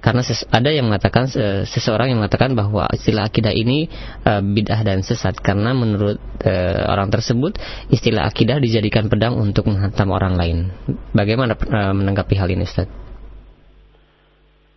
Karena 0.00 0.24
ada 0.24 0.72
yang 0.72 0.88
mengatakan 0.88 1.28
seseorang 1.68 2.08
yang 2.08 2.24
mengatakan 2.24 2.56
bahwa 2.56 2.88
istilah 2.88 3.28
akidah 3.28 3.52
ini 3.52 3.92
uh, 4.24 4.40
bid'ah 4.40 4.80
dan 4.80 5.04
sesat 5.04 5.36
karena 5.36 5.76
menurut 5.76 6.16
uh, 6.40 6.88
orang 6.88 7.12
tersebut 7.12 7.60
istilah 7.92 8.24
akidah 8.24 8.56
dijadikan 8.56 9.12
pedang 9.12 9.36
untuk 9.36 9.68
menghantam 9.68 10.08
orang 10.08 10.40
lain. 10.40 10.72
Bagaimana 11.12 11.52
uh, 11.52 11.92
menanggapi 11.92 12.32
hal 12.40 12.48
ini, 12.48 12.64
Ustaz? 12.64 12.88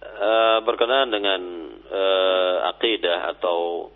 Uh, 0.04 0.60
berkenaan 0.68 1.08
dengan 1.08 1.40
uh, 1.88 2.76
akidah 2.76 3.40
atau 3.40 3.88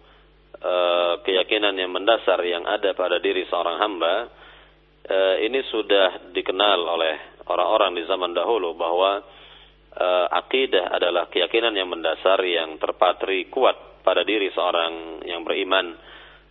keyakinan 1.23 1.75
yang 1.77 1.91
mendasar 1.93 2.41
yang 2.43 2.65
ada 2.65 2.91
pada 2.97 3.21
diri 3.21 3.45
seorang 3.47 3.77
hamba 3.79 4.27
uh, 5.07 5.35
ini 5.41 5.63
sudah 5.71 6.31
dikenal 6.35 6.79
oleh 6.83 7.15
orang-orang 7.47 7.95
di 7.95 8.03
zaman 8.05 8.35
dahulu 8.35 8.75
bahwa 8.75 9.23
uh, 9.95 10.25
akidah 10.31 10.91
adalah 10.91 11.31
keyakinan 11.31 11.73
yang 11.75 11.87
mendasar 11.87 12.43
yang 12.43 12.75
terpatri 12.77 13.47
kuat 13.47 14.03
pada 14.03 14.23
diri 14.23 14.51
seorang 14.55 15.23
yang 15.27 15.43
beriman. 15.43 15.95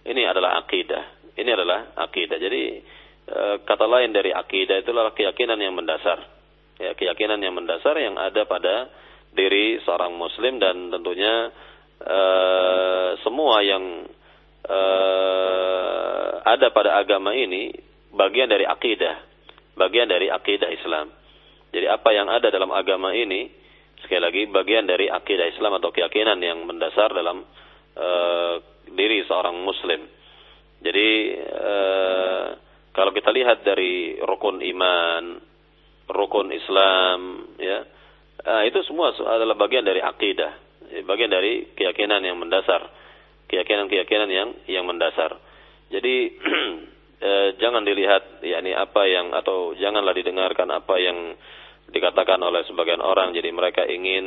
Ini 0.07 0.23
adalah 0.29 0.61
akidah. 0.61 1.35
Ini 1.37 1.51
adalah 1.53 1.97
akidah. 1.99 2.39
Jadi 2.39 2.62
kata 3.67 3.91
lain 3.91 4.14
dari 4.14 4.31
akidah 4.31 4.79
itu 4.79 4.95
adalah 4.95 5.11
keyakinan 5.11 5.59
yang 5.59 5.75
mendasar. 5.75 6.21
Ya, 6.79 6.95
keyakinan 6.95 7.41
yang 7.43 7.57
mendasar 7.59 7.97
yang 7.99 8.14
ada 8.21 8.45
pada 8.47 8.87
diri 9.35 9.81
seorang 9.83 10.14
muslim 10.14 10.61
dan 10.61 10.93
tentunya 10.93 11.51
Eh, 11.97 13.11
semua 13.24 13.64
yang 13.64 14.05
uh, 14.68 16.28
ada 16.44 16.68
pada 16.68 17.01
agama 17.01 17.32
ini 17.32 17.72
bagian 18.12 18.53
dari 18.53 18.68
akidah, 18.68 19.24
bagian 19.80 20.05
dari 20.05 20.28
akidah 20.28 20.68
Islam. 20.76 21.09
Jadi 21.72 21.88
apa 21.88 22.12
yang 22.12 22.28
ada 22.28 22.53
dalam 22.53 22.68
agama 22.76 23.16
ini 23.16 23.49
sekali 24.05 24.20
lagi 24.20 24.42
bagian 24.53 24.84
dari 24.84 25.09
akidah 25.09 25.49
Islam 25.49 25.80
atau 25.80 25.88
keyakinan 25.88 26.36
yang 26.44 26.68
mendasar 26.68 27.16
dalam 27.16 27.49
uh, 27.97 28.55
diri 28.92 29.24
seorang 29.24 29.57
muslim. 29.64 30.05
Jadi 30.84 31.11
uh, 31.49 32.47
kalau 32.92 33.16
kita 33.16 33.32
lihat 33.32 33.64
dari 33.64 34.20
rukun 34.20 34.61
iman, 34.61 35.40
rukun 36.12 36.53
Islam, 36.53 37.18
ya, 37.57 37.88
uh, 38.44 38.62
itu 38.68 38.84
semua 38.84 39.16
adalah 39.16 39.57
bagian 39.57 39.88
dari 39.88 40.05
akidah 40.05 40.66
bagian 41.07 41.32
dari 41.32 41.72
keyakinan 41.74 42.22
yang 42.22 42.37
mendasar, 42.39 42.91
keyakinan-keyakinan 43.51 44.30
yang 44.30 44.49
yang 44.66 44.84
mendasar. 44.87 45.39
Jadi 45.91 46.14
eh, 47.26 47.49
jangan 47.59 47.82
dilihat 47.87 48.43
yakni 48.43 48.74
apa 48.74 49.03
yang 49.07 49.32
atau 49.32 49.74
janganlah 49.78 50.14
didengarkan 50.14 50.68
apa 50.70 50.95
yang 50.99 51.18
dikatakan 51.91 52.43
oleh 52.43 52.66
sebagian 52.66 53.03
orang. 53.03 53.32
Jadi 53.34 53.49
mereka 53.55 53.87
ingin 53.87 54.26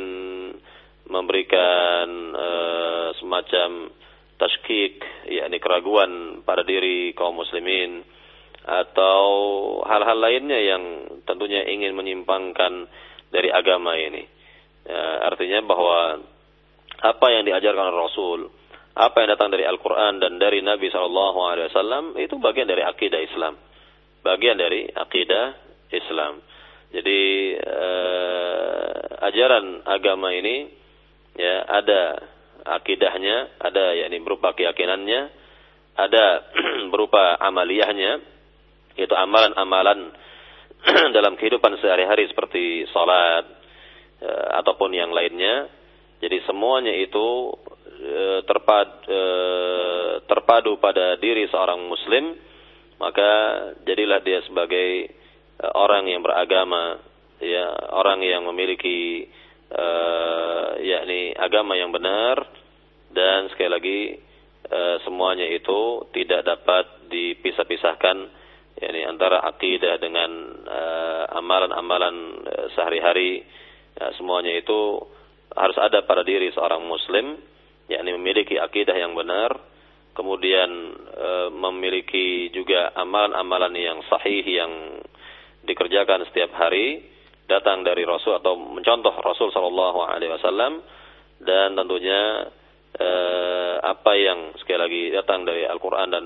memberikan 1.10 2.08
eh, 2.32 3.08
semacam 3.20 3.92
tashkik, 4.40 5.04
yakni 5.28 5.60
keraguan 5.60 6.40
pada 6.48 6.64
diri 6.64 7.12
kaum 7.12 7.36
muslimin 7.36 8.00
atau 8.64 9.24
hal-hal 9.88 10.16
lainnya 10.20 10.60
yang 10.60 10.84
tentunya 11.24 11.64
ingin 11.68 11.96
menyimpangkan 11.96 12.88
dari 13.32 13.48
agama 13.52 13.96
ini. 13.96 14.24
Ya, 14.84 15.28
artinya 15.28 15.60
bahwa 15.64 16.24
apa 17.00 17.26
yang 17.32 17.48
diajarkan 17.48 17.88
Rasul, 17.96 18.52
apa 18.92 19.24
yang 19.24 19.28
datang 19.32 19.48
dari 19.48 19.64
Al-Quran 19.64 20.20
dan 20.20 20.36
dari 20.36 20.60
Nabi 20.60 20.92
SAW 20.92 22.20
itu 22.20 22.36
bagian 22.36 22.68
dari 22.68 22.84
akidah 22.84 23.20
Islam, 23.24 23.56
bagian 24.20 24.60
dari 24.60 24.84
akidah 24.92 25.56
Islam. 25.88 26.44
Jadi 26.90 27.20
eh, 27.56 28.98
ajaran 29.30 29.86
agama 29.88 30.34
ini 30.34 30.68
ya 31.38 31.64
ada 31.64 32.20
akidahnya, 32.66 33.56
ada 33.62 33.96
yakni 33.96 34.20
berupa 34.20 34.52
keyakinannya, 34.52 35.20
ada 35.96 36.24
berupa 36.92 37.40
amaliyahnya, 37.40 38.20
yaitu 39.00 39.16
amalan-amalan 39.16 40.12
dalam 41.16 41.40
kehidupan 41.40 41.80
sehari-hari 41.80 42.28
seperti 42.28 42.84
salat 42.92 43.48
eh, 44.20 44.48
ataupun 44.60 44.92
yang 44.92 45.14
lainnya 45.14 45.79
jadi 46.20 46.36
semuanya 46.44 46.92
itu 46.92 47.56
e, 47.96 48.44
terpad, 48.44 48.88
e, 49.08 49.20
terpadu 50.28 50.76
pada 50.76 51.16
diri 51.16 51.48
seorang 51.48 51.80
muslim, 51.88 52.36
maka 53.00 53.30
jadilah 53.88 54.20
dia 54.20 54.44
sebagai 54.44 55.08
e, 55.56 55.64
orang 55.72 56.12
yang 56.12 56.20
beragama, 56.20 57.00
ya 57.40 57.72
orang 57.96 58.20
yang 58.20 58.44
memiliki 58.44 59.32
e, 59.72 59.86
yakni 60.84 61.32
agama 61.32 61.72
yang 61.80 61.88
benar 61.88 62.44
dan 63.16 63.48
sekali 63.56 63.70
lagi 63.72 64.00
e, 64.68 64.80
semuanya 65.08 65.48
itu 65.48 66.04
tidak 66.12 66.44
dapat 66.44 67.08
dipisah-pisahkan 67.08 68.16
yakni 68.76 69.08
antara 69.08 69.40
akidah 69.44 69.96
dengan 69.96 70.30
amalan-amalan 71.32 72.16
e, 72.44 72.54
sehari-hari 72.76 73.40
ya, 73.96 74.12
semuanya 74.20 74.52
itu 74.52 75.00
harus 75.56 75.78
ada 75.78 76.06
pada 76.06 76.22
diri 76.22 76.50
seorang 76.54 76.82
muslim 76.86 77.38
yakni 77.90 78.14
memiliki 78.14 78.54
akidah 78.54 78.94
yang 78.94 79.18
benar 79.18 79.58
kemudian 80.14 80.70
e, 81.10 81.28
memiliki 81.54 82.50
juga 82.54 82.94
amalan-amalan 82.94 83.74
yang 83.74 83.98
sahih 84.06 84.42
yang 84.46 85.02
dikerjakan 85.66 86.26
setiap 86.30 86.54
hari 86.54 87.02
datang 87.50 87.82
dari 87.82 88.06
Rasul 88.06 88.38
atau 88.38 88.54
mencontoh 88.54 89.10
Rasul 89.18 89.50
Shallallahu 89.50 90.06
Alaihi 90.06 90.30
Wasallam 90.38 90.72
dan 91.42 91.74
tentunya 91.74 92.46
e, 92.94 93.10
apa 93.82 94.12
yang 94.14 94.54
sekali 94.62 94.78
lagi 94.78 95.02
datang 95.10 95.42
dari 95.42 95.66
Al-Quran 95.66 96.08
dan 96.14 96.24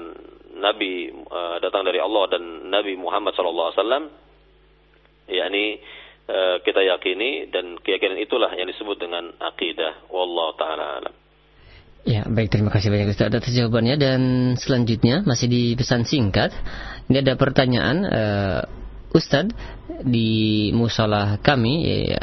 Nabi 0.60 1.08
e, 1.08 1.40
datang 1.64 1.88
dari 1.88 1.96
Allah 1.96 2.24
dan 2.28 2.68
Nabi 2.68 2.92
Muhammad 3.00 3.32
Shallallahu 3.32 3.68
Alaihi 3.72 3.80
Wasallam 3.80 4.04
yakni 5.32 5.64
Eh, 6.24 6.56
kita 6.64 6.80
yakini 6.80 7.52
dan 7.52 7.76
keyakinan 7.84 8.16
itulah 8.16 8.48
yang 8.56 8.64
disebut 8.64 8.96
dengan 8.96 9.28
akidah. 9.44 10.08
Wallahu 10.08 10.56
taala 10.56 11.04
alam. 11.04 11.14
Ya, 12.08 12.24
baik 12.24 12.48
terima 12.48 12.72
kasih 12.72 12.88
banyak 12.88 13.12
Ustaz 13.12 13.28
atas 13.28 13.52
jawabannya 13.52 14.00
dan 14.00 14.20
selanjutnya 14.56 15.20
masih 15.28 15.52
di 15.52 15.62
pesan 15.76 16.08
singkat. 16.08 16.48
Ini 17.12 17.20
ada 17.20 17.36
pertanyaan 17.36 17.96
uh, 18.08 18.60
Ustadz 19.14 19.54
di 20.02 20.74
musola 20.74 21.38
kami 21.38 21.86
ya, 22.10 22.18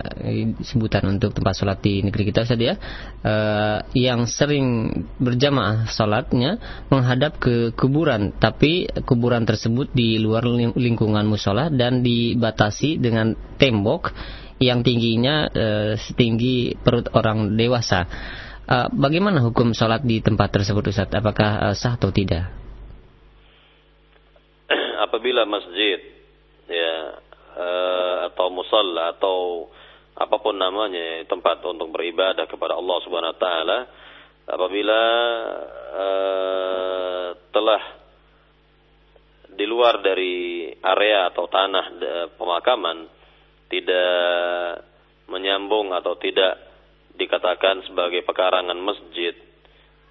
sebutan 0.59 1.15
untuk 1.15 1.31
tempat 1.31 1.55
sholat 1.55 1.79
di 1.79 2.03
negeri 2.03 2.27
kita 2.27 2.43
Ustadz 2.43 2.67
ya 2.67 2.75
uh, 3.23 3.79
yang 3.95 4.27
sering 4.27 4.91
berjamaah 5.15 5.87
sholatnya 5.87 6.59
menghadap 6.91 7.39
ke 7.39 7.71
kuburan 7.79 8.35
tapi 8.35 8.91
kuburan 9.07 9.47
tersebut 9.47 9.87
di 9.95 10.19
luar 10.19 10.43
lingkungan 10.75 11.23
musola 11.23 11.71
dan 11.71 12.03
dibatasi 12.03 12.99
dengan 12.99 13.39
tembok 13.55 14.11
yang 14.59 14.83
tingginya 14.83 15.47
uh, 15.47 15.95
setinggi 15.95 16.75
perut 16.75 17.07
orang 17.15 17.55
dewasa. 17.55 18.03
Uh, 18.67 18.91
bagaimana 18.91 19.39
hukum 19.39 19.71
sholat 19.71 20.03
di 20.03 20.19
tempat 20.19 20.51
tersebut 20.51 20.91
Ustadz? 20.91 21.15
Apakah 21.15 21.71
uh, 21.71 21.73
sah 21.73 21.95
atau 21.95 22.11
tidak? 22.11 22.51
apabila 25.07 25.47
masjid 25.47 26.20
ya 26.71 26.95
uh, 27.59 28.15
atau 28.31 28.47
musalla 28.47 29.11
atau 29.15 29.67
apa 30.15 30.35
pun 30.39 30.55
namanya 30.55 31.23
tempat 31.27 31.59
untuk 31.67 31.91
beribadah 31.91 32.47
kepada 32.47 32.79
Allah 32.79 32.97
Subhanahu 33.03 33.33
wa 33.35 33.41
taala 33.41 33.79
apabila 34.47 35.01
uh, 35.95 37.27
telah 37.51 37.83
di 39.51 39.65
luar 39.67 39.99
dari 39.99 40.67
area 40.79 41.27
atau 41.27 41.45
tanah 41.51 41.85
pemakaman 42.39 43.05
tidak 43.67 44.83
menyambung 45.27 45.91
atau 45.91 46.15
tidak 46.19 46.59
dikatakan 47.15 47.83
sebagai 47.87 48.23
pekarangan 48.23 48.79
masjid 48.79 49.35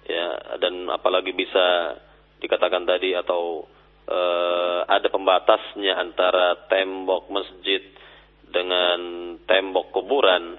ya 0.05 0.57
dan 0.57 0.89
apalagi 0.89 1.33
bisa 1.33 1.97
dikatakan 2.41 2.85
tadi 2.89 3.13
atau 3.13 3.65
uh, 4.07 4.79
ada 4.87 5.07
pembatasnya 5.11 5.97
antara 5.97 6.65
tembok 6.71 7.29
masjid 7.29 7.81
dengan 8.51 8.99
tembok 9.47 9.93
kuburan 9.93 10.57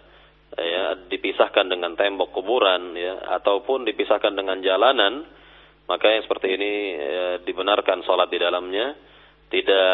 ya 0.52 1.08
dipisahkan 1.08 1.64
dengan 1.68 1.96
tembok 1.96 2.32
kuburan 2.36 2.92
ya 2.92 3.40
ataupun 3.40 3.88
dipisahkan 3.88 4.36
dengan 4.36 4.60
jalanan 4.60 5.24
maka 5.88 6.06
yang 6.08 6.22
seperti 6.24 6.56
ini 6.56 6.72
ya, 6.96 7.26
dibenarkan 7.42 8.06
sholat 8.06 8.28
di 8.30 8.38
dalamnya 8.38 8.96
tidak 9.52 9.92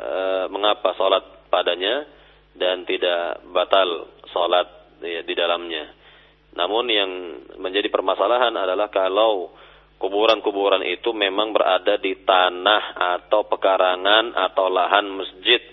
uh, 0.00 0.46
mengapa 0.48 0.96
sholat 0.96 1.50
padanya 1.52 2.08
dan 2.56 2.88
tidak 2.88 3.44
batal 3.52 4.08
sholat 4.32 4.96
ya, 5.04 5.20
di 5.20 5.34
dalamnya. 5.36 5.92
Namun 6.54 6.84
yang 6.88 7.10
menjadi 7.60 7.90
permasalahan 7.90 8.54
adalah 8.54 8.88
kalau 8.88 9.52
kuburan-kuburan 10.04 10.84
itu 10.84 11.16
memang 11.16 11.56
berada 11.56 11.96
di 11.96 12.12
tanah 12.28 12.92
atau 13.16 13.48
pekarangan 13.48 14.36
atau 14.36 14.68
lahan 14.68 15.08
masjid. 15.08 15.64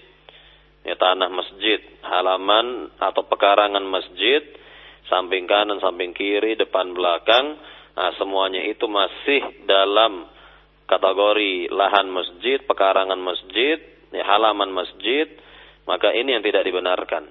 Ya, 0.88 0.96
tanah 0.96 1.28
masjid, 1.30 1.84
halaman 2.02 2.90
atau 2.98 3.28
pekarangan 3.28 3.84
masjid, 3.86 4.42
samping 5.12 5.46
kanan, 5.46 5.78
samping 5.78 6.16
kiri, 6.16 6.58
depan 6.58 6.96
belakang, 6.96 7.60
nah, 7.94 8.16
semuanya 8.18 8.66
itu 8.66 8.90
masih 8.90 9.68
dalam 9.70 10.26
kategori 10.90 11.70
lahan 11.70 12.10
masjid, 12.10 12.64
pekarangan 12.66 13.20
masjid, 13.20 13.78
ya, 14.10 14.24
halaman 14.26 14.74
masjid, 14.74 15.30
maka 15.86 16.16
ini 16.18 16.40
yang 16.40 16.42
tidak 16.42 16.66
dibenarkan. 16.66 17.30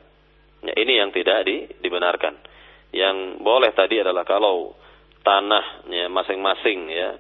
Ya, 0.63 0.75
ini 0.77 1.01
yang 1.01 1.11
tidak 1.11 1.43
di, 1.49 1.67
dibenarkan. 1.81 2.37
Yang 2.95 3.41
boleh 3.43 3.73
tadi 3.75 3.99
adalah 3.99 4.23
kalau 4.23 4.79
tanahnya 5.21 6.09
masing-masing 6.13 6.79
ya. 6.91 7.11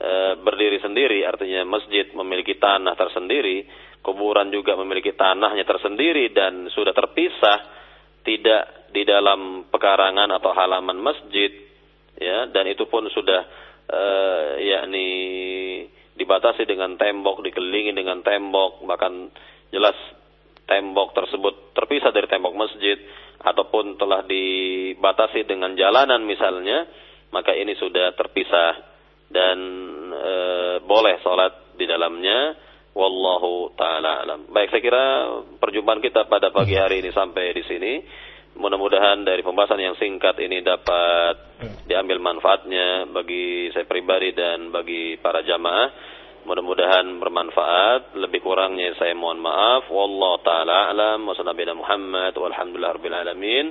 E, 0.00 0.12
berdiri 0.40 0.80
sendiri 0.80 1.28
artinya 1.28 1.60
masjid 1.68 2.08
memiliki 2.16 2.56
tanah 2.56 2.96
tersendiri 2.96 3.68
kuburan 4.00 4.48
juga 4.48 4.76
memiliki 4.80 5.12
tanahnya 5.12 5.68
tersendiri 5.68 6.32
dan 6.32 6.72
sudah 6.72 6.96
terpisah 6.96 7.58
tidak 8.24 8.90
di 8.92 9.04
dalam 9.04 9.68
pekarangan 9.68 10.28
atau 10.40 10.50
halaman 10.56 10.96
masjid 11.00 11.52
ya. 12.16 12.48
Dan 12.48 12.68
itu 12.72 12.88
pun 12.88 13.08
sudah 13.12 13.40
e, 13.88 14.02
yakni 14.72 15.08
dibatasi 16.16 16.68
dengan 16.68 17.00
tembok 17.00 17.40
dikelilingi 17.40 17.96
dengan 17.96 18.20
tembok 18.20 18.84
bahkan 18.84 19.32
jelas 19.72 19.96
tembok 20.68 21.16
tersebut 21.16 21.72
terpisah 21.72 22.12
dari 22.12 22.28
tembok 22.28 22.52
masjid 22.52 23.00
ataupun 23.40 23.96
telah 23.96 24.20
dibatasi 24.28 25.48
dengan 25.48 25.72
jalanan 25.72 26.20
misalnya 26.28 26.84
maka 27.30 27.54
ini 27.54 27.74
sudah 27.78 28.14
terpisah 28.14 28.72
dan 29.30 29.58
e, 30.10 30.32
boleh 30.82 31.22
sholat 31.22 31.78
di 31.78 31.86
dalamnya 31.86 32.58
wallahu 32.94 33.70
taala 33.78 34.26
alam. 34.26 34.50
Baik, 34.50 34.74
saya 34.74 34.82
kira 34.82 35.04
perjumpaan 35.62 36.02
kita 36.02 36.26
pada 36.26 36.50
pagi 36.50 36.74
hari 36.74 37.02
ini 37.02 37.10
sampai 37.14 37.54
di 37.54 37.62
sini. 37.66 37.92
Mudah-mudahan 38.50 39.22
dari 39.22 39.46
pembahasan 39.46 39.78
yang 39.78 39.94
singkat 39.94 40.34
ini 40.42 40.58
dapat 40.58 41.62
diambil 41.86 42.18
manfaatnya 42.18 43.06
bagi 43.06 43.70
saya 43.70 43.86
pribadi 43.86 44.34
dan 44.34 44.74
bagi 44.74 45.14
para 45.22 45.46
jamaah. 45.46 46.18
Mudah-mudahan 46.50 47.20
bermanfaat. 47.22 48.18
Lebih 48.18 48.42
kurangnya 48.42 48.96
saya 48.98 49.14
mohon 49.14 49.38
maaf. 49.38 49.86
Wallahu 49.86 50.42
taala 50.42 50.90
alam 50.90 51.22
wa 51.22 51.34
Muhammad 51.78 52.34
walhamdulillah 52.34 52.92
rabbil 52.98 53.16
alamin. 53.22 53.70